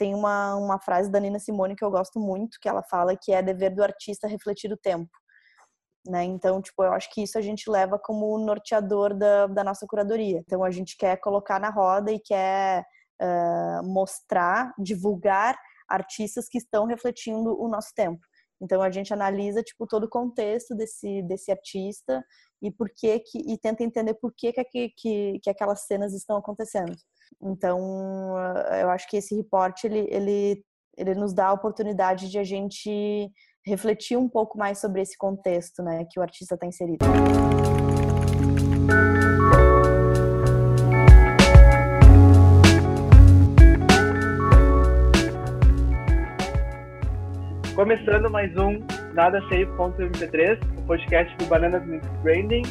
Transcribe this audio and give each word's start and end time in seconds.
tem 0.00 0.14
uma, 0.14 0.56
uma 0.56 0.80
frase 0.80 1.10
da 1.10 1.20
Nina 1.20 1.38
Simone 1.38 1.76
que 1.76 1.84
eu 1.84 1.90
gosto 1.90 2.18
muito, 2.18 2.56
que 2.58 2.66
ela 2.66 2.82
fala 2.82 3.14
que 3.14 3.34
é 3.34 3.42
dever 3.42 3.74
do 3.74 3.82
artista 3.82 4.26
refletir 4.26 4.72
o 4.72 4.76
tempo. 4.78 5.10
Né? 6.08 6.24
Então, 6.24 6.62
tipo, 6.62 6.82
eu 6.82 6.94
acho 6.94 7.12
que 7.12 7.22
isso 7.22 7.36
a 7.36 7.42
gente 7.42 7.68
leva 7.68 7.98
como 7.98 8.38
norteador 8.38 9.12
da, 9.12 9.46
da 9.46 9.62
nossa 9.62 9.86
curadoria. 9.86 10.38
Então, 10.38 10.64
a 10.64 10.70
gente 10.70 10.96
quer 10.96 11.18
colocar 11.18 11.60
na 11.60 11.68
roda 11.68 12.10
e 12.10 12.18
quer 12.18 12.82
uh, 13.20 13.86
mostrar, 13.86 14.72
divulgar 14.78 15.58
artistas 15.86 16.48
que 16.48 16.56
estão 16.56 16.86
refletindo 16.86 17.54
o 17.60 17.68
nosso 17.68 17.92
tempo. 17.94 18.22
Então, 18.58 18.80
a 18.80 18.90
gente 18.90 19.12
analisa, 19.12 19.62
tipo, 19.62 19.86
todo 19.86 20.04
o 20.04 20.08
contexto 20.08 20.74
desse, 20.74 21.20
desse 21.24 21.50
artista 21.50 22.24
e 22.62 22.70
por 22.70 22.88
que 22.88 23.20
que 23.20 23.38
e 23.38 23.58
tenta 23.58 23.84
entender 23.84 24.14
por 24.14 24.32
que 24.34 24.50
que, 24.50 24.88
que, 24.96 25.38
que 25.42 25.50
aquelas 25.50 25.84
cenas 25.84 26.14
estão 26.14 26.38
acontecendo. 26.38 26.96
Então, 27.42 28.34
eu 28.80 28.90
acho 28.90 29.08
que 29.08 29.16
esse 29.16 29.34
reporte 29.34 29.86
ele, 29.86 30.06
ele, 30.10 30.64
ele 30.96 31.14
nos 31.14 31.32
dá 31.32 31.46
a 31.46 31.52
oportunidade 31.52 32.30
de 32.30 32.38
a 32.38 32.44
gente 32.44 33.30
refletir 33.64 34.16
um 34.16 34.28
pouco 34.28 34.58
mais 34.58 34.80
sobre 34.80 35.02
esse 35.02 35.16
contexto, 35.16 35.82
né, 35.82 36.06
que 36.10 36.18
o 36.18 36.22
artista 36.22 36.54
está 36.54 36.66
inserido. 36.66 37.04
Começando 47.74 48.30
mais 48.30 48.54
um 48.56 48.78
Nada 49.14 49.40
Sei.mp3, 49.48 50.78
o 50.78 50.82
podcast 50.82 51.34
do 51.38 51.46
Bananas 51.46 51.82
Branding. 52.22 52.62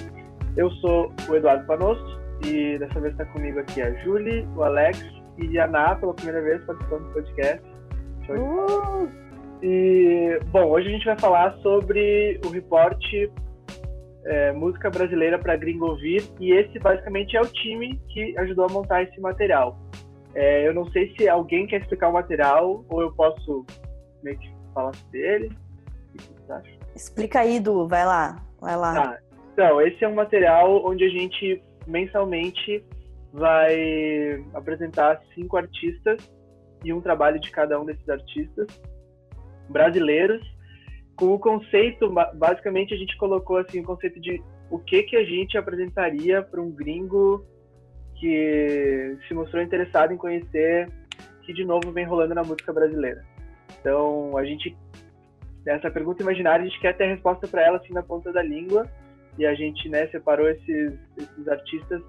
Eu 0.56 0.70
sou 0.74 1.12
o 1.28 1.36
Eduardo 1.36 1.66
Panosco 1.66 2.19
e 2.46 2.78
dessa 2.78 3.00
vez 3.00 3.14
está 3.14 3.26
comigo 3.26 3.60
aqui 3.60 3.82
a 3.82 3.92
Julie, 4.04 4.48
o 4.56 4.64
Alex 4.64 5.04
e 5.38 5.60
a 5.60 5.66
Ana 5.66 5.96
pela 5.96 6.14
primeira 6.14 6.42
vez 6.42 6.64
participando 6.66 7.08
do 7.08 7.14
podcast. 7.14 7.68
Uh! 8.30 9.10
E, 9.62 10.40
bom, 10.52 10.66
hoje 10.70 10.88
a 10.88 10.92
gente 10.92 11.06
vai 11.06 11.20
falar 11.20 11.54
sobre 11.58 12.40
o 12.46 12.50
reporte 12.50 13.32
é, 14.26 14.52
Música 14.54 14.90
Brasileira 14.90 15.38
para 15.38 15.58
Gringo 15.58 15.88
Ouvir 15.88 16.24
e 16.40 16.52
esse 16.52 16.80
basicamente 16.80 17.36
é 17.36 17.42
o 17.42 17.48
time 17.48 18.00
que 18.10 18.38
ajudou 18.38 18.66
a 18.66 18.70
montar 18.70 19.04
esse 19.04 19.20
material. 19.20 19.78
É, 20.36 20.68
eu 20.68 20.74
não 20.74 20.90
sei 20.92 21.14
se 21.18 21.28
alguém 21.28 21.68
quer 21.68 21.82
explicar 21.82 22.10
o 22.10 22.14
material 22.14 22.86
ou 22.88 23.02
eu 23.02 23.12
posso 23.14 23.66
meio 24.24 24.38
que 24.38 24.50
falar 24.74 24.94
sobre 24.96 25.20
ele. 25.20 25.52
O 26.14 26.18
que 26.18 26.42
você 26.46 26.54
acha? 26.54 26.72
Explica 26.96 27.40
aí, 27.40 27.60
Du, 27.60 27.88
vai 27.88 28.06
lá, 28.06 28.38
vai 28.62 28.78
lá. 28.78 28.94
Tá. 28.94 29.20
Então, 29.54 29.82
esse 29.82 30.04
é 30.04 30.08
um 30.08 30.16
material 30.16 30.86
onde 30.86 31.04
a 31.04 31.10
gente 31.10 31.62
mensalmente 31.90 32.84
vai 33.34 34.44
apresentar 34.54 35.22
cinco 35.34 35.58
artistas 35.58 36.32
e 36.84 36.94
um 36.94 37.02
trabalho 37.02 37.40
de 37.40 37.52
cada 37.52 37.80
um 37.80 37.86
desses 37.86 38.08
artistas 38.10 38.68
brasileiros 39.68 40.42
com 41.20 41.34
o 41.34 41.40
conceito 41.40 42.10
basicamente 42.36 42.94
a 42.94 42.98
gente 42.98 43.18
colocou 43.18 43.58
assim 43.58 43.82
o 43.82 43.84
conceito 43.84 44.20
de 44.22 44.42
o 44.72 44.80
que 44.80 45.04
que 45.04 45.18
a 45.18 45.24
gente 45.24 45.58
apresentaria 45.58 46.42
para 46.42 46.62
um 46.62 46.72
gringo 46.72 47.46
que 48.16 49.18
se 49.28 49.34
mostrou 49.34 49.62
interessado 49.62 50.14
em 50.14 50.18
conhecer 50.18 50.90
que 51.44 51.54
de 51.54 51.66
novo 51.66 51.92
vem 51.92 52.06
rolando 52.06 52.36
na 52.36 52.44
música 52.44 52.72
brasileira. 52.72 53.24
Então 53.80 54.38
a 54.38 54.46
gente 54.46 54.78
essa 55.66 55.92
pergunta 55.92 56.24
imaginária 56.24 56.64
a 56.64 56.68
gente 56.68 56.80
quer 56.80 56.96
ter 56.96 57.04
a 57.04 57.14
resposta 57.14 57.48
para 57.48 57.64
ela 57.64 57.78
assim 57.78 57.94
na 57.94 58.02
ponta 58.02 58.32
da 58.32 58.42
língua 58.42 58.90
e 59.40 59.46
a 59.46 59.56
gente 59.56 59.88
né, 59.88 60.06
separou 60.08 60.50
esses, 60.50 60.94
esses 61.18 61.48
artistas. 61.48 62.02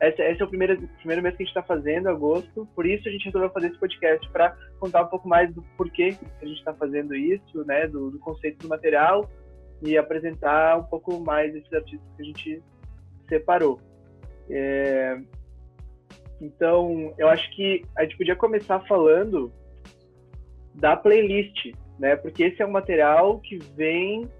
Esse, 0.00 0.22
esse, 0.22 0.40
é 0.40 0.44
o 0.44 0.48
primeiro, 0.48 0.80
primeiro 0.98 1.22
mês 1.22 1.36
que 1.36 1.42
a 1.42 1.46
gente 1.46 1.54
está 1.54 1.62
fazendo, 1.62 2.08
agosto, 2.08 2.66
por 2.74 2.86
isso 2.86 3.06
a 3.06 3.12
gente 3.12 3.26
resolveu 3.26 3.50
fazer 3.50 3.66
esse 3.68 3.78
podcast 3.78 4.28
para 4.30 4.56
contar 4.78 5.02
um 5.02 5.08
pouco 5.08 5.28
mais 5.28 5.54
do 5.54 5.62
porquê 5.76 6.16
a 6.40 6.46
gente 6.46 6.58
está 6.58 6.72
fazendo 6.72 7.14
isso, 7.14 7.64
né, 7.66 7.86
do, 7.86 8.10
do, 8.10 8.18
conceito 8.18 8.62
do 8.62 8.68
material 8.68 9.28
e 9.82 9.98
apresentar 9.98 10.78
um 10.78 10.84
pouco 10.84 11.20
mais 11.20 11.54
esses 11.54 11.72
artistas 11.72 12.08
que 12.16 12.22
a 12.22 12.24
gente 12.24 12.62
separou. 13.28 13.78
É, 14.48 15.20
então, 16.40 17.12
eu 17.18 17.28
acho 17.28 17.54
que 17.54 17.84
a 17.96 18.04
gente 18.04 18.16
podia 18.16 18.34
começar 18.34 18.80
falando 18.80 19.52
da 20.74 20.96
playlist, 20.96 21.74
né, 21.98 22.16
porque 22.16 22.44
esse 22.44 22.62
é 22.62 22.66
um 22.66 22.70
material 22.70 23.38
que 23.40 23.58
vem 23.76 24.30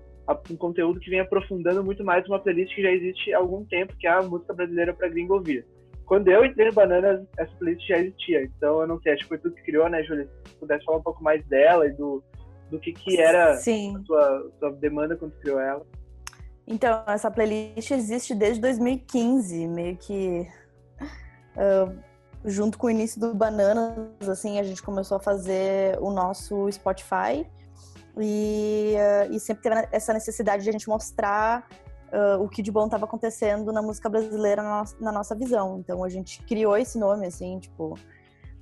um 0.50 0.56
conteúdo 0.56 1.00
que 1.00 1.10
vem 1.10 1.20
aprofundando 1.20 1.84
muito 1.84 2.04
mais 2.04 2.26
uma 2.26 2.38
playlist 2.38 2.74
que 2.74 2.82
já 2.82 2.90
existe 2.90 3.32
há 3.32 3.38
algum 3.38 3.64
tempo, 3.64 3.94
que 3.98 4.06
é 4.06 4.10
a 4.10 4.22
música 4.22 4.52
brasileira 4.52 4.92
para 4.92 5.08
gringo 5.08 5.34
ouvir. 5.34 5.66
Quando 6.06 6.28
eu 6.28 6.44
entrei 6.44 6.66
no 6.66 6.74
Bananas, 6.74 7.24
essa 7.38 7.52
playlist 7.58 7.86
já 7.86 7.98
existia. 7.98 8.42
Então, 8.44 8.80
eu 8.80 8.86
não 8.86 9.00
sei, 9.00 9.12
acho 9.12 9.22
que 9.22 9.28
foi 9.28 9.38
tu 9.38 9.50
que 9.52 9.62
criou, 9.62 9.88
né, 9.88 10.02
Júlia? 10.02 10.28
Se 10.46 10.54
pudesse 10.56 10.84
falar 10.84 10.98
um 10.98 11.02
pouco 11.02 11.22
mais 11.22 11.44
dela 11.46 11.86
e 11.86 11.92
do, 11.92 12.22
do 12.70 12.80
que, 12.80 12.92
que 12.92 13.20
era 13.20 13.54
Sim. 13.56 13.96
a 13.96 14.00
tua, 14.00 14.52
tua 14.58 14.72
demanda 14.72 15.16
quando 15.16 15.32
tu 15.32 15.40
criou 15.40 15.60
ela. 15.60 15.86
Então, 16.66 17.02
essa 17.06 17.30
playlist 17.30 17.90
existe 17.90 18.34
desde 18.34 18.60
2015, 18.60 19.68
meio 19.68 19.96
que 19.96 20.46
uh, 21.56 21.96
junto 22.44 22.78
com 22.78 22.86
o 22.86 22.90
início 22.90 23.20
do 23.20 23.34
Bananas, 23.34 24.28
assim, 24.28 24.58
a 24.58 24.62
gente 24.62 24.82
começou 24.82 25.16
a 25.16 25.20
fazer 25.20 25.98
o 26.00 26.10
nosso 26.10 26.70
Spotify 26.70 27.46
e, 28.18 28.94
uh, 28.96 29.32
e 29.32 29.40
sempre 29.40 29.62
teve 29.62 29.88
essa 29.92 30.12
necessidade 30.12 30.62
de 30.62 30.68
a 30.68 30.72
gente 30.72 30.88
mostrar 30.88 31.66
uh, 32.12 32.42
o 32.42 32.48
que 32.48 32.62
de 32.62 32.70
bom 32.70 32.86
estava 32.86 33.04
acontecendo 33.04 33.72
na 33.72 33.82
música 33.82 34.08
brasileira 34.08 34.62
na, 34.62 34.84
na, 35.00 35.12
nossa 35.12 35.34
visão. 35.34 35.78
Então 35.78 36.04
a 36.04 36.08
gente 36.08 36.42
criou 36.42 36.76
esse 36.76 36.98
nome, 36.98 37.26
assim, 37.26 37.58
tipo, 37.58 37.98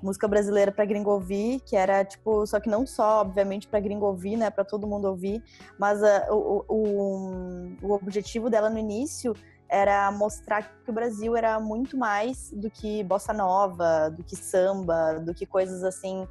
música 0.02 0.28
brasileira 0.28 0.70
para 0.70 0.84
gringo 0.84 1.10
ouvir, 1.10 1.60
que 1.60 1.76
era 1.76 2.04
tipo, 2.04 2.46
só 2.46 2.60
que 2.60 2.68
não 2.68 2.86
só, 2.86 3.22
obviamente, 3.22 3.66
para 3.66 3.80
gringo 3.80 4.06
ouvir, 4.06 4.36
né, 4.36 4.50
para 4.50 4.64
todo 4.64 4.86
mundo 4.86 5.06
ouvir, 5.06 5.42
mas 5.78 6.00
uh, 6.02 6.32
o, 6.32 6.64
o, 6.68 7.76
o 7.82 7.92
objetivo 7.92 8.48
dela 8.50 8.70
no 8.70 8.78
início 8.78 9.34
era 9.68 10.10
mostrar 10.10 10.62
que 10.82 10.90
o 10.90 10.92
Brasil 10.92 11.36
era 11.36 11.60
muito 11.60 11.96
mais 11.96 12.50
do 12.52 12.70
que 12.70 13.04
bossa 13.04 13.34
nova, 13.34 14.08
do 14.08 14.24
que 14.24 14.34
samba, 14.34 15.20
do 15.20 15.34
que 15.34 15.44
coisas 15.44 15.84
assim 15.84 16.26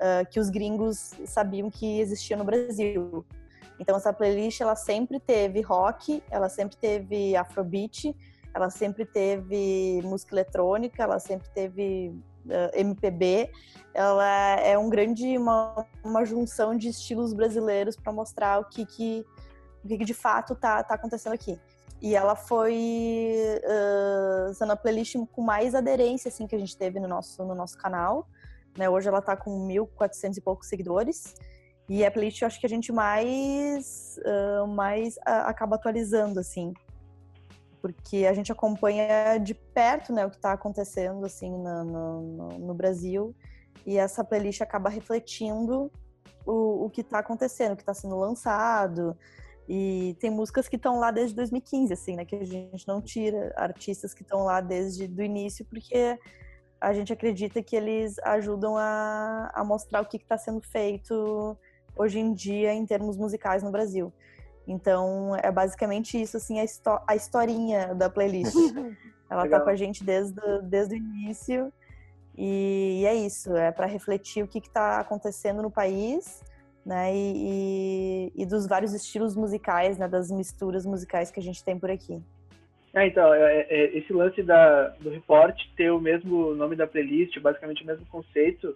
uh, 0.00 0.28
que 0.30 0.40
os 0.40 0.50
gringos 0.50 1.14
sabiam 1.26 1.70
que 1.70 2.00
existia 2.00 2.36
no 2.36 2.44
Brasil. 2.44 3.24
Então 3.78 3.96
essa 3.96 4.12
playlist 4.12 4.60
ela 4.60 4.76
sempre 4.76 5.20
teve 5.20 5.60
rock, 5.60 6.22
ela 6.30 6.48
sempre 6.48 6.76
teve 6.76 7.36
afrobeat, 7.36 8.14
ela 8.52 8.68
sempre 8.68 9.04
teve 9.04 10.02
música 10.04 10.34
eletrônica, 10.34 11.02
ela 11.02 11.18
sempre 11.18 11.48
teve 11.50 12.14
uh, 12.46 12.76
MPB. 12.78 13.50
Ela 13.94 14.60
é 14.60 14.76
um 14.76 14.90
grande 14.90 15.36
uma, 15.38 15.86
uma 16.04 16.24
junção 16.24 16.76
de 16.76 16.88
estilos 16.88 17.32
brasileiros 17.32 17.96
para 17.96 18.12
mostrar 18.12 18.60
o 18.60 18.64
que 18.64 18.84
que 18.84 19.24
o 19.82 19.88
que 19.88 20.04
de 20.04 20.14
fato 20.14 20.54
tá, 20.54 20.82
tá 20.82 20.94
acontecendo 20.94 21.32
aqui. 21.32 21.58
E 22.02 22.14
ela 22.14 22.34
foi 22.34 22.76
uh, 23.64 24.54
sendo 24.54 24.72
a 24.72 24.76
playlist 24.76 25.16
com 25.32 25.42
mais 25.42 25.74
aderência 25.74 26.28
assim 26.28 26.46
que 26.46 26.54
a 26.54 26.58
gente 26.58 26.76
teve 26.76 27.00
no 27.00 27.08
nosso 27.08 27.44
no 27.44 27.54
nosso 27.54 27.78
canal. 27.78 28.28
Né? 28.76 28.88
Hoje 28.88 29.08
ela 29.08 29.18
está 29.18 29.36
com 29.36 29.66
1.400 29.66 30.36
e 30.36 30.40
poucos 30.40 30.68
seguidores. 30.68 31.34
E 31.88 32.04
a 32.04 32.10
playlist 32.10 32.40
eu 32.40 32.46
acho 32.46 32.60
que 32.60 32.66
a 32.66 32.68
gente 32.68 32.92
mais, 32.92 34.16
uh, 34.24 34.66
mais 34.66 35.16
uh, 35.16 35.46
acaba 35.46 35.74
atualizando, 35.74 36.38
assim. 36.38 36.72
Porque 37.82 38.26
a 38.26 38.32
gente 38.32 38.52
acompanha 38.52 39.38
de 39.38 39.54
perto 39.54 40.12
né, 40.12 40.24
o 40.24 40.30
que 40.30 40.36
está 40.36 40.52
acontecendo 40.52 41.24
assim, 41.24 41.50
no, 41.50 41.84
no, 41.84 42.48
no, 42.58 42.74
Brasil. 42.74 43.34
E 43.84 43.98
essa 43.98 44.22
playlist 44.22 44.60
acaba 44.60 44.88
refletindo 44.88 45.90
o, 46.46 46.84
o 46.84 46.90
que 46.90 47.00
está 47.00 47.18
acontecendo, 47.18 47.72
o 47.72 47.76
que 47.76 47.82
está 47.82 47.94
sendo 47.94 48.16
lançado. 48.16 49.16
E 49.68 50.16
tem 50.20 50.30
músicas 50.30 50.68
que 50.68 50.76
estão 50.76 50.98
lá 51.00 51.10
desde 51.10 51.34
2015, 51.34 51.92
assim, 51.92 52.16
né? 52.16 52.24
Que 52.24 52.36
a 52.36 52.44
gente 52.44 52.86
não 52.86 53.00
tira 53.00 53.52
artistas 53.56 54.12
que 54.14 54.22
estão 54.22 54.44
lá 54.44 54.60
desde 54.60 55.06
o 55.06 55.22
início, 55.22 55.64
porque 55.64 56.18
a 56.80 56.92
gente 56.92 57.12
acredita 57.12 57.62
que 57.62 57.76
eles 57.76 58.18
ajudam 58.20 58.76
a, 58.76 59.50
a 59.54 59.62
mostrar 59.62 60.00
o 60.00 60.06
que 60.06 60.16
está 60.16 60.38
sendo 60.38 60.60
feito 60.60 61.56
hoje 61.94 62.18
em 62.18 62.32
dia 62.32 62.72
em 62.72 62.86
termos 62.86 63.16
musicais 63.16 63.62
no 63.62 63.70
Brasil. 63.70 64.12
Então, 64.66 65.36
é 65.42 65.50
basicamente 65.50 66.20
isso, 66.20 66.36
assim, 66.36 66.60
a, 66.60 66.64
a 67.06 67.16
historinha 67.16 67.94
da 67.94 68.08
playlist. 68.08 68.54
Ela 69.28 69.44
está 69.44 69.60
com 69.60 69.70
a 69.70 69.76
gente 69.76 70.02
desde, 70.02 70.40
desde 70.62 70.94
o 70.94 70.96
início. 70.96 71.72
E, 72.36 73.00
e 73.02 73.06
é 73.06 73.14
isso, 73.14 73.54
é 73.54 73.70
para 73.70 73.86
refletir 73.86 74.42
o 74.42 74.48
que 74.48 74.58
está 74.58 75.00
acontecendo 75.00 75.62
no 75.62 75.70
país, 75.70 76.42
né? 76.86 77.14
E, 77.14 78.32
e, 78.36 78.42
e, 78.42 78.46
dos 78.46 78.66
vários 78.66 78.94
estilos 78.94 79.36
musicais, 79.36 79.98
né? 79.98 80.08
Das 80.08 80.30
misturas 80.30 80.86
musicais 80.86 81.30
que 81.30 81.38
a 81.38 81.42
gente 81.42 81.62
tem 81.62 81.78
por 81.78 81.90
aqui. 81.90 82.22
É, 82.92 83.06
então, 83.06 83.32
é, 83.32 83.66
é, 83.68 83.98
esse 83.98 84.12
lance 84.12 84.42
da, 84.42 84.88
do 85.00 85.10
reporte 85.10 85.72
ter 85.76 85.90
o 85.90 86.00
mesmo 86.00 86.54
nome 86.54 86.74
da 86.74 86.86
playlist, 86.86 87.38
basicamente 87.38 87.84
o 87.84 87.86
mesmo 87.86 88.04
conceito, 88.06 88.74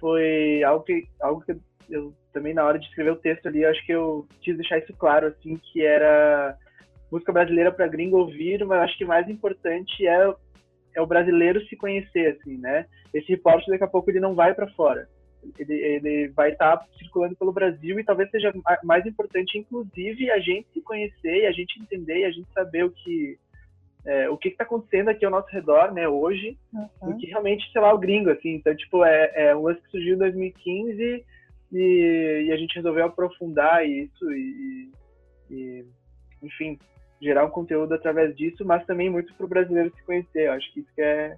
foi 0.00 0.62
algo 0.62 0.84
que, 0.84 1.06
algo 1.20 1.42
que 1.42 1.54
eu 1.90 2.14
também, 2.32 2.54
na 2.54 2.64
hora 2.64 2.78
de 2.78 2.86
escrever 2.86 3.10
o 3.10 3.16
texto 3.16 3.46
ali, 3.46 3.64
acho 3.64 3.84
que 3.84 3.92
eu 3.92 4.26
quis 4.40 4.56
deixar 4.56 4.78
isso 4.78 4.94
claro, 4.94 5.26
assim, 5.26 5.56
que 5.56 5.84
era 5.84 6.56
música 7.10 7.32
brasileira 7.32 7.70
para 7.70 7.86
gringo 7.86 8.18
ouvir, 8.18 8.64
mas 8.64 8.80
acho 8.82 8.98
que 8.98 9.04
mais 9.04 9.28
importante 9.28 10.06
é, 10.06 10.34
é 10.94 11.00
o 11.00 11.06
brasileiro 11.06 11.64
se 11.66 11.76
conhecer, 11.76 12.38
assim, 12.38 12.56
né? 12.58 12.86
Esse 13.12 13.28
reporte, 13.28 13.70
daqui 13.70 13.84
a 13.84 13.88
pouco, 13.88 14.10
ele 14.10 14.20
não 14.20 14.34
vai 14.34 14.54
para 14.54 14.68
fora. 14.72 15.06
Ele, 15.58 15.74
ele 15.74 16.28
vai 16.28 16.52
estar 16.52 16.76
tá 16.76 16.86
circulando 16.98 17.36
pelo 17.36 17.52
Brasil 17.52 17.98
e 17.98 18.04
talvez 18.04 18.30
seja 18.30 18.52
mais 18.82 19.04
importante, 19.06 19.58
inclusive, 19.58 20.30
a 20.30 20.38
gente 20.38 20.68
se 20.72 20.80
conhecer 20.80 21.42
e 21.42 21.46
a 21.46 21.52
gente 21.52 21.80
entender 21.80 22.20
e 22.20 22.24
a 22.24 22.30
gente 22.30 22.48
saber 22.52 22.84
o 22.84 22.90
que 22.90 23.38
é, 24.04 24.28
o 24.28 24.36
que 24.36 24.48
está 24.48 24.64
acontecendo 24.64 25.08
aqui 25.08 25.24
ao 25.24 25.30
nosso 25.30 25.48
redor, 25.50 25.92
né, 25.92 26.06
hoje, 26.06 26.58
uhum. 26.72 27.12
do 27.12 27.16
que 27.16 27.26
realmente, 27.26 27.70
sei 27.72 27.80
lá, 27.80 27.92
o 27.92 27.98
gringo, 27.98 28.30
assim. 28.30 28.54
Então, 28.54 28.76
tipo, 28.76 29.02
é, 29.04 29.32
é 29.34 29.56
um 29.56 29.62
lance 29.62 29.80
que 29.80 29.90
surgiu 29.90 30.14
em 30.14 30.18
2015 30.18 31.24
e, 31.72 32.44
e 32.46 32.52
a 32.52 32.56
gente 32.56 32.76
resolveu 32.76 33.06
aprofundar 33.06 33.88
isso 33.88 34.30
e, 34.30 34.90
e, 35.50 35.84
enfim, 36.42 36.78
gerar 37.20 37.46
um 37.46 37.50
conteúdo 37.50 37.94
através 37.94 38.36
disso, 38.36 38.64
mas 38.64 38.84
também 38.84 39.08
muito 39.08 39.32
para 39.34 39.46
o 39.46 39.48
brasileiro 39.48 39.92
se 39.96 40.04
conhecer. 40.04 40.48
Eu 40.48 40.52
acho 40.52 40.72
que 40.72 40.80
isso 40.80 40.94
que 40.94 41.00
é, 41.00 41.36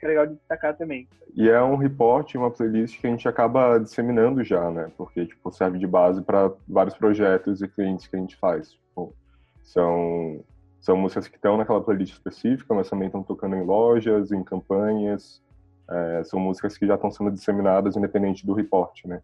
que 0.00 0.06
é 0.06 0.08
legal 0.08 0.26
de 0.26 0.34
destacar 0.34 0.74
também. 0.76 1.06
E 1.36 1.48
é 1.48 1.62
um 1.62 1.76
report, 1.76 2.34
uma 2.34 2.50
playlist 2.50 2.98
que 2.98 3.06
a 3.06 3.10
gente 3.10 3.28
acaba 3.28 3.78
disseminando 3.78 4.42
já, 4.42 4.70
né? 4.70 4.90
Porque, 4.96 5.26
tipo, 5.26 5.52
serve 5.52 5.78
de 5.78 5.86
base 5.86 6.22
para 6.22 6.50
vários 6.66 6.96
projetos 6.96 7.60
e 7.60 7.68
clientes 7.68 8.06
que 8.06 8.16
a 8.16 8.18
gente 8.18 8.34
faz. 8.36 8.72
Tipo, 8.72 9.14
são 9.62 10.42
são 10.80 10.96
músicas 10.96 11.28
que 11.28 11.36
estão 11.36 11.58
naquela 11.58 11.82
playlist 11.82 12.14
específica, 12.14 12.72
mas 12.72 12.88
também 12.88 13.06
estão 13.06 13.22
tocando 13.22 13.54
em 13.54 13.62
lojas, 13.62 14.32
em 14.32 14.42
campanhas. 14.42 15.42
É, 15.90 16.24
são 16.24 16.40
músicas 16.40 16.78
que 16.78 16.86
já 16.86 16.94
estão 16.94 17.10
sendo 17.10 17.30
disseminadas 17.30 17.96
independente 17.96 18.46
do 18.46 18.54
report, 18.54 19.04
né? 19.04 19.20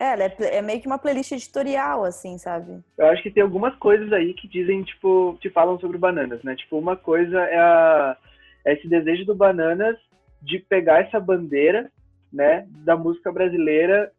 É, 0.00 0.14
é, 0.14 0.56
é 0.56 0.62
meio 0.62 0.80
que 0.80 0.86
uma 0.86 0.98
playlist 0.98 1.32
editorial, 1.32 2.04
assim, 2.04 2.38
sabe? 2.38 2.82
Eu 2.96 3.06
acho 3.06 3.22
que 3.22 3.30
tem 3.30 3.42
algumas 3.42 3.74
coisas 3.76 4.12
aí 4.12 4.32
que 4.32 4.48
dizem, 4.48 4.82
tipo, 4.82 5.36
que 5.40 5.50
falam 5.50 5.78
sobre 5.78 5.98
bananas, 5.98 6.42
né? 6.42 6.56
Tipo, 6.56 6.78
uma 6.78 6.96
coisa 6.96 7.38
é, 7.38 7.58
a, 7.58 8.16
é 8.64 8.72
esse 8.72 8.88
desejo 8.88 9.26
do 9.26 9.34
Bananas 9.34 9.96
de 10.44 10.58
pegar 10.58 11.00
essa 11.00 11.18
bandeira, 11.18 11.90
né, 12.32 12.66
da 12.84 12.96
música 12.96 13.32
brasileira 13.32 14.10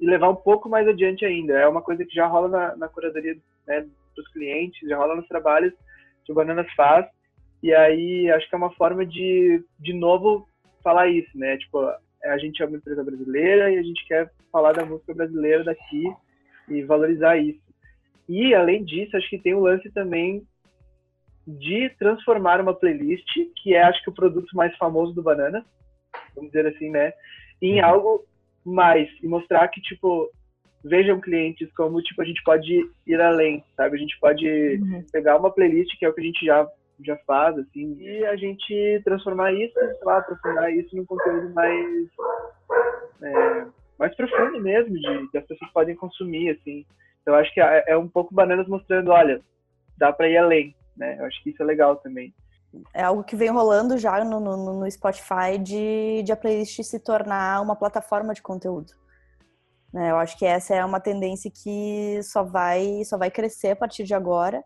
e 0.00 0.06
levar 0.06 0.30
um 0.30 0.36
pouco 0.36 0.68
mais 0.68 0.86
adiante 0.88 1.24
ainda. 1.24 1.58
É 1.58 1.68
uma 1.68 1.82
coisa 1.82 2.04
que 2.04 2.14
já 2.14 2.26
rola 2.26 2.48
na, 2.48 2.76
na 2.76 2.88
curadoria 2.88 3.36
né, 3.66 3.86
dos 4.16 4.28
clientes, 4.28 4.88
já 4.88 4.96
rola 4.96 5.16
nos 5.16 5.28
trabalhos, 5.28 5.72
que 6.24 6.32
o 6.32 6.34
Bananas 6.34 6.72
faz. 6.74 7.06
E 7.62 7.74
aí 7.74 8.30
acho 8.30 8.48
que 8.48 8.54
é 8.54 8.58
uma 8.58 8.72
forma 8.74 9.04
de, 9.04 9.62
de 9.78 9.92
novo, 9.92 10.48
falar 10.82 11.08
isso, 11.08 11.30
né? 11.36 11.56
Tipo, 11.56 11.78
a 12.22 12.38
gente 12.38 12.62
é 12.62 12.66
uma 12.66 12.76
empresa 12.76 13.02
brasileira 13.02 13.70
e 13.70 13.78
a 13.78 13.82
gente 13.82 14.06
quer 14.06 14.30
falar 14.52 14.72
da 14.72 14.84
música 14.84 15.14
brasileira 15.14 15.64
daqui 15.64 16.04
e 16.68 16.82
valorizar 16.82 17.36
isso. 17.36 17.60
E, 18.28 18.54
além 18.54 18.84
disso, 18.84 19.16
acho 19.16 19.28
que 19.28 19.38
tem 19.38 19.54
o 19.54 19.60
lance 19.60 19.90
também 19.90 20.46
de 21.46 21.90
transformar 21.98 22.60
uma 22.60 22.74
playlist, 22.74 23.28
que 23.62 23.74
é, 23.74 23.82
acho 23.82 24.02
que, 24.02 24.10
o 24.10 24.14
produto 24.14 24.48
mais 24.54 24.74
famoso 24.76 25.12
do 25.12 25.22
Bananas, 25.22 25.64
vamos 26.34 26.50
dizer 26.50 26.66
assim, 26.66 26.90
né? 26.90 27.12
Em 27.60 27.80
uhum. 27.80 27.86
algo 27.86 28.24
mais. 28.64 29.08
E 29.22 29.28
mostrar 29.28 29.68
que, 29.68 29.80
tipo, 29.80 30.30
vejam 30.84 31.20
clientes 31.20 31.72
como 31.74 32.02
tipo 32.02 32.20
a 32.20 32.24
gente 32.24 32.42
pode 32.44 32.90
ir 33.06 33.20
além, 33.20 33.64
sabe? 33.76 33.96
A 33.96 33.98
gente 33.98 34.18
pode 34.20 34.46
uhum. 34.46 35.04
pegar 35.10 35.38
uma 35.38 35.50
playlist 35.50 35.98
que 35.98 36.04
é 36.04 36.08
o 36.08 36.12
que 36.12 36.20
a 36.20 36.24
gente 36.24 36.44
já 36.44 36.68
já 37.02 37.16
faz 37.26 37.58
assim 37.58 37.96
e 37.98 38.24
a 38.24 38.36
gente 38.36 39.00
transformar 39.04 39.52
isso, 39.52 39.74
sei 39.74 40.04
lá, 40.04 40.18
aprofundar 40.18 40.72
isso 40.72 40.94
num 40.94 41.04
conteúdo 41.04 41.52
mais 41.52 42.08
é, 43.22 43.66
mais 43.98 44.14
profundo 44.14 44.60
mesmo, 44.60 44.94
de 44.94 45.28
que 45.28 45.38
as 45.38 45.46
pessoas 45.46 45.72
podem 45.72 45.96
consumir 45.96 46.50
assim. 46.50 46.84
Então 47.22 47.34
acho 47.34 47.52
que 47.52 47.60
é, 47.60 47.84
é 47.88 47.96
um 47.96 48.06
pouco 48.06 48.34
bananas 48.34 48.68
mostrando, 48.68 49.10
olha, 49.10 49.40
dá 49.96 50.12
para 50.12 50.28
ir 50.28 50.36
além, 50.36 50.74
né? 50.96 51.16
Eu 51.18 51.24
acho 51.26 51.42
que 51.42 51.50
isso 51.50 51.62
é 51.62 51.66
legal 51.66 51.96
também. 51.96 52.34
É 52.92 53.02
algo 53.02 53.22
que 53.22 53.36
vem 53.36 53.50
rolando 53.50 53.96
já 53.96 54.24
no, 54.24 54.40
no, 54.40 54.80
no 54.80 54.90
Spotify 54.90 55.58
de, 55.60 56.22
de 56.24 56.32
a 56.32 56.36
playlist 56.36 56.82
se 56.82 56.98
tornar 56.98 57.60
uma 57.60 57.76
plataforma 57.76 58.34
de 58.34 58.42
conteúdo. 58.42 58.92
Né? 59.92 60.10
Eu 60.10 60.16
acho 60.16 60.36
que 60.36 60.44
essa 60.44 60.74
é 60.74 60.84
uma 60.84 60.98
tendência 60.98 61.50
que 61.50 62.20
só 62.24 62.42
vai, 62.42 63.04
só 63.04 63.16
vai 63.16 63.30
crescer 63.30 63.70
a 63.70 63.76
partir 63.76 64.02
de 64.02 64.12
agora, 64.12 64.62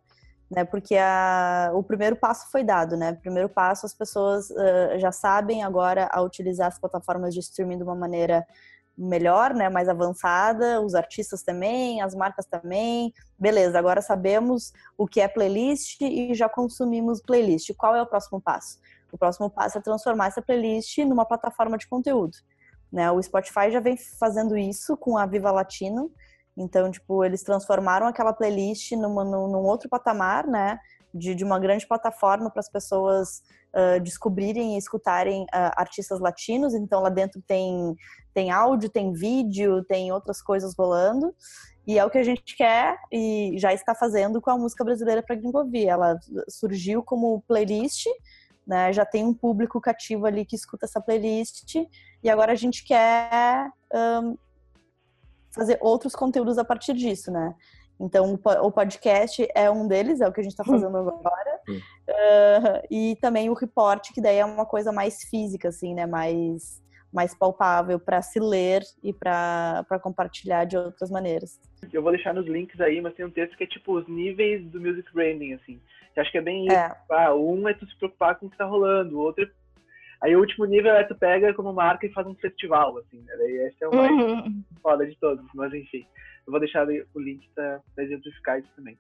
né? 0.50 0.64
Porque 0.64 0.96
a, 0.96 1.70
o 1.74 1.82
primeiro 1.82 2.16
passo 2.16 2.50
foi 2.50 2.64
dado, 2.64 2.96
né? 2.96 3.10
O 3.10 3.16
primeiro 3.16 3.48
passo 3.50 3.84
as 3.84 3.92
pessoas 3.92 4.48
uh, 4.48 4.98
já 4.98 5.12
sabem 5.12 5.62
agora 5.62 6.08
a 6.10 6.22
utilizar 6.22 6.68
as 6.68 6.78
plataformas 6.78 7.34
de 7.34 7.40
streaming 7.40 7.76
de 7.76 7.82
uma 7.82 7.94
maneira 7.94 8.46
melhor, 8.98 9.54
né, 9.54 9.68
mais 9.70 9.88
avançada, 9.88 10.80
os 10.80 10.94
artistas 10.94 11.42
também, 11.42 12.02
as 12.02 12.14
marcas 12.14 12.44
também. 12.46 13.12
Beleza, 13.38 13.78
agora 13.78 14.02
sabemos 14.02 14.72
o 14.96 15.06
que 15.06 15.20
é 15.20 15.28
playlist 15.28 16.00
e 16.00 16.34
já 16.34 16.48
consumimos 16.48 17.22
playlist. 17.22 17.72
Qual 17.76 17.94
é 17.94 18.02
o 18.02 18.06
próximo 18.06 18.40
passo? 18.40 18.78
O 19.12 19.16
próximo 19.16 19.48
passo 19.48 19.78
é 19.78 19.80
transformar 19.80 20.26
essa 20.26 20.42
playlist 20.42 20.98
numa 20.98 21.24
plataforma 21.24 21.78
de 21.78 21.86
conteúdo. 21.86 22.36
Né? 22.92 23.10
O 23.10 23.22
Spotify 23.22 23.70
já 23.70 23.80
vem 23.80 23.96
fazendo 23.96 24.56
isso 24.56 24.96
com 24.96 25.16
a 25.16 25.24
Viva 25.24 25.52
Latino. 25.52 26.10
Então, 26.56 26.90
tipo, 26.90 27.24
eles 27.24 27.44
transformaram 27.44 28.06
aquela 28.06 28.32
playlist 28.32 28.92
numa, 28.92 29.24
num 29.24 29.64
outro 29.64 29.88
patamar, 29.88 30.44
né? 30.44 30.80
De, 31.14 31.34
de 31.34 31.42
uma 31.42 31.58
grande 31.58 31.86
plataforma 31.86 32.50
para 32.50 32.60
as 32.60 32.70
pessoas 32.70 33.42
uh, 33.74 34.00
descobrirem 34.00 34.74
e 34.74 34.78
escutarem 34.78 35.44
uh, 35.44 35.72
artistas 35.76 36.20
latinos. 36.20 36.74
Então, 36.74 37.00
lá 37.00 37.08
dentro 37.08 37.42
tem, 37.46 37.96
tem 38.34 38.50
áudio, 38.50 38.90
tem 38.90 39.12
vídeo, 39.12 39.84
tem 39.84 40.12
outras 40.12 40.42
coisas 40.42 40.74
rolando. 40.76 41.34
E 41.86 41.98
é 41.98 42.04
o 42.04 42.10
que 42.10 42.18
a 42.18 42.22
gente 42.22 42.54
quer 42.54 42.98
e 43.10 43.54
já 43.56 43.72
está 43.72 43.94
fazendo 43.94 44.42
com 44.42 44.50
a 44.50 44.58
música 44.58 44.84
brasileira 44.84 45.22
para 45.22 45.34
Gringovia. 45.34 45.92
Ela 45.92 46.18
surgiu 46.46 47.02
como 47.02 47.42
playlist, 47.48 48.06
né? 48.66 48.92
Já 48.92 49.06
tem 49.06 49.24
um 49.24 49.32
público 49.32 49.80
cativo 49.80 50.26
ali 50.26 50.44
que 50.44 50.54
escuta 50.54 50.84
essa 50.84 51.00
playlist 51.00 51.74
e 52.22 52.28
agora 52.28 52.52
a 52.52 52.54
gente 52.54 52.84
quer 52.84 53.70
um, 54.22 54.36
fazer 55.50 55.78
outros 55.80 56.14
conteúdos 56.14 56.58
a 56.58 56.64
partir 56.64 56.92
disso, 56.92 57.30
né? 57.32 57.54
Então, 58.00 58.38
o 58.62 58.70
podcast 58.70 59.46
é 59.54 59.70
um 59.70 59.88
deles, 59.88 60.20
é 60.20 60.28
o 60.28 60.32
que 60.32 60.40
a 60.40 60.42
gente 60.42 60.52
está 60.52 60.62
hum. 60.62 60.72
fazendo 60.72 60.96
agora. 60.96 61.60
Uh, 61.68 62.86
e 62.90 63.16
também 63.20 63.50
o 63.50 63.54
report, 63.54 64.12
que 64.12 64.20
daí 64.20 64.36
é 64.36 64.44
uma 64.44 64.64
coisa 64.64 64.92
mais 64.92 65.24
física, 65.24 65.68
assim, 65.68 65.94
né? 65.94 66.06
Mais, 66.06 66.82
mais 67.12 67.34
palpável 67.34 67.98
para 67.98 68.22
se 68.22 68.38
ler 68.38 68.82
e 69.02 69.12
para 69.12 69.84
compartilhar 70.02 70.64
de 70.64 70.76
outras 70.76 71.10
maneiras. 71.10 71.60
Eu 71.92 72.02
vou 72.02 72.12
deixar 72.12 72.32
nos 72.32 72.46
links 72.46 72.80
aí, 72.80 73.00
mas 73.00 73.14
tem 73.14 73.26
um 73.26 73.30
texto 73.30 73.56
que 73.56 73.64
é 73.64 73.66
tipo 73.66 73.98
os 73.98 74.06
níveis 74.06 74.64
do 74.66 74.80
music 74.80 75.12
branding, 75.12 75.54
assim. 75.54 75.80
Eu 76.14 76.22
acho 76.22 76.30
que 76.30 76.38
é 76.38 76.42
bem 76.42 76.66
isso. 76.66 76.76
É. 76.76 76.96
Ah, 77.10 77.34
um 77.34 77.68
é 77.68 77.74
tu 77.74 77.86
se 77.86 77.96
preocupar 77.96 78.36
com 78.36 78.46
o 78.46 78.48
que 78.48 78.54
está 78.54 78.64
rolando, 78.64 79.16
o 79.16 79.20
outro 79.20 79.44
é 79.44 79.50
Aí 80.20 80.34
o 80.34 80.40
último 80.40 80.64
nível 80.64 80.92
é 80.92 81.04
tu 81.04 81.14
pega 81.14 81.54
como 81.54 81.72
marca 81.72 82.06
e 82.06 82.12
faz 82.12 82.26
um 82.26 82.34
festival, 82.34 82.98
assim, 82.98 83.18
né? 83.18 83.36
Daí 83.38 83.56
esse 83.68 83.84
é 83.84 83.88
o 83.88 83.94
mais 83.94 84.10
uhum. 84.10 84.64
foda 84.82 85.06
de 85.06 85.16
todos, 85.16 85.44
mas 85.54 85.72
enfim. 85.72 86.04
Eu 86.48 86.52
vou 86.52 86.60
deixar 86.60 86.88
o 86.88 87.20
link 87.20 87.46
para 87.54 87.82
exemplificar 87.98 88.58
isso 88.58 88.70
também. 88.74 88.98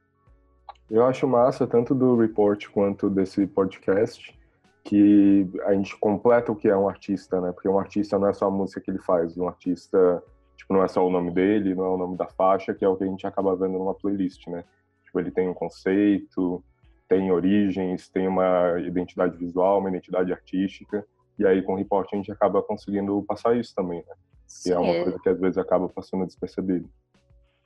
Eu 0.90 1.06
acho 1.06 1.26
massa, 1.26 1.66
tanto 1.66 1.94
do 1.94 2.14
report 2.14 2.68
quanto 2.68 3.08
desse 3.08 3.46
podcast, 3.46 4.38
que 4.84 5.48
a 5.64 5.72
gente 5.72 5.98
completa 5.98 6.52
o 6.52 6.56
que 6.56 6.68
é 6.68 6.76
um 6.76 6.86
artista, 6.86 7.40
né? 7.40 7.50
Porque 7.50 7.66
um 7.66 7.78
artista 7.78 8.18
não 8.18 8.28
é 8.28 8.34
só 8.34 8.48
a 8.48 8.50
música 8.50 8.82
que 8.82 8.90
ele 8.90 8.98
faz, 8.98 9.34
um 9.38 9.48
artista, 9.48 10.22
tipo, 10.58 10.74
não 10.74 10.84
é 10.84 10.88
só 10.88 11.06
o 11.06 11.10
nome 11.10 11.30
dele, 11.30 11.74
não 11.74 11.86
é 11.86 11.88
o 11.88 11.96
nome 11.96 12.18
da 12.18 12.26
faixa, 12.26 12.74
que 12.74 12.84
é 12.84 12.88
o 12.88 12.96
que 12.96 13.04
a 13.04 13.06
gente 13.06 13.26
acaba 13.26 13.56
vendo 13.56 13.78
numa 13.78 13.94
playlist, 13.94 14.46
né? 14.48 14.62
Tipo, 15.04 15.18
ele 15.18 15.30
tem 15.30 15.48
um 15.48 15.54
conceito, 15.54 16.62
tem 17.08 17.32
origens, 17.32 18.10
tem 18.10 18.28
uma 18.28 18.78
identidade 18.78 19.38
visual, 19.38 19.78
uma 19.78 19.88
identidade 19.88 20.30
artística, 20.30 21.02
e 21.38 21.46
aí 21.46 21.62
com 21.62 21.72
o 21.72 21.76
report 21.76 22.12
a 22.12 22.16
gente 22.16 22.30
acaba 22.30 22.62
conseguindo 22.62 23.22
passar 23.22 23.56
isso 23.56 23.74
também, 23.74 24.04
né? 24.06 24.14
Sim, 24.46 24.68
que 24.68 24.74
é 24.74 24.78
uma 24.78 24.92
é. 24.92 25.02
coisa 25.02 25.18
que 25.18 25.28
às 25.30 25.40
vezes 25.40 25.56
acaba 25.56 25.88
passando 25.88 26.26
despercebido. 26.26 26.90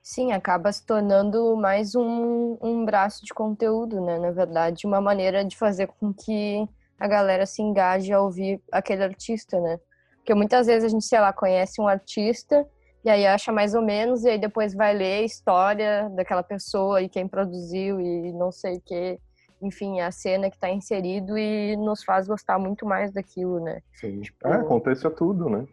Sim, 0.03 0.33
acaba 0.33 0.73
se 0.73 0.85
tornando 0.85 1.57
mais 1.57 1.95
um, 1.95 2.59
um 2.61 2.85
braço 2.85 3.25
de 3.25 3.33
conteúdo, 3.33 4.01
né? 4.01 4.19
Na 4.19 4.33
verdade, 4.33 4.87
uma 4.87 5.01
maneira 5.01 5.45
de 5.45 5.57
fazer 5.57 5.87
com 5.87 6.13
que 6.13 6.69
a 6.99 7.07
galera 7.07 7.47
se 7.47 7.63
engaje 7.63 8.13
a 8.13 8.21
ouvir 8.21 8.61
aquele 8.73 9.05
artista, 9.05 9.61
né? 9.61 9.79
Porque 10.17 10.35
muitas 10.35 10.67
vezes 10.67 10.85
a 10.85 10.89
gente, 10.89 11.05
sei 11.05 11.21
lá, 11.21 11.33
conhece 11.33 11.81
um 11.81 11.87
artista 11.87 12.67
e 13.05 13.11
aí 13.11 13.27
acha 13.27 13.53
mais 13.53 13.75
ou 13.75 13.83
menos, 13.83 14.25
e 14.25 14.31
aí 14.31 14.39
depois 14.39 14.75
vai 14.75 14.93
ler 14.95 15.21
a 15.21 15.23
história 15.23 16.09
daquela 16.11 16.43
pessoa 16.43 17.01
e 17.01 17.09
quem 17.09 17.27
produziu 17.27 18.01
e 18.01 18.33
não 18.33 18.51
sei 18.51 18.77
o 18.77 18.81
que 18.81 19.19
enfim, 19.63 20.01
a 20.01 20.11
cena 20.11 20.51
que 20.51 20.57
está 20.57 20.69
inserido 20.69 21.39
e 21.39 21.77
nos 21.77 22.03
faz 22.03 22.27
gostar 22.27 22.59
muito 22.59 22.85
mais 22.85 23.13
daquilo, 23.13 23.61
né? 23.61 23.81
Sim. 23.95 24.21
Tipo, 24.21 24.49
é, 24.49 24.55
acontece 24.55 25.09
tudo, 25.11 25.49
né? 25.49 25.67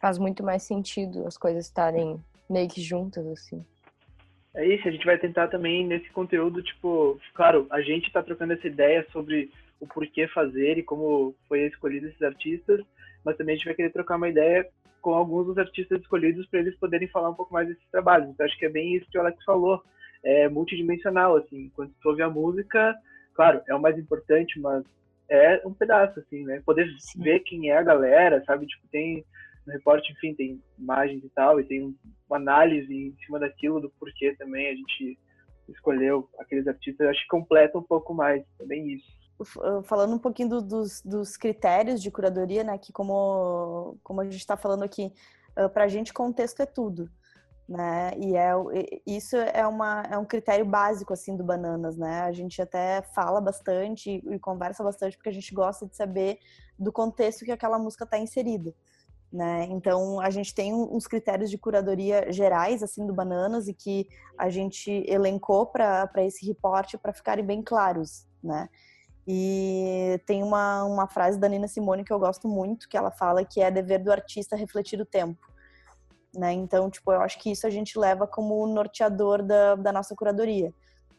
Faz 0.00 0.18
muito 0.18 0.42
mais 0.42 0.62
sentido 0.62 1.26
as 1.26 1.36
coisas 1.36 1.66
estarem 1.66 2.18
meio 2.48 2.68
que 2.68 2.80
juntas, 2.80 3.26
assim. 3.26 3.64
É 4.54 4.66
isso, 4.66 4.88
a 4.88 4.90
gente 4.90 5.04
vai 5.04 5.18
tentar 5.18 5.48
também 5.48 5.86
nesse 5.86 6.10
conteúdo, 6.10 6.62
tipo, 6.62 7.20
claro, 7.34 7.66
a 7.70 7.80
gente 7.80 8.06
está 8.06 8.22
trocando 8.22 8.54
essa 8.54 8.66
ideia 8.66 9.06
sobre 9.12 9.50
o 9.78 9.86
porquê 9.86 10.26
fazer 10.26 10.78
e 10.78 10.82
como 10.82 11.34
foi 11.48 11.66
escolhido 11.66 12.08
esses 12.08 12.22
artistas, 12.22 12.80
mas 13.24 13.36
também 13.36 13.54
a 13.54 13.56
gente 13.56 13.66
vai 13.66 13.74
querer 13.74 13.92
trocar 13.92 14.16
uma 14.16 14.28
ideia 14.28 14.66
com 15.00 15.14
alguns 15.14 15.46
dos 15.46 15.58
artistas 15.58 16.00
escolhidos 16.00 16.46
para 16.46 16.60
eles 16.60 16.76
poderem 16.76 17.08
falar 17.08 17.30
um 17.30 17.34
pouco 17.34 17.52
mais 17.52 17.68
desses 17.68 17.88
trabalhos. 17.90 18.28
Então 18.30 18.44
acho 18.44 18.58
que 18.58 18.66
é 18.66 18.70
bem 18.70 18.96
isso 18.96 19.08
que 19.10 19.18
o 19.18 19.20
Alex 19.20 19.42
falou 19.44 19.82
é 20.24 20.48
multidimensional, 20.48 21.36
assim. 21.36 21.70
Quando 21.74 21.92
tu 22.00 22.08
ouve 22.08 22.22
a 22.22 22.30
música, 22.30 22.96
claro, 23.34 23.62
é 23.68 23.74
o 23.74 23.80
mais 23.80 23.98
importante, 23.98 24.58
mas 24.58 24.84
é 25.28 25.60
um 25.64 25.72
pedaço, 25.72 26.18
assim, 26.20 26.44
né? 26.44 26.62
Poder 26.64 26.88
Sim. 26.98 27.22
ver 27.22 27.40
quem 27.40 27.70
é 27.70 27.76
a 27.76 27.82
galera, 27.82 28.42
sabe? 28.44 28.66
Tipo, 28.66 28.86
tem 28.90 29.24
no 29.68 29.72
reporte, 29.74 30.10
enfim, 30.12 30.34
tem 30.34 30.62
imagens 30.78 31.22
e 31.22 31.28
tal, 31.28 31.60
e 31.60 31.64
tem 31.64 31.94
uma 32.28 32.36
análise 32.36 32.92
em 32.92 33.14
cima 33.24 33.38
daquilo, 33.38 33.80
do 33.80 33.90
porquê 33.90 34.34
também 34.36 34.68
a 34.68 34.74
gente 34.74 35.18
escolheu 35.68 36.28
aqueles 36.38 36.66
artistas, 36.66 37.06
acho 37.06 37.22
que 37.22 37.28
completa 37.28 37.76
um 37.78 37.82
pouco 37.82 38.14
mais 38.14 38.42
também 38.56 38.94
isso. 38.94 39.06
Uh, 39.58 39.82
falando 39.84 40.14
um 40.14 40.18
pouquinho 40.18 40.48
do, 40.48 40.62
dos, 40.62 41.02
dos, 41.02 41.36
critérios 41.36 42.02
de 42.02 42.10
curadoria, 42.10 42.64
né, 42.64 42.76
que 42.78 42.92
como, 42.92 43.96
como 44.02 44.22
a 44.22 44.24
gente 44.24 44.38
está 44.38 44.56
falando 44.56 44.82
aqui, 44.82 45.12
uh, 45.56 45.68
para 45.68 45.84
a 45.84 45.88
gente 45.88 46.12
contexto 46.12 46.60
é 46.60 46.66
tudo, 46.66 47.08
né, 47.68 48.12
e 48.16 48.34
é, 48.34 48.52
isso 49.06 49.36
é, 49.36 49.64
uma, 49.66 50.02
é 50.10 50.16
um 50.16 50.24
critério 50.24 50.64
básico, 50.64 51.12
assim, 51.12 51.36
do 51.36 51.44
Bananas, 51.44 51.96
né, 51.96 52.22
a 52.22 52.32
gente 52.32 52.60
até 52.60 53.02
fala 53.14 53.40
bastante 53.40 54.22
e 54.26 54.38
conversa 54.38 54.82
bastante 54.82 55.16
porque 55.16 55.28
a 55.28 55.34
gente 55.34 55.54
gosta 55.54 55.86
de 55.86 55.94
saber 55.94 56.38
do 56.78 56.90
contexto 56.90 57.44
que 57.44 57.52
aquela 57.52 57.78
música 57.78 58.04
está 58.04 58.18
inserida. 58.18 58.74
Né? 59.30 59.66
Então 59.70 60.20
a 60.20 60.30
gente 60.30 60.54
tem 60.54 60.72
uns 60.72 61.06
critérios 61.06 61.50
de 61.50 61.58
curadoria 61.58 62.32
gerais 62.32 62.82
assim 62.82 63.06
do 63.06 63.12
Bananas 63.12 63.68
e 63.68 63.74
que 63.74 64.08
a 64.38 64.48
gente 64.48 65.04
elencou 65.06 65.66
para 65.66 66.10
esse 66.18 66.46
reporte 66.46 66.96
para 66.96 67.12
ficarem 67.12 67.44
bem 67.44 67.62
claros, 67.62 68.26
né? 68.42 68.70
E 69.30 70.18
tem 70.24 70.42
uma, 70.42 70.84
uma 70.84 71.06
frase 71.06 71.38
da 71.38 71.46
Nina 71.46 71.68
Simone 71.68 72.02
que 72.02 72.12
eu 72.12 72.18
gosto 72.18 72.48
muito, 72.48 72.88
que 72.88 72.96
ela 72.96 73.10
fala 73.10 73.44
que 73.44 73.60
é 73.60 73.70
dever 73.70 74.02
do 74.02 74.10
artista 74.10 74.56
refletir 74.56 74.98
o 75.02 75.04
tempo. 75.04 75.46
Né? 76.34 76.52
Então, 76.52 76.88
tipo, 76.88 77.12
eu 77.12 77.20
acho 77.20 77.38
que 77.38 77.50
isso 77.50 77.66
a 77.66 77.70
gente 77.70 77.98
leva 77.98 78.26
como 78.26 78.66
norteador 78.66 79.42
da, 79.42 79.74
da 79.74 79.92
nossa 79.92 80.14
curadoria. 80.14 80.72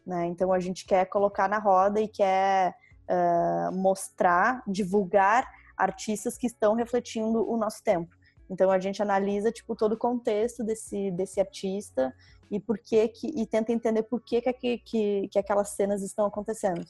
Né? 0.07 0.25
Então, 0.25 0.51
a 0.51 0.59
gente 0.59 0.87
quer 0.87 1.05
colocar 1.05 1.47
na 1.47 1.59
roda 1.59 2.01
e 2.01 2.07
quer 2.07 2.73
uh, 3.07 3.71
mostrar, 3.75 4.63
divulgar 4.67 5.47
artistas 5.79 6.37
que 6.37 6.47
estão 6.47 6.75
refletindo 6.75 7.49
o 7.49 7.57
nosso 7.57 7.81
tempo. 7.83 8.15
Então 8.49 8.69
a 8.69 8.79
gente 8.79 9.01
analisa 9.01 9.51
tipo 9.51 9.75
todo 9.75 9.93
o 9.93 9.97
contexto 9.97 10.63
desse 10.63 11.11
desse 11.11 11.39
artista 11.39 12.13
e 12.51 12.59
por 12.59 12.77
que 12.77 13.07
que 13.07 13.27
e 13.27 13.45
tenta 13.45 13.71
entender 13.71 14.03
por 14.03 14.21
que 14.21 14.41
que, 14.41 14.77
que, 14.79 15.27
que 15.27 15.39
aquelas 15.39 15.69
cenas 15.69 16.01
estão 16.01 16.25
acontecendo. 16.25 16.85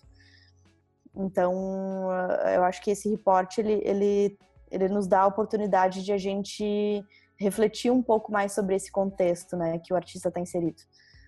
Então 1.15 2.09
eu 2.53 2.63
acho 2.63 2.81
que 2.81 2.91
esse 2.91 3.09
reporte 3.09 3.61
ele, 3.61 3.81
ele 3.83 4.37
ele 4.71 4.87
nos 4.87 5.07
dá 5.07 5.21
a 5.21 5.27
oportunidade 5.27 6.03
de 6.03 6.13
a 6.13 6.17
gente 6.17 7.03
refletir 7.37 7.91
um 7.91 8.03
pouco 8.03 8.31
mais 8.31 8.51
sobre 8.51 8.75
esse 8.75 8.91
contexto, 8.91 9.57
né, 9.57 9.79
que 9.79 9.93
o 9.93 9.95
artista 9.95 10.27
está 10.27 10.39
inserido. 10.39 10.81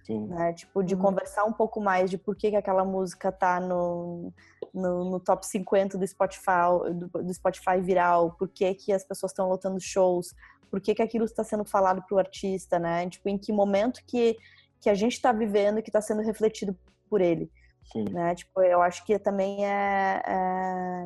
Sim. 0.03 0.27
Né? 0.27 0.53
Tipo, 0.53 0.83
de 0.83 0.95
uhum. 0.95 1.01
conversar 1.01 1.45
um 1.45 1.53
pouco 1.53 1.79
mais 1.79 2.09
de 2.09 2.17
por 2.17 2.35
que, 2.35 2.49
que 2.49 2.55
aquela 2.55 2.83
música 2.83 3.31
tá 3.31 3.59
no, 3.59 4.33
no, 4.73 5.11
no 5.11 5.19
top 5.19 5.45
50 5.45 5.97
do 5.97 6.07
Spotify, 6.07 6.93
do, 6.93 7.23
do, 7.23 7.33
Spotify 7.33 7.79
viral, 7.81 8.31
por 8.31 8.49
que, 8.49 8.73
que 8.73 8.91
as 8.91 9.03
pessoas 9.03 9.31
estão 9.31 9.47
lotando 9.47 9.79
shows, 9.79 10.33
por 10.69 10.79
que, 10.79 10.95
que 10.95 11.01
aquilo 11.01 11.25
está 11.25 11.43
sendo 11.43 11.65
falado 11.65 12.01
pro 12.07 12.17
artista, 12.17 12.79
né? 12.79 13.07
Tipo, 13.09 13.29
em 13.29 13.37
que 13.37 13.51
momento 13.51 14.01
que, 14.07 14.37
que 14.79 14.89
a 14.89 14.93
gente 14.93 15.13
está 15.13 15.31
vivendo 15.31 15.79
e 15.79 15.81
que 15.81 15.89
está 15.89 16.01
sendo 16.01 16.21
refletido 16.21 16.75
por 17.09 17.21
ele. 17.21 17.51
Sim. 17.91 18.05
Né? 18.05 18.33
Tipo, 18.35 18.61
eu 18.61 18.81
acho 18.81 19.05
que 19.05 19.19
também 19.19 19.65
é, 19.65 20.21
é, 20.25 21.05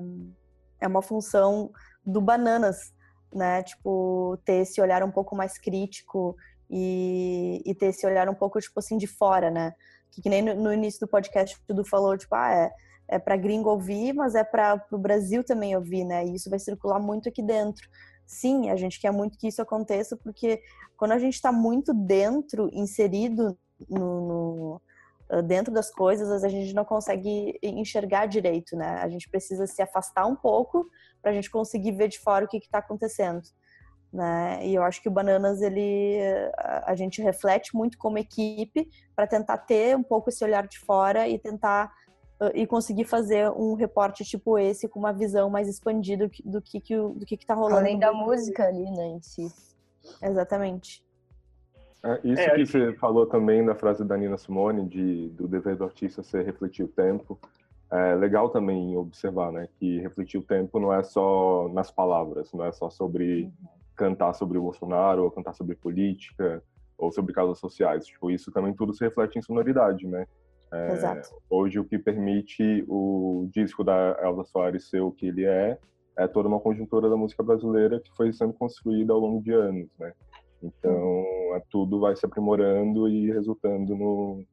é 0.82 0.88
uma 0.88 1.02
função 1.02 1.72
do 2.06 2.22
Bananas, 2.22 2.94
né? 3.34 3.64
Tipo, 3.64 4.38
ter 4.46 4.62
esse 4.62 4.80
olhar 4.80 5.04
um 5.04 5.12
pouco 5.12 5.36
mais 5.36 5.58
crítico 5.58 6.36
e, 6.70 7.62
e 7.66 7.76
ter 7.76 7.88
esse 7.88 8.06
olhar 8.06 8.28
um 8.30 8.34
pouco, 8.34 8.60
tipo 8.60 8.80
assim, 8.80 8.98
de 8.98 9.08
fora, 9.08 9.50
né? 9.50 9.74
Que, 10.12 10.22
que 10.22 10.30
nem 10.30 10.42
no, 10.42 10.56
no 10.56 10.74
início 10.74 11.00
do 11.00 11.08
podcast 11.08 11.60
tudo 11.68 11.84
falou, 11.84 12.18
tipo, 12.18 12.34
ah, 12.36 12.52
é, 12.52 12.72
é 13.08 13.20
para 13.20 13.38
gringo 13.38 13.70
ouvir, 13.70 14.14
mas 14.14 14.36
é 14.36 14.44
para 14.44 14.84
o 14.92 14.98
Brasil 14.98 15.44
também 15.44 15.76
ouvir, 15.76 16.04
né? 16.06 16.26
E 16.26 16.36
isso 16.36 16.50
vai 16.50 16.60
circular 16.60 17.00
muito 17.00 17.30
aqui 17.30 17.42
dentro. 17.42 17.88
Sim, 18.26 18.70
a 18.70 18.76
gente 18.76 19.00
quer 19.00 19.12
muito 19.12 19.38
que 19.38 19.48
isso 19.48 19.62
aconteça, 19.62 20.18
porque 20.18 20.62
quando 20.98 21.12
a 21.12 21.20
gente 21.20 21.36
está 21.36 21.52
muito 21.52 21.94
dentro, 21.94 22.70
inserido 22.74 23.58
no, 23.88 24.28
no, 24.28 24.82
ah, 25.30 25.42
dentro 25.42 25.72
das 25.72 25.92
coisas, 25.92 26.44
a 26.44 26.50
gente 26.50 26.74
não 26.74 26.86
consegue 26.86 27.60
enxergar 27.62 28.26
direito, 28.26 28.76
né? 28.76 29.00
A 29.02 29.10
gente 29.10 29.30
precisa 29.30 29.68
se 29.68 29.82
afastar 29.82 30.26
um 30.26 30.36
pouco 30.36 30.90
para 31.22 31.32
a 31.32 31.34
gente 31.34 31.52
conseguir 31.52 31.92
ver 31.92 32.08
de 32.08 32.20
fora 32.20 32.46
o 32.46 32.48
que 32.48 32.58
está 32.58 32.80
acontecendo 32.80 33.42
né? 34.16 34.66
E 34.66 34.74
eu 34.74 34.82
acho 34.82 35.02
que 35.02 35.10
o 35.10 35.12
Bananas 35.12 35.62
ele 35.62 36.18
a 36.84 36.96
gente 36.96 37.22
reflete 37.22 37.76
muito 37.76 37.98
como 37.98 38.18
equipe 38.18 38.88
para 39.14 39.28
tentar 39.28 39.58
ter 39.58 39.96
um 39.96 40.04
pouco 40.04 40.30
esse 40.30 40.44
olhar 40.44 40.66
de 40.68 40.80
fora 40.80 41.28
e 41.28 41.38
tentar 41.38 41.94
uh, 42.42 42.50
e 42.54 42.66
conseguir 42.66 43.04
fazer 43.04 43.52
um 43.52 43.74
reporte 43.74 44.24
tipo 44.24 44.58
esse 44.58 44.88
com 44.88 45.00
uma 45.00 45.12
visão 45.12 45.50
mais 45.50 45.68
expandida 45.68 46.30
do 46.46 46.62
que 46.62 46.80
que 46.80 46.96
do 46.96 47.26
que, 47.26 47.36
que 47.36 47.46
tá 47.46 47.54
rolando 47.54 47.80
além 47.82 48.00
da 48.00 48.14
música 48.14 48.66
ali, 48.66 48.90
né, 48.90 49.08
em 49.08 49.22
si. 49.22 49.48
Exatamente. 50.24 51.04
É, 52.02 52.20
isso 52.24 52.42
é, 52.42 52.56
que 52.56 52.66
você 52.66 52.94
falou 52.94 53.26
também 53.26 53.66
da 53.66 53.76
frase 53.76 54.06
da 54.06 54.16
Nina 54.16 54.38
Simone 54.38 54.88
de 54.88 55.30
do 55.32 55.46
dever 55.46 55.76
do 55.76 55.84
artista 55.84 56.24
ser 56.24 56.46
refletir 56.46 56.86
o 56.86 56.88
tempo 56.88 57.38
é 57.92 58.16
legal 58.16 58.50
também 58.50 58.98
observar, 58.98 59.52
né, 59.52 59.68
que 59.78 60.00
refletir 60.00 60.40
o 60.40 60.42
tempo 60.42 60.80
não 60.80 60.92
é 60.92 61.04
só 61.04 61.70
nas 61.72 61.92
palavras, 61.92 62.52
não 62.52 62.66
é 62.66 62.72
só 62.72 62.90
sobre 62.90 63.44
uhum 63.44 63.75
cantar 63.96 64.34
sobre 64.34 64.58
o 64.58 64.62
Bolsonaro, 64.62 65.24
ou 65.24 65.32
cantar 65.32 65.54
sobre 65.54 65.76
política, 65.76 66.62
ou 66.98 67.12
sobre 67.12 67.34
causas 67.34 67.60
sociais. 67.60 68.06
Tipo, 68.06 68.32
isso 68.32 68.52
também 68.52 68.74
tudo 68.74 68.94
se 68.94 69.04
reflete 69.04 69.38
em 69.38 69.42
sonoridade, 69.42 70.08
né? 70.08 70.26
É, 70.72 70.92
Exato. 70.92 71.30
Hoje, 71.50 71.80
o 71.80 71.86
que 71.86 71.98
permite 71.98 72.84
o 72.88 73.48
disco 73.54 73.84
da 73.84 74.18
Elza 74.22 74.44
Soares 74.44 74.90
ser 74.90 75.02
o 75.02 75.12
que 75.12 75.28
ele 75.28 75.46
é, 75.46 75.78
é 76.18 76.28
toda 76.28 76.48
uma 76.48 76.60
conjuntura 76.60 77.10
da 77.10 77.18
música 77.18 77.44
brasileira 77.44 78.00
que 78.00 78.14
foi 78.16 78.32
sendo 78.34 78.54
construída 78.54 79.14
ao 79.14 79.20
longo 79.20 79.42
de 79.42 79.54
anos, 79.54 79.90
né? 80.00 80.14
Então, 80.64 81.24
é, 81.54 81.62
tudo 81.70 82.00
vai 82.00 82.16
se 82.16 82.26
aprimorando 82.26 83.08
e 83.08 83.32
resultando 83.32 83.96
no, 83.96 84.44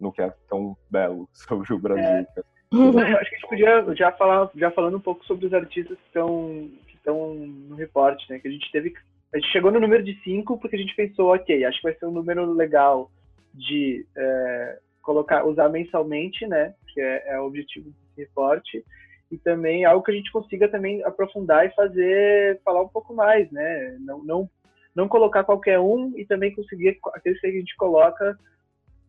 no 0.00 0.12
que 0.12 0.22
é 0.22 0.32
tão 0.48 0.76
belo 0.90 1.28
sobre 1.32 1.72
o 1.72 1.78
Brasil. 1.78 2.04
É. 2.04 2.26
Eu 2.72 2.98
acho 2.98 3.30
que 3.30 3.36
a 3.36 3.38
gente 3.38 3.48
podia 3.48 3.94
já 3.96 4.12
falar, 4.12 4.48
já 4.54 4.70
falando 4.70 4.96
um 4.96 5.00
pouu 5.00 5.18
sobre 5.24 5.46
os 5.46 5.52
artistas 5.52 5.98
que 5.98 6.06
estão 6.06 6.70
estão 7.00 7.34
no 7.34 7.74
reporte, 7.74 8.24
né? 8.30 8.38
Que 8.38 8.48
a 8.48 8.50
gente 8.50 8.70
teve. 8.70 8.94
A 9.32 9.38
gente 9.38 9.50
chegou 9.50 9.70
no 9.70 9.80
número 9.80 10.02
de 10.02 10.18
cinco 10.22 10.58
porque 10.58 10.76
a 10.76 10.78
gente 10.78 10.94
pensou, 10.94 11.34
ok, 11.34 11.64
acho 11.64 11.78
que 11.78 11.88
vai 11.88 11.94
ser 11.94 12.06
um 12.06 12.12
número 12.12 12.52
legal 12.52 13.10
de 13.54 14.06
é, 14.16 14.78
colocar, 15.02 15.44
usar 15.44 15.68
mensalmente, 15.68 16.46
né? 16.46 16.74
Que 16.92 17.00
é, 17.00 17.34
é 17.34 17.40
o 17.40 17.46
objetivo 17.46 17.90
desse 17.90 18.28
reporte 18.28 18.84
e 19.30 19.38
também 19.38 19.84
algo 19.84 20.02
que 20.04 20.10
a 20.10 20.14
gente 20.14 20.32
consiga 20.32 20.68
também 20.68 21.02
aprofundar 21.04 21.64
e 21.64 21.74
fazer 21.74 22.60
falar 22.64 22.82
um 22.82 22.88
pouco 22.88 23.14
mais, 23.14 23.50
né? 23.52 23.96
Não, 24.00 24.24
não, 24.24 24.50
não 24.94 25.08
colocar 25.08 25.44
qualquer 25.44 25.78
um 25.78 26.12
e 26.16 26.24
também 26.24 26.54
conseguir 26.54 26.98
aqueles 27.14 27.40
que 27.40 27.46
a 27.46 27.52
gente 27.52 27.76
coloca, 27.76 28.36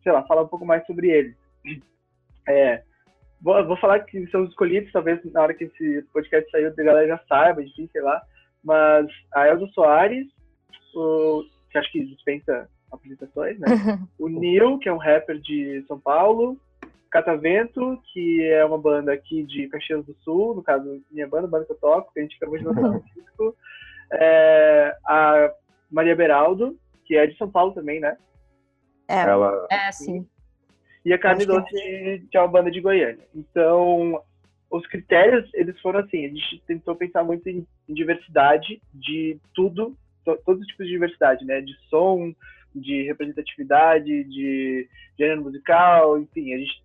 sei 0.02 0.12
lá, 0.12 0.22
falar 0.24 0.42
um 0.42 0.48
pouco 0.48 0.64
mais 0.64 0.86
sobre 0.86 1.10
eles. 1.10 1.36
É, 2.44 2.82
vou, 3.42 3.66
vou 3.66 3.76
falar 3.76 4.00
que 4.00 4.26
são 4.28 4.44
os 4.44 4.50
escolhidos, 4.50 4.92
talvez 4.92 5.20
na 5.32 5.42
hora 5.42 5.54
que 5.54 5.64
esse 5.64 6.02
podcast 6.12 6.50
saiu, 6.50 6.68
a 6.68 6.82
galera 6.82 7.08
já 7.08 7.20
saiba, 7.28 7.62
enfim, 7.62 7.88
sei 7.90 8.00
lá. 8.00 8.22
Mas 8.62 9.06
a 9.34 9.48
Elza 9.48 9.66
Soares, 9.74 10.26
o, 10.94 11.44
que 11.70 11.78
acho 11.78 11.90
que 11.90 12.04
dispensa 12.04 12.68
apresentações, 12.90 13.58
né? 13.58 13.66
o 14.18 14.28
Neil, 14.28 14.78
que 14.78 14.88
é 14.88 14.92
um 14.92 14.98
rapper 14.98 15.38
de 15.38 15.84
São 15.88 15.98
Paulo. 15.98 16.56
Catavento, 17.10 18.00
que 18.10 18.42
é 18.44 18.64
uma 18.64 18.78
banda 18.78 19.12
aqui 19.12 19.42
de 19.42 19.68
Caxias 19.68 20.02
do 20.06 20.16
Sul, 20.22 20.54
no 20.54 20.62
caso, 20.62 21.02
minha 21.10 21.28
banda, 21.28 21.46
a 21.46 21.50
banda 21.50 21.66
que 21.66 21.72
eu 21.72 21.76
toco, 21.76 22.10
que 22.10 22.20
a 22.20 22.22
gente 22.22 22.36
acabou 22.36 22.56
de 22.56 22.64
lançar 22.64 22.88
um 22.88 23.00
disco. 23.00 23.54
É, 24.12 24.96
a 25.04 25.52
Maria 25.90 26.16
Beraldo, 26.16 26.78
que 27.04 27.14
é 27.14 27.26
de 27.26 27.36
São 27.36 27.50
Paulo 27.50 27.74
também, 27.74 28.00
né? 28.00 28.16
É, 29.08 29.20
Ela... 29.20 29.66
é 29.70 29.92
sim 29.92 30.26
e 31.04 31.12
a 31.12 31.18
carne 31.18 31.44
doce 31.44 31.70
de, 31.72 32.18
de 32.30 32.38
uma 32.38 32.48
banda 32.48 32.70
de 32.70 32.80
Goiânia. 32.80 33.26
Então, 33.34 34.22
os 34.70 34.86
critérios, 34.86 35.50
eles 35.54 35.78
foram 35.80 36.00
assim, 36.00 36.24
a 36.24 36.28
gente 36.28 36.62
tentou 36.66 36.96
pensar 36.96 37.22
muito 37.24 37.46
em, 37.48 37.66
em 37.88 37.94
diversidade 37.94 38.80
de 38.94 39.38
tudo, 39.54 39.96
to, 40.24 40.38
todos 40.44 40.62
os 40.62 40.66
tipos 40.68 40.86
de 40.86 40.92
diversidade, 40.92 41.44
né? 41.44 41.60
De 41.60 41.74
som, 41.88 42.32
de 42.74 43.02
representatividade, 43.02 44.24
de 44.24 44.88
gênero 45.18 45.42
musical, 45.42 46.18
enfim, 46.18 46.54
a 46.54 46.58
gente 46.58 46.82